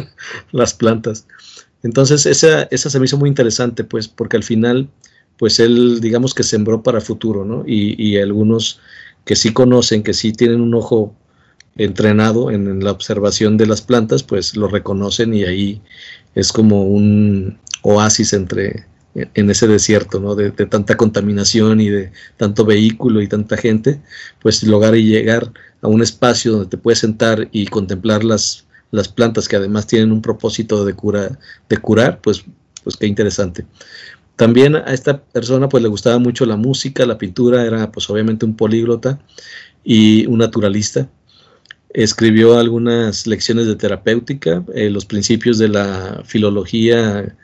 las 0.52 0.74
plantas. 0.74 1.26
Entonces, 1.82 2.26
esa, 2.26 2.62
esa 2.64 2.90
se 2.90 2.98
me 3.00 3.06
hizo 3.06 3.18
muy 3.18 3.28
interesante, 3.28 3.82
pues, 3.82 4.06
porque 4.06 4.36
al 4.36 4.44
final, 4.44 4.88
pues 5.36 5.58
él, 5.58 6.00
digamos 6.00 6.32
que 6.32 6.44
sembró 6.44 6.84
para 6.84 7.00
futuro, 7.00 7.44
¿no? 7.44 7.64
Y, 7.66 8.00
y 8.00 8.18
algunos 8.18 8.80
que 9.24 9.36
sí 9.36 9.52
conocen, 9.52 10.02
que 10.02 10.14
sí 10.14 10.32
tienen 10.32 10.60
un 10.60 10.74
ojo 10.74 11.14
entrenado 11.76 12.50
en, 12.50 12.82
la 12.84 12.90
observación 12.90 13.56
de 13.56 13.66
las 13.66 13.82
plantas, 13.82 14.22
pues 14.22 14.56
lo 14.56 14.68
reconocen 14.68 15.34
y 15.34 15.44
ahí 15.44 15.80
es 16.34 16.52
como 16.52 16.84
un 16.84 17.58
oasis 17.82 18.32
entre 18.32 18.86
en 19.14 19.50
ese 19.50 19.66
desierto, 19.66 20.20
¿no? 20.20 20.34
De, 20.34 20.50
tanta 20.50 20.96
contaminación 20.96 21.80
y 21.80 21.90
de 21.90 22.12
tanto 22.36 22.64
vehículo 22.64 23.20
y 23.20 23.28
tanta 23.28 23.56
gente, 23.56 24.00
pues 24.40 24.62
lograr 24.62 24.96
y 24.96 25.04
llegar 25.04 25.52
a 25.82 25.88
un 25.88 26.02
espacio 26.02 26.52
donde 26.52 26.68
te 26.68 26.78
puedes 26.78 27.00
sentar 27.00 27.48
y 27.52 27.66
contemplar 27.66 28.24
las, 28.24 28.66
las 28.90 29.08
plantas 29.08 29.48
que 29.48 29.56
además 29.56 29.86
tienen 29.86 30.12
un 30.12 30.22
propósito 30.22 30.84
de, 30.84 30.94
cura, 30.94 31.38
de 31.68 31.76
curar, 31.76 32.20
pues, 32.22 32.44
pues 32.84 32.96
qué 32.96 33.06
interesante. 33.06 33.66
También 34.36 34.76
a 34.76 34.92
esta 34.92 35.22
persona 35.22 35.68
pues 35.68 35.82
le 35.82 35.88
gustaba 35.88 36.18
mucho 36.18 36.46
la 36.46 36.56
música, 36.56 37.06
la 37.06 37.18
pintura, 37.18 37.64
era 37.64 37.92
pues 37.92 38.08
obviamente 38.10 38.46
un 38.46 38.56
políglota 38.56 39.20
y 39.84 40.26
un 40.26 40.38
naturalista. 40.38 41.08
Escribió 41.90 42.58
algunas 42.58 43.26
lecciones 43.26 43.66
de 43.66 43.76
terapéutica, 43.76 44.64
eh, 44.74 44.88
los 44.88 45.04
principios 45.04 45.58
de 45.58 45.68
la 45.68 46.22
filología, 46.24 47.36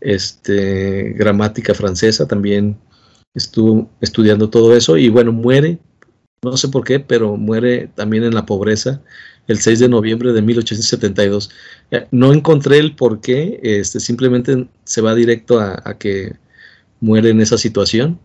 este, 0.00 1.14
gramática 1.16 1.74
francesa, 1.74 2.28
también 2.28 2.78
estuvo 3.34 3.90
estudiando 4.00 4.50
todo 4.50 4.76
eso 4.76 4.96
y 4.96 5.08
bueno, 5.08 5.32
muere, 5.32 5.78
no 6.42 6.56
sé 6.56 6.68
por 6.68 6.84
qué, 6.84 7.00
pero 7.00 7.36
muere 7.36 7.88
también 7.94 8.24
en 8.24 8.34
la 8.34 8.46
pobreza 8.46 9.02
el 9.48 9.58
6 9.58 9.78
de 9.80 9.88
noviembre 9.88 10.32
de 10.32 10.42
1872. 10.42 11.50
Eh, 11.90 12.06
no 12.10 12.32
encontré 12.32 12.78
el 12.78 12.94
por 12.94 13.20
qué, 13.20 13.60
este, 13.62 14.00
simplemente 14.00 14.66
se 14.84 15.00
va 15.00 15.14
directo 15.14 15.60
a, 15.60 15.94
que 15.98 16.34
muere 17.00 17.30
en 17.30 17.40
esa 17.40 17.58
situación 17.58 18.18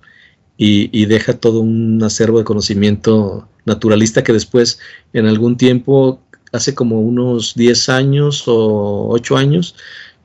y, 0.57 1.05
deja 1.05 1.33
todo 1.33 1.61
un 1.61 2.01
acervo 2.03 2.37
de 2.37 2.43
conocimiento 2.43 3.47
naturalista 3.65 4.23
que 4.23 4.33
después, 4.33 4.79
en 5.13 5.25
algún 5.25 5.57
tiempo, 5.57 6.21
hace 6.51 6.75
como 6.75 6.99
unos 7.01 7.55
10 7.55 7.89
años 7.89 8.43
o 8.47 9.09
8 9.09 9.37
años, 9.37 9.75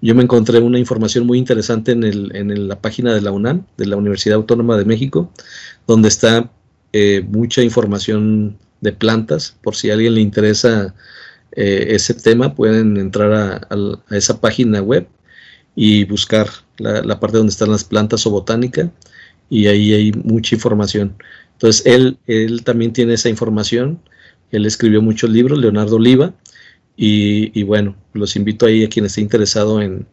yo 0.02 0.14
me 0.14 0.22
encontré 0.22 0.58
una 0.58 0.78
información 0.78 1.26
muy 1.26 1.38
interesante 1.38 1.92
en, 1.92 2.04
el, 2.04 2.36
en 2.36 2.68
la 2.68 2.80
página 2.80 3.14
de 3.14 3.22
la 3.22 3.32
UNAM, 3.32 3.64
de 3.78 3.86
la 3.86 3.96
Universidad 3.96 4.36
Autónoma 4.36 4.76
de 4.76 4.84
México, 4.84 5.32
donde 5.86 6.08
está 6.08 6.50
eh, 6.92 7.24
mucha 7.26 7.62
información 7.62 8.58
de 8.80 8.92
plantas. 8.92 9.56
Por 9.62 9.74
si 9.76 9.90
a 9.90 9.94
alguien 9.94 10.14
le 10.14 10.20
interesa 10.20 10.94
eh, 11.52 11.86
ese 11.90 12.14
tema, 12.14 12.54
pueden 12.54 12.96
entrar 12.96 13.32
a, 13.32 13.68
esa 14.10 14.40
página 14.40 14.82
web 14.82 15.06
y 15.74 16.04
buscar 16.04 16.48
la, 16.78 17.20
parte 17.20 17.38
donde 17.38 17.50
están 17.50 17.70
las 17.70 17.84
plantas 17.84 18.26
o 18.26 18.30
botánica 18.30 18.90
y 19.50 19.66
ahí 19.66 19.92
hay 19.92 20.12
mucha 20.12 20.54
información. 20.54 21.16
Entonces, 21.52 21.86
él, 21.86 22.18
él 22.26 22.64
también 22.64 22.92
tiene 22.92 23.14
esa 23.14 23.28
información, 23.28 24.00
él 24.50 24.66
escribió 24.66 25.00
muchos 25.00 25.30
libros, 25.30 25.58
Leonardo 25.58 25.96
Oliva, 25.96 26.34
y, 26.98 27.62
bueno, 27.64 27.94
los 28.14 28.36
invito 28.36 28.64
ahí 28.64 28.82
a 28.82 28.88
quien 28.88 29.04
esté 29.04 29.20
interesado 29.20 29.82
en, 29.82 30.06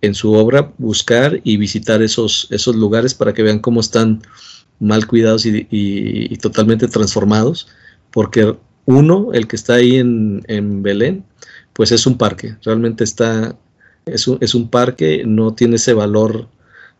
en 0.00 0.14
su 0.14 0.32
obra, 0.32 0.72
buscar 0.78 1.40
y 1.44 1.58
visitar 1.58 2.02
esos, 2.02 2.46
esos 2.50 2.76
lugares 2.76 3.12
para 3.14 3.34
que 3.34 3.42
vean 3.42 3.58
cómo 3.58 3.80
están 3.80 4.22
mal 4.80 5.06
cuidados 5.06 5.44
y, 5.46 6.36
totalmente 6.38 6.88
transformados, 6.88 7.68
porque 8.10 8.56
uno, 8.84 9.30
el 9.32 9.46
que 9.46 9.56
está 9.56 9.74
ahí 9.74 9.96
en, 9.96 10.82
Belén, 10.82 11.24
pues 11.72 11.92
es 11.92 12.06
un 12.06 12.18
parque, 12.18 12.56
realmente 12.64 13.04
está, 13.04 13.56
es 14.06 14.26
un, 14.28 14.38
es 14.40 14.54
un 14.54 14.68
parque, 14.68 15.24
no 15.26 15.54
tiene 15.54 15.76
ese 15.76 15.94
valor 15.94 16.48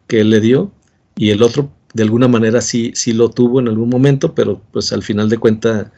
que 0.07 0.21
él 0.21 0.31
le 0.31 0.41
dio, 0.41 0.73
y 1.17 1.31
el 1.31 1.43
otro 1.43 1.71
de 1.95 2.03
alguna 2.03 2.29
manera 2.29 2.61
sí, 2.61 2.93
sí 2.95 3.13
lo 3.13 3.31
tuvo 3.31 3.61
en 3.61 3.69
algún 3.69 3.89
momento, 3.89 4.35
pero 4.35 4.61
pues 4.73 4.93
al 4.93 5.03
final 5.03 5.29
de 5.29 5.39
cuentas 5.39 5.89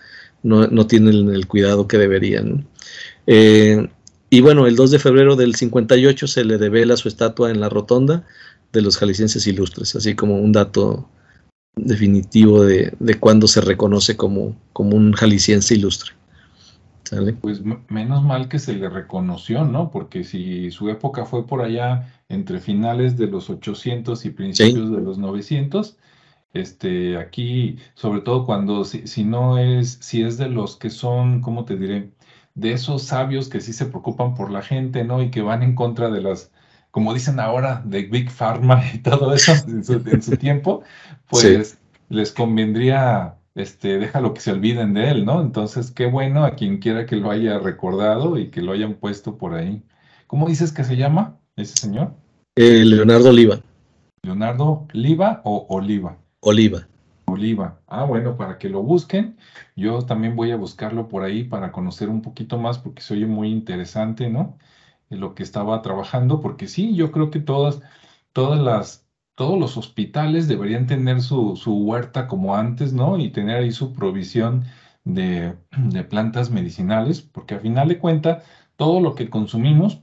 no, 0.43 0.67
no 0.69 0.87
tienen 0.87 1.31
el 1.31 1.47
cuidado 1.47 1.89
que 1.89 1.99
deberían. 1.99 2.67
Eh, 3.27 3.89
y 4.31 4.41
bueno, 4.41 4.67
el 4.67 4.77
2 4.77 4.93
de 4.93 4.99
febrero 4.99 5.37
del 5.37 5.57
58 5.57 6.27
se 6.27 6.45
le 6.45 6.57
devela 6.59 6.97
su 6.97 7.09
estatua 7.09 7.51
en 7.51 7.61
la 7.61 7.69
rotonda 7.69 8.25
de 8.73 8.83
los 8.83 8.97
jaliscienses 8.97 9.47
ilustres, 9.47 9.97
así 9.97 10.15
como 10.15 10.41
un 10.41 10.53
dato 10.53 11.09
definitivo 11.77 12.65
de, 12.65 12.93
de 12.99 13.15
cuándo 13.15 13.47
se 13.47 13.61
reconoce 13.61 14.17
como, 14.17 14.57
como 14.73 14.97
un 14.97 15.13
jalisciense 15.13 15.75
ilustre. 15.75 16.13
Pues 17.41 17.61
menos 17.89 18.23
mal 18.23 18.49
que 18.49 18.61
se 18.61 18.73
le 18.73 18.89
reconoció, 18.89 19.65
¿no? 19.65 19.91
Porque 19.91 20.23
si 20.23 20.71
su 20.71 20.89
época 20.91 21.25
fue 21.25 21.45
por 21.45 21.61
allá 21.61 22.13
entre 22.29 22.61
finales 22.61 23.17
de 23.17 23.27
los 23.27 23.51
800 23.51 24.25
y 24.25 24.31
principios 24.31 24.93
de 24.93 25.01
los 25.01 25.19
900, 25.19 25.97
este, 26.53 27.17
aquí, 27.17 27.79
sobre 27.95 28.21
todo 28.21 28.47
cuando, 28.47 28.85
si, 28.85 29.25
no 29.25 29.59
es, 29.59 29.99
si 30.01 30.23
es 30.23 30.39
de 30.39 30.49
los 30.49 30.77
que 30.77 30.91
son, 30.91 31.41
¿cómo 31.41 31.65
te 31.65 31.77
diré? 31.77 32.13
De 32.55 32.73
esos 32.73 33.03
sabios 33.03 33.49
que 33.49 33.61
sí 33.61 33.73
se 33.73 33.87
preocupan 33.87 34.35
por 34.35 34.51
la 34.51 34.63
gente, 34.63 35.03
¿no? 35.05 35.21
Y 35.21 35.31
que 35.31 35.43
van 35.43 35.65
en 35.65 35.75
contra 35.75 36.11
de 36.11 36.21
las, 36.21 36.53
como 36.93 37.13
dicen 37.13 37.41
ahora, 37.41 37.83
de 37.85 38.03
Big 38.03 38.31
Pharma 38.31 38.83
y 38.95 38.99
todo 38.99 39.35
eso 39.35 39.53
en 39.67 39.85
su, 39.85 40.37
tiempo, 40.39 40.83
pues 41.31 41.79
les 42.09 42.33
convendría 42.33 43.37
este, 43.55 43.99
déjalo 43.99 44.33
que 44.35 44.41
se 44.41 44.53
olviden 44.53 44.95
de 44.95 45.11
él, 45.11 45.25
¿no? 45.25 45.41
Entonces, 45.41 45.91
qué 45.91 46.07
bueno 46.07 46.45
a 46.45 46.55
quien 46.55 46.79
quiera 46.79 47.07
que 47.07 47.17
lo 47.17 47.31
haya 47.31 47.59
recordado 47.59 48.39
y 48.39 48.51
que 48.51 48.63
lo 48.63 48.73
hayan 48.73 48.95
puesto 48.95 49.37
por 49.37 49.55
ahí. 49.55 49.83
¿Cómo 50.27 50.49
dices 50.49 50.73
que 50.73 50.85
se 50.85 50.97
llama 50.97 51.39
ese 51.57 51.75
señor? 51.77 52.15
Eh, 52.57 52.85
Leonardo 52.85 53.31
Oliva. 53.31 53.61
¿Leonardo 54.23 54.87
Oliva 54.95 55.41
o 55.45 55.67
Oliva? 55.69 56.17
Oliva. 56.41 56.87
Oliva. 57.27 57.81
Ah, 57.87 58.05
bueno, 58.05 58.37
para 58.37 58.59
que 58.59 58.69
lo 58.69 58.83
busquen. 58.83 59.37
Yo 59.77 60.03
también 60.03 60.37
voy 60.37 60.53
a 60.53 60.57
buscarlo 60.57 61.09
por 61.09 61.23
ahí 61.23 61.45
para 61.45 61.73
conocer 61.73 62.09
un 62.09 62.23
poquito 62.23 62.59
más 62.59 62.79
porque 62.79 63.03
se 63.03 63.15
oye 63.15 63.27
muy 63.27 63.51
interesante, 63.51 64.29
¿no? 64.29 64.59
En 65.11 65.21
lo 65.21 65.35
que 65.35 65.43
estaba 65.43 65.83
trabajando, 65.83 66.41
porque 66.41 66.69
sí, 66.69 66.95
yo 66.95 67.11
creo 67.11 67.31
que 67.31 67.41
todas, 67.41 67.81
todas 68.33 68.61
las 68.61 69.10
todos 69.35 69.59
los 69.59 69.77
hospitales 69.77 70.49
deberían 70.49 70.87
tener 70.87 71.23
su, 71.23 71.55
huerta 71.65 72.27
como 72.29 72.57
antes, 72.57 72.93
¿no? 72.93 73.19
Y 73.19 73.31
tener 73.31 73.59
ahí 73.59 73.73
su 73.73 73.93
provisión 73.93 74.65
de, 75.05 75.57
plantas 76.09 76.51
medicinales, 76.51 77.23
porque 77.23 77.55
a 77.55 77.61
final 77.61 77.89
de 77.89 77.99
cuentas, 77.99 78.45
todo 78.77 79.01
lo 79.01 79.15
que 79.15 79.31
consumimos, 79.31 80.03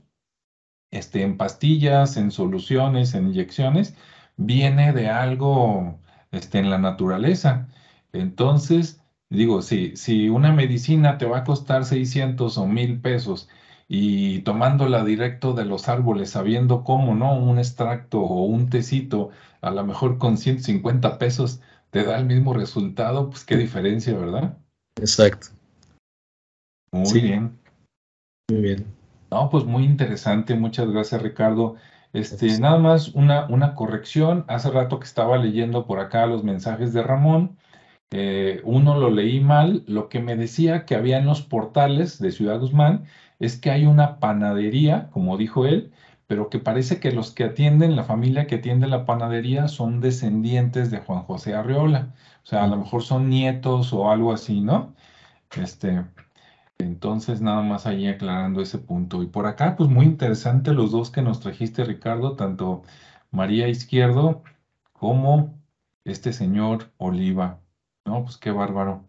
este, 0.90 1.22
en 1.22 1.36
pastillas, 1.36 2.16
en 2.16 2.30
soluciones, 2.30 3.14
en 3.14 3.28
inyecciones, 3.28 3.94
viene 4.36 4.92
de 4.92 5.08
algo 5.08 6.00
este, 6.32 6.58
en 6.58 6.70
la 6.70 6.78
naturaleza. 6.78 7.68
Entonces, 8.12 9.02
digo, 9.30 9.62
si, 9.62 9.96
si 9.96 10.28
una 10.28 10.52
medicina 10.52 11.18
te 11.18 11.26
va 11.26 11.38
a 11.38 11.44
costar 11.44 11.84
600 11.84 12.58
o 12.58 12.66
1000 12.66 13.00
pesos 13.00 13.48
y 13.88 14.40
tomándola 14.40 15.02
directo 15.02 15.54
de 15.54 15.64
los 15.64 15.88
árboles, 15.88 16.30
sabiendo 16.30 16.84
cómo, 16.84 17.14
¿no? 17.14 17.34
Un 17.36 17.58
extracto 17.58 18.20
o 18.20 18.44
un 18.44 18.68
tecito, 18.68 19.30
a 19.62 19.70
lo 19.70 19.84
mejor 19.84 20.18
con 20.18 20.36
150 20.36 21.18
pesos, 21.18 21.60
te 21.90 22.04
da 22.04 22.18
el 22.18 22.26
mismo 22.26 22.52
resultado, 22.52 23.30
pues 23.30 23.44
qué 23.44 23.56
diferencia, 23.56 24.16
¿verdad? 24.16 24.58
Exacto. 25.00 25.48
Muy 26.92 27.20
bien. 27.20 27.58
Muy 28.50 28.60
bien. 28.60 28.86
No, 29.30 29.48
pues 29.50 29.64
muy 29.64 29.84
interesante. 29.84 30.54
Muchas 30.54 30.90
gracias, 30.90 31.22
Ricardo. 31.22 31.76
Este, 32.12 32.58
nada 32.58 32.78
más 32.78 33.08
una, 33.08 33.46
una 33.46 33.74
corrección. 33.74 34.44
Hace 34.48 34.70
rato 34.70 34.98
que 34.98 35.06
estaba 35.06 35.36
leyendo 35.38 35.86
por 35.86 36.00
acá 36.00 36.26
los 36.26 36.44
mensajes 36.44 36.92
de 36.92 37.02
Ramón. 37.02 37.58
Eh, 38.10 38.62
uno 38.64 38.98
lo 38.98 39.10
leí 39.10 39.40
mal. 39.40 39.84
Lo 39.86 40.08
que 40.08 40.20
me 40.20 40.36
decía 40.36 40.86
que 40.86 40.94
había 40.94 41.18
en 41.18 41.26
los 41.26 41.42
portales 41.42 42.18
de 42.18 42.32
Ciudad 42.32 42.58
Guzmán 42.58 43.04
es 43.38 43.58
que 43.60 43.70
hay 43.70 43.86
una 43.86 44.18
panadería, 44.20 45.08
como 45.10 45.36
dijo 45.36 45.66
él, 45.66 45.92
pero 46.26 46.50
que 46.50 46.58
parece 46.58 47.00
que 47.00 47.12
los 47.12 47.32
que 47.32 47.44
atienden, 47.44 47.96
la 47.96 48.04
familia 48.04 48.46
que 48.46 48.56
atiende 48.56 48.86
la 48.86 49.04
panadería 49.06 49.68
son 49.68 50.00
descendientes 50.00 50.90
de 50.90 50.98
Juan 51.00 51.22
José 51.22 51.54
Arreola. 51.54 52.14
O 52.44 52.46
sea, 52.46 52.64
a 52.64 52.66
lo 52.68 52.76
mejor 52.76 53.02
son 53.02 53.28
nietos 53.30 53.92
o 53.92 54.10
algo 54.10 54.32
así, 54.32 54.60
¿no? 54.60 54.94
Este, 55.56 56.04
Entonces, 56.78 57.40
nada 57.40 57.62
más 57.62 57.86
ahí 57.86 58.06
aclarando 58.08 58.60
ese 58.62 58.78
punto. 58.78 59.22
Y 59.22 59.26
por 59.26 59.46
acá, 59.46 59.76
pues 59.76 59.90
muy 59.90 60.06
interesante 60.06 60.72
los 60.72 60.92
dos 60.92 61.10
que 61.10 61.22
nos 61.22 61.40
trajiste, 61.40 61.84
Ricardo, 61.84 62.36
tanto 62.36 62.82
María 63.30 63.68
Izquierdo 63.68 64.42
como 64.92 65.60
este 66.04 66.32
señor 66.32 66.92
Oliva. 66.98 67.62
No, 68.04 68.24
pues 68.24 68.38
qué 68.38 68.50
bárbaro. 68.52 69.06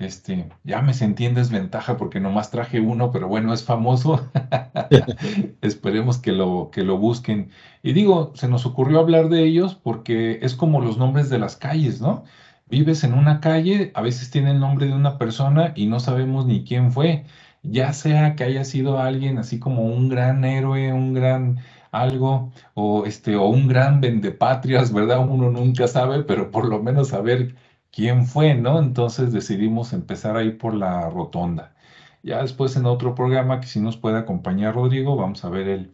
Este, 0.00 0.48
ya 0.64 0.80
me 0.80 0.94
sentí 0.94 1.26
en 1.26 1.34
desventaja 1.34 1.98
porque 1.98 2.20
nomás 2.20 2.50
traje 2.50 2.80
uno, 2.80 3.10
pero 3.12 3.28
bueno, 3.28 3.52
es 3.52 3.64
famoso. 3.64 4.30
Esperemos 5.60 6.16
que 6.18 6.32
lo, 6.32 6.70
que 6.72 6.84
lo 6.84 6.96
busquen. 6.96 7.50
Y 7.82 7.92
digo, 7.92 8.32
se 8.34 8.48
nos 8.48 8.64
ocurrió 8.64 8.98
hablar 9.00 9.28
de 9.28 9.44
ellos 9.44 9.74
porque 9.74 10.38
es 10.40 10.54
como 10.54 10.80
los 10.80 10.96
nombres 10.96 11.28
de 11.28 11.38
las 11.38 11.56
calles, 11.58 12.00
¿no? 12.00 12.24
Vives 12.70 13.04
en 13.04 13.12
una 13.12 13.40
calle, 13.40 13.92
a 13.94 14.00
veces 14.00 14.30
tiene 14.30 14.52
el 14.52 14.60
nombre 14.60 14.86
de 14.86 14.94
una 14.94 15.18
persona 15.18 15.72
y 15.76 15.86
no 15.86 16.00
sabemos 16.00 16.46
ni 16.46 16.64
quién 16.64 16.92
fue. 16.92 17.26
Ya 17.62 17.92
sea 17.92 18.36
que 18.36 18.44
haya 18.44 18.64
sido 18.64 18.98
alguien 19.00 19.36
así 19.38 19.58
como 19.58 19.82
un 19.84 20.08
gran 20.08 20.44
héroe, 20.44 20.92
un 20.94 21.12
gran 21.12 21.58
algo, 21.92 22.52
o 22.74 23.04
este, 23.04 23.36
o 23.36 23.46
un 23.48 23.68
gran 23.68 24.00
vendepatrias, 24.00 24.92
¿verdad? 24.94 25.20
Uno 25.28 25.50
nunca 25.50 25.88
sabe, 25.88 26.22
pero 26.24 26.50
por 26.50 26.66
lo 26.68 26.82
menos 26.82 27.08
saber 27.08 27.54
quién 27.92 28.26
fue, 28.26 28.54
¿no? 28.54 28.78
Entonces 28.78 29.32
decidimos 29.32 29.92
empezar 29.92 30.36
ahí 30.36 30.52
por 30.52 30.74
la 30.74 31.08
rotonda. 31.10 31.74
Ya 32.22 32.42
después 32.42 32.76
en 32.76 32.86
otro 32.86 33.14
programa 33.14 33.60
que 33.60 33.66
si 33.66 33.80
nos 33.80 33.96
puede 33.96 34.18
acompañar 34.18 34.74
Rodrigo, 34.74 35.16
vamos 35.16 35.44
a 35.44 35.48
ver 35.48 35.68
el, 35.68 35.90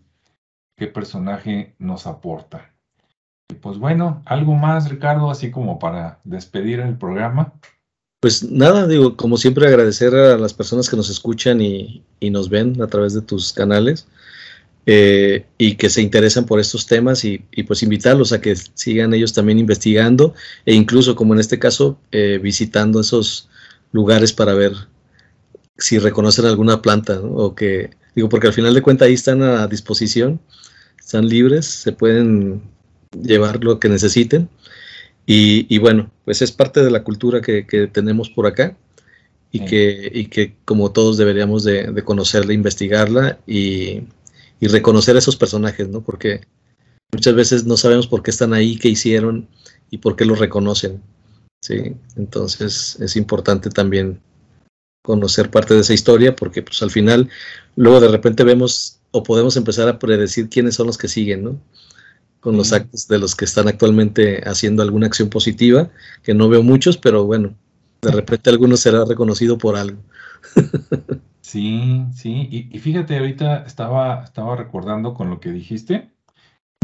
qué 0.76 0.86
personaje 0.86 1.74
nos 1.78 2.06
aporta. 2.06 2.72
Y 3.48 3.54
pues 3.54 3.78
bueno, 3.78 4.22
algo 4.24 4.54
más, 4.54 4.90
Ricardo, 4.90 5.30
así 5.30 5.50
como 5.50 5.78
para 5.78 6.18
despedir 6.24 6.80
el 6.80 6.96
programa. 6.96 7.52
Pues 8.20 8.50
nada, 8.50 8.86
digo, 8.86 9.16
como 9.16 9.36
siempre 9.36 9.68
agradecer 9.68 10.14
a 10.14 10.36
las 10.36 10.52
personas 10.52 10.88
que 10.88 10.96
nos 10.96 11.10
escuchan 11.10 11.60
y, 11.60 12.02
y 12.18 12.30
nos 12.30 12.48
ven 12.48 12.80
a 12.82 12.88
través 12.88 13.14
de 13.14 13.22
tus 13.22 13.52
canales. 13.52 14.08
Eh, 14.88 15.44
y 15.58 15.74
que 15.74 15.90
se 15.90 16.00
interesan 16.00 16.46
por 16.46 16.60
estos 16.60 16.86
temas 16.86 17.24
y, 17.24 17.38
pues 17.66 17.82
invitarlos 17.82 18.32
a 18.32 18.40
que 18.40 18.54
sigan 18.54 19.14
ellos 19.14 19.32
también 19.32 19.58
investigando 19.58 20.32
e 20.64 20.74
incluso 20.74 21.16
como 21.16 21.34
en 21.34 21.40
este 21.40 21.58
caso 21.58 21.98
eh, 22.12 22.38
visitando 22.40 23.00
esos 23.00 23.48
lugares 23.90 24.32
para 24.32 24.54
ver 24.54 24.74
si 25.76 25.98
reconocen 25.98 26.44
alguna 26.44 26.82
planta 26.82 27.20
o 27.20 27.56
que 27.56 27.90
digo 28.14 28.28
porque 28.28 28.46
al 28.46 28.52
final 28.52 28.74
de 28.74 28.82
cuentas 28.82 29.08
ahí 29.08 29.14
están 29.14 29.42
a 29.42 29.66
disposición 29.66 30.38
están 31.00 31.26
libres 31.26 31.66
se 31.66 31.90
pueden 31.90 32.62
llevar 33.20 33.64
lo 33.64 33.80
que 33.80 33.88
necesiten. 33.88 34.48
Y, 35.26 35.78
bueno 35.78 36.12
pues 36.24 36.42
es 36.42 36.52
parte 36.52 36.84
de 36.84 36.92
la 36.92 37.02
cultura 37.02 37.40
que, 37.40 37.90
tenemos 37.92 38.30
por 38.30 38.46
acá 38.46 38.76
y, 39.50 39.64
que, 39.64 40.12
y 40.14 40.26
que 40.26 40.54
como 40.64 40.92
todos 40.92 41.16
deberíamos 41.16 41.64
de, 41.64 41.90
de 41.90 42.04
conocerla 42.04 42.52
investigarla 42.52 43.40
y 43.48 44.04
y 44.60 44.68
reconocer 44.68 45.16
a 45.16 45.18
esos 45.18 45.36
personajes, 45.36 45.88
¿no? 45.88 46.02
Porque 46.02 46.42
muchas 47.12 47.34
veces 47.34 47.64
no 47.64 47.76
sabemos 47.76 48.06
por 48.06 48.22
qué 48.22 48.30
están 48.30 48.52
ahí, 48.52 48.78
qué 48.78 48.88
hicieron 48.88 49.48
y 49.90 49.98
por 49.98 50.16
qué 50.16 50.24
los 50.24 50.38
reconocen. 50.38 51.02
Sí, 51.62 51.96
entonces 52.16 52.96
es 53.00 53.16
importante 53.16 53.70
también 53.70 54.20
conocer 55.02 55.50
parte 55.50 55.74
de 55.74 55.80
esa 55.80 55.94
historia 55.94 56.34
porque 56.34 56.62
pues 56.62 56.82
al 56.82 56.90
final 56.90 57.30
luego 57.76 58.00
de 58.00 58.08
repente 58.08 58.44
vemos 58.44 58.98
o 59.12 59.22
podemos 59.22 59.56
empezar 59.56 59.88
a 59.88 59.98
predecir 59.98 60.48
quiénes 60.48 60.74
son 60.74 60.88
los 60.88 60.98
que 60.98 61.08
siguen, 61.08 61.44
¿no? 61.44 61.60
Con 62.40 62.56
los 62.56 62.72
actos 62.72 63.08
de 63.08 63.18
los 63.18 63.34
que 63.34 63.44
están 63.44 63.68
actualmente 63.68 64.42
haciendo 64.48 64.82
alguna 64.82 65.06
acción 65.06 65.30
positiva, 65.30 65.90
que 66.22 66.34
no 66.34 66.48
veo 66.48 66.62
muchos, 66.62 66.96
pero 66.96 67.24
bueno, 67.24 67.56
de 68.02 68.10
repente 68.10 68.50
alguno 68.50 68.76
será 68.76 69.04
reconocido 69.04 69.58
por 69.58 69.76
algo. 69.76 69.98
Sí, 71.56 72.04
sí, 72.12 72.68
y, 72.70 72.78
fíjate, 72.80 73.16
ahorita 73.16 73.64
estaba, 73.64 74.22
estaba 74.24 74.56
recordando 74.56 75.14
con 75.14 75.30
lo 75.30 75.40
que 75.40 75.52
dijiste, 75.52 76.12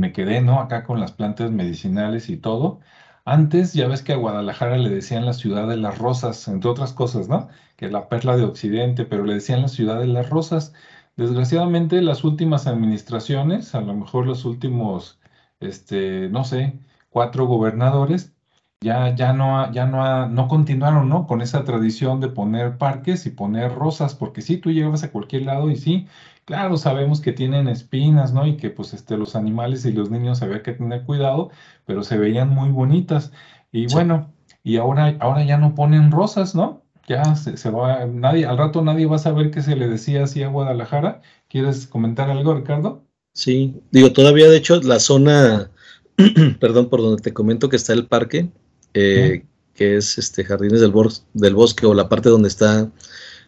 me 0.00 0.12
quedé, 0.12 0.40
¿no? 0.40 0.60
Acá 0.60 0.84
con 0.84 1.00
las 1.00 1.12
plantas 1.12 1.50
medicinales 1.50 2.30
y 2.30 2.38
todo. 2.38 2.80
Antes, 3.26 3.74
ya 3.74 3.86
ves 3.88 4.02
que 4.02 4.14
a 4.14 4.16
Guadalajara 4.16 4.78
le 4.78 4.90
decían 4.90 5.26
la 5.26 5.34
ciudad 5.34 5.68
de 5.68 5.76
las 5.76 5.98
rosas, 5.98 6.48
entre 6.48 6.70
otras 6.70 6.94
cosas, 6.94 7.28
¿no? 7.28 7.48
Que 7.76 7.90
la 7.90 8.08
perla 8.08 8.36
de 8.36 8.44
Occidente, 8.44 9.04
pero 9.04 9.24
le 9.26 9.34
decían 9.34 9.62
la 9.62 9.68
ciudad 9.68 10.00
de 10.00 10.06
las 10.06 10.30
rosas. 10.30 10.72
Desgraciadamente, 11.16 12.00
las 12.02 12.24
últimas 12.24 12.66
administraciones, 12.66 13.74
a 13.74 13.82
lo 13.82 13.94
mejor 13.94 14.26
los 14.26 14.44
últimos, 14.46 15.20
este, 15.60 16.30
no 16.30 16.44
sé, 16.44 16.80
cuatro 17.10 17.46
gobernadores, 17.46 18.34
ya, 18.82 19.14
ya, 19.14 19.32
no, 19.32 19.72
ya 19.72 19.86
no, 19.86 20.28
no 20.28 20.48
continuaron 20.48 21.08
¿no? 21.08 21.26
con 21.26 21.40
esa 21.40 21.64
tradición 21.64 22.20
de 22.20 22.28
poner 22.28 22.78
parques 22.78 23.24
y 23.26 23.30
poner 23.30 23.72
rosas, 23.74 24.14
porque 24.14 24.42
sí, 24.42 24.56
tú 24.56 24.70
llegabas 24.70 25.04
a 25.04 25.12
cualquier 25.12 25.44
lado 25.44 25.70
y 25.70 25.76
sí, 25.76 26.08
claro, 26.44 26.76
sabemos 26.76 27.20
que 27.20 27.32
tienen 27.32 27.68
espinas, 27.68 28.32
¿no? 28.32 28.46
Y 28.46 28.56
que 28.56 28.70
pues 28.70 28.92
este, 28.92 29.16
los 29.16 29.36
animales 29.36 29.84
y 29.84 29.92
los 29.92 30.10
niños 30.10 30.42
había 30.42 30.62
que 30.62 30.72
tener 30.72 31.04
cuidado, 31.04 31.50
pero 31.86 32.02
se 32.02 32.18
veían 32.18 32.50
muy 32.50 32.70
bonitas. 32.70 33.32
Y 33.70 33.86
bueno, 33.86 34.32
y 34.64 34.76
ahora, 34.76 35.16
ahora 35.20 35.44
ya 35.44 35.58
no 35.58 35.74
ponen 35.74 36.10
rosas, 36.10 36.54
¿no? 36.54 36.82
Ya 37.08 37.36
se, 37.36 37.56
se, 37.56 37.70
va, 37.70 38.06
nadie, 38.06 38.46
al 38.46 38.58
rato 38.58 38.82
nadie 38.82 39.06
va 39.06 39.16
a 39.16 39.18
saber 39.18 39.50
qué 39.50 39.62
se 39.62 39.76
le 39.76 39.88
decía 39.88 40.24
así 40.24 40.42
a 40.42 40.48
Guadalajara. 40.48 41.22
¿Quieres 41.48 41.86
comentar 41.86 42.30
algo, 42.30 42.54
Ricardo? 42.54 43.04
Sí, 43.32 43.80
digo, 43.92 44.12
todavía 44.12 44.48
de 44.48 44.56
hecho 44.56 44.80
la 44.82 44.98
zona, 44.98 45.70
perdón, 46.60 46.88
por 46.88 47.00
donde 47.00 47.22
te 47.22 47.32
comento 47.32 47.68
que 47.68 47.76
está 47.76 47.92
el 47.92 48.06
parque, 48.06 48.50
eh, 48.94 49.44
que 49.74 49.96
es 49.96 50.18
este 50.18 50.44
Jardines 50.44 50.80
del, 50.80 50.92
del 51.34 51.54
Bosque 51.54 51.86
o 51.86 51.94
la 51.94 52.08
parte 52.08 52.28
donde 52.28 52.48
está 52.48 52.90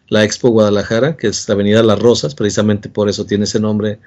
la 0.07 0.23
Expo 0.23 0.49
Guadalajara, 0.49 1.17
que 1.17 1.27
es 1.27 1.47
la 1.47 1.55
Avenida 1.55 1.83
Las 1.83 1.99
Rosas, 1.99 2.35
precisamente 2.35 2.89
por 2.89 3.09
eso 3.09 3.25
tiene 3.25 3.45
ese 3.45 3.59
nombre, 3.59 3.99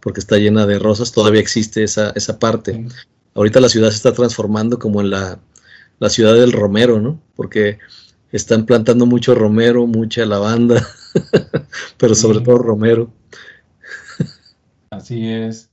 porque 0.00 0.20
está 0.20 0.36
llena 0.36 0.66
de 0.66 0.78
rosas, 0.78 1.12
todavía 1.12 1.40
existe 1.40 1.82
esa, 1.82 2.10
esa 2.14 2.38
parte. 2.38 2.86
Ahorita 3.34 3.60
la 3.60 3.68
ciudad 3.68 3.90
se 3.90 3.96
está 3.96 4.12
transformando 4.12 4.78
como 4.78 5.00
en 5.00 5.10
la, 5.10 5.38
la, 5.98 6.10
ciudad 6.10 6.34
del 6.34 6.52
romero, 6.52 7.00
¿no? 7.00 7.20
Porque 7.34 7.78
están 8.32 8.66
plantando 8.66 9.06
mucho 9.06 9.34
romero, 9.34 9.86
mucha 9.86 10.26
lavanda, 10.26 10.86
pero 11.98 12.14
sobre 12.14 12.40
todo 12.40 12.58
romero. 12.58 13.10
Así 14.90 15.28
es. 15.28 15.70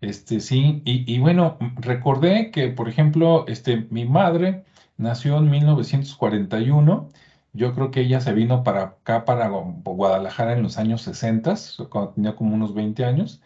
Este, 0.00 0.40
sí, 0.40 0.82
y, 0.84 1.18
bueno, 1.18 1.56
recordé 1.76 2.50
que, 2.50 2.68
por 2.68 2.88
ejemplo, 2.88 3.46
este, 3.48 3.86
mi 3.90 4.04
madre 4.04 4.64
nació 4.96 5.38
en 5.38 5.50
1941. 5.50 7.08
Yo 7.52 7.74
creo 7.74 7.90
que 7.90 8.00
ella 8.02 8.20
se 8.20 8.32
vino 8.32 8.62
para 8.62 8.82
acá, 8.82 9.24
para 9.24 9.48
Guadalajara 9.48 10.52
en 10.52 10.62
los 10.62 10.78
años 10.78 11.02
60, 11.02 11.54
cuando 11.90 12.10
tenía 12.12 12.36
como 12.36 12.54
unos 12.54 12.74
20 12.74 13.04
años. 13.04 13.42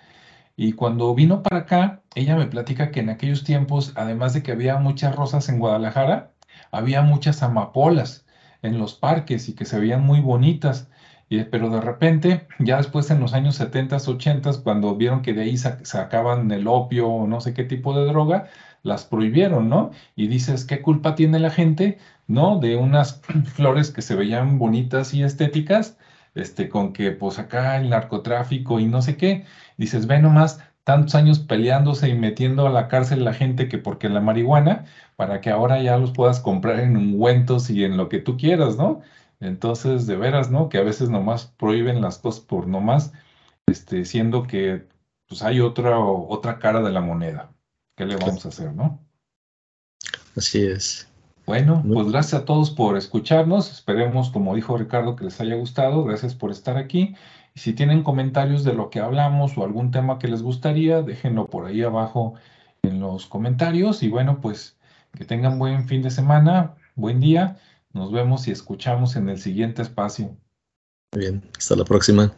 Y 0.56 0.72
cuando 0.72 1.14
vino 1.14 1.42
para 1.42 1.58
acá, 1.62 2.02
ella 2.14 2.36
me 2.36 2.46
platica 2.46 2.90
que 2.90 3.00
en 3.00 3.10
aquellos 3.10 3.44
tiempos, 3.44 3.92
además 3.96 4.34
de 4.34 4.42
que 4.42 4.52
había 4.52 4.76
muchas 4.78 5.16
rosas 5.16 5.48
en 5.48 5.58
Guadalajara, 5.58 6.32
había 6.72 7.02
muchas 7.02 7.42
amapolas 7.42 8.26
en 8.62 8.78
los 8.78 8.94
parques 8.94 9.48
y 9.48 9.54
que 9.54 9.64
se 9.64 9.80
veían 9.80 10.02
muy 10.04 10.20
bonitas 10.20 10.89
pero 11.50 11.70
de 11.70 11.80
repente, 11.80 12.46
ya 12.58 12.78
después 12.78 13.10
en 13.10 13.20
los 13.20 13.34
años 13.34 13.54
70, 13.54 13.96
80, 13.96 14.50
cuando 14.64 14.96
vieron 14.96 15.22
que 15.22 15.32
de 15.32 15.42
ahí 15.42 15.56
sacaban 15.56 16.50
el 16.50 16.66
opio 16.66 17.08
o 17.08 17.26
no 17.28 17.40
sé 17.40 17.54
qué 17.54 17.62
tipo 17.64 17.96
de 17.96 18.04
droga, 18.06 18.48
las 18.82 19.04
prohibieron, 19.04 19.68
¿no? 19.68 19.90
Y 20.16 20.26
dices, 20.28 20.64
¿qué 20.64 20.82
culpa 20.82 21.14
tiene 21.14 21.38
la 21.38 21.50
gente, 21.50 21.98
¿no? 22.26 22.58
De 22.58 22.76
unas 22.76 23.20
flores 23.54 23.90
que 23.90 24.02
se 24.02 24.16
veían 24.16 24.58
bonitas 24.58 25.14
y 25.14 25.22
estéticas, 25.22 25.96
este, 26.34 26.68
con 26.68 26.92
que 26.92 27.12
pues 27.12 27.38
acá 27.38 27.76
el 27.78 27.90
narcotráfico 27.90 28.80
y 28.80 28.86
no 28.86 29.00
sé 29.02 29.16
qué. 29.16 29.44
Dices, 29.76 30.06
ve 30.06 30.18
nomás 30.20 30.60
tantos 30.84 31.14
años 31.14 31.38
peleándose 31.38 32.08
y 32.08 32.14
metiendo 32.14 32.66
a 32.66 32.70
la 32.70 32.88
cárcel 32.88 33.24
la 33.24 33.34
gente 33.34 33.68
que 33.68 33.78
porque 33.78 34.08
la 34.08 34.20
marihuana, 34.20 34.86
para 35.16 35.40
que 35.40 35.50
ahora 35.50 35.80
ya 35.82 35.96
los 35.98 36.12
puedas 36.12 36.40
comprar 36.40 36.80
en 36.80 36.96
ungüentos 36.96 37.70
y 37.70 37.84
en 37.84 37.96
lo 37.96 38.08
que 38.08 38.18
tú 38.18 38.36
quieras, 38.36 38.76
¿no? 38.76 39.00
Entonces, 39.40 40.06
de 40.06 40.16
veras, 40.16 40.50
¿no? 40.50 40.68
Que 40.68 40.78
a 40.78 40.82
veces 40.82 41.08
nomás 41.08 41.46
prohíben 41.46 42.02
las 42.02 42.18
cosas 42.18 42.44
por 42.44 42.66
nomás, 42.66 43.12
este, 43.66 44.04
siendo 44.04 44.44
que 44.44 44.86
pues 45.26 45.42
hay 45.42 45.60
otra, 45.60 45.98
otra 45.98 46.58
cara 46.58 46.82
de 46.82 46.90
la 46.90 47.00
moneda. 47.00 47.52
¿Qué 47.96 48.04
le 48.04 48.16
vamos 48.16 48.44
a 48.44 48.50
hacer, 48.50 48.72
no? 48.74 49.00
Así 50.36 50.62
es. 50.62 51.08
Bueno, 51.46 51.82
pues 51.86 52.10
gracias 52.10 52.42
a 52.42 52.44
todos 52.44 52.70
por 52.70 52.96
escucharnos. 52.96 53.70
Esperemos, 53.72 54.30
como 54.30 54.54
dijo 54.54 54.76
Ricardo, 54.76 55.16
que 55.16 55.24
les 55.24 55.40
haya 55.40 55.56
gustado. 55.56 56.04
Gracias 56.04 56.34
por 56.34 56.50
estar 56.50 56.76
aquí. 56.76 57.14
Y 57.54 57.60
si 57.60 57.72
tienen 57.72 58.02
comentarios 58.02 58.62
de 58.62 58.74
lo 58.74 58.90
que 58.90 59.00
hablamos 59.00 59.56
o 59.56 59.64
algún 59.64 59.90
tema 59.90 60.18
que 60.18 60.28
les 60.28 60.42
gustaría, 60.42 61.02
déjenlo 61.02 61.46
por 61.46 61.66
ahí 61.66 61.82
abajo 61.82 62.34
en 62.82 63.00
los 63.00 63.26
comentarios. 63.26 64.02
Y 64.02 64.08
bueno, 64.08 64.40
pues 64.40 64.78
que 65.16 65.24
tengan 65.24 65.58
buen 65.58 65.86
fin 65.88 66.02
de 66.02 66.10
semana, 66.10 66.74
buen 66.94 67.20
día 67.20 67.56
nos 67.92 68.12
vemos 68.12 68.48
y 68.48 68.50
escuchamos 68.50 69.16
en 69.16 69.28
el 69.28 69.38
siguiente 69.38 69.82
espacio. 69.82 70.36
Bien, 71.16 71.42
hasta 71.58 71.76
la 71.76 71.84
próxima. 71.84 72.32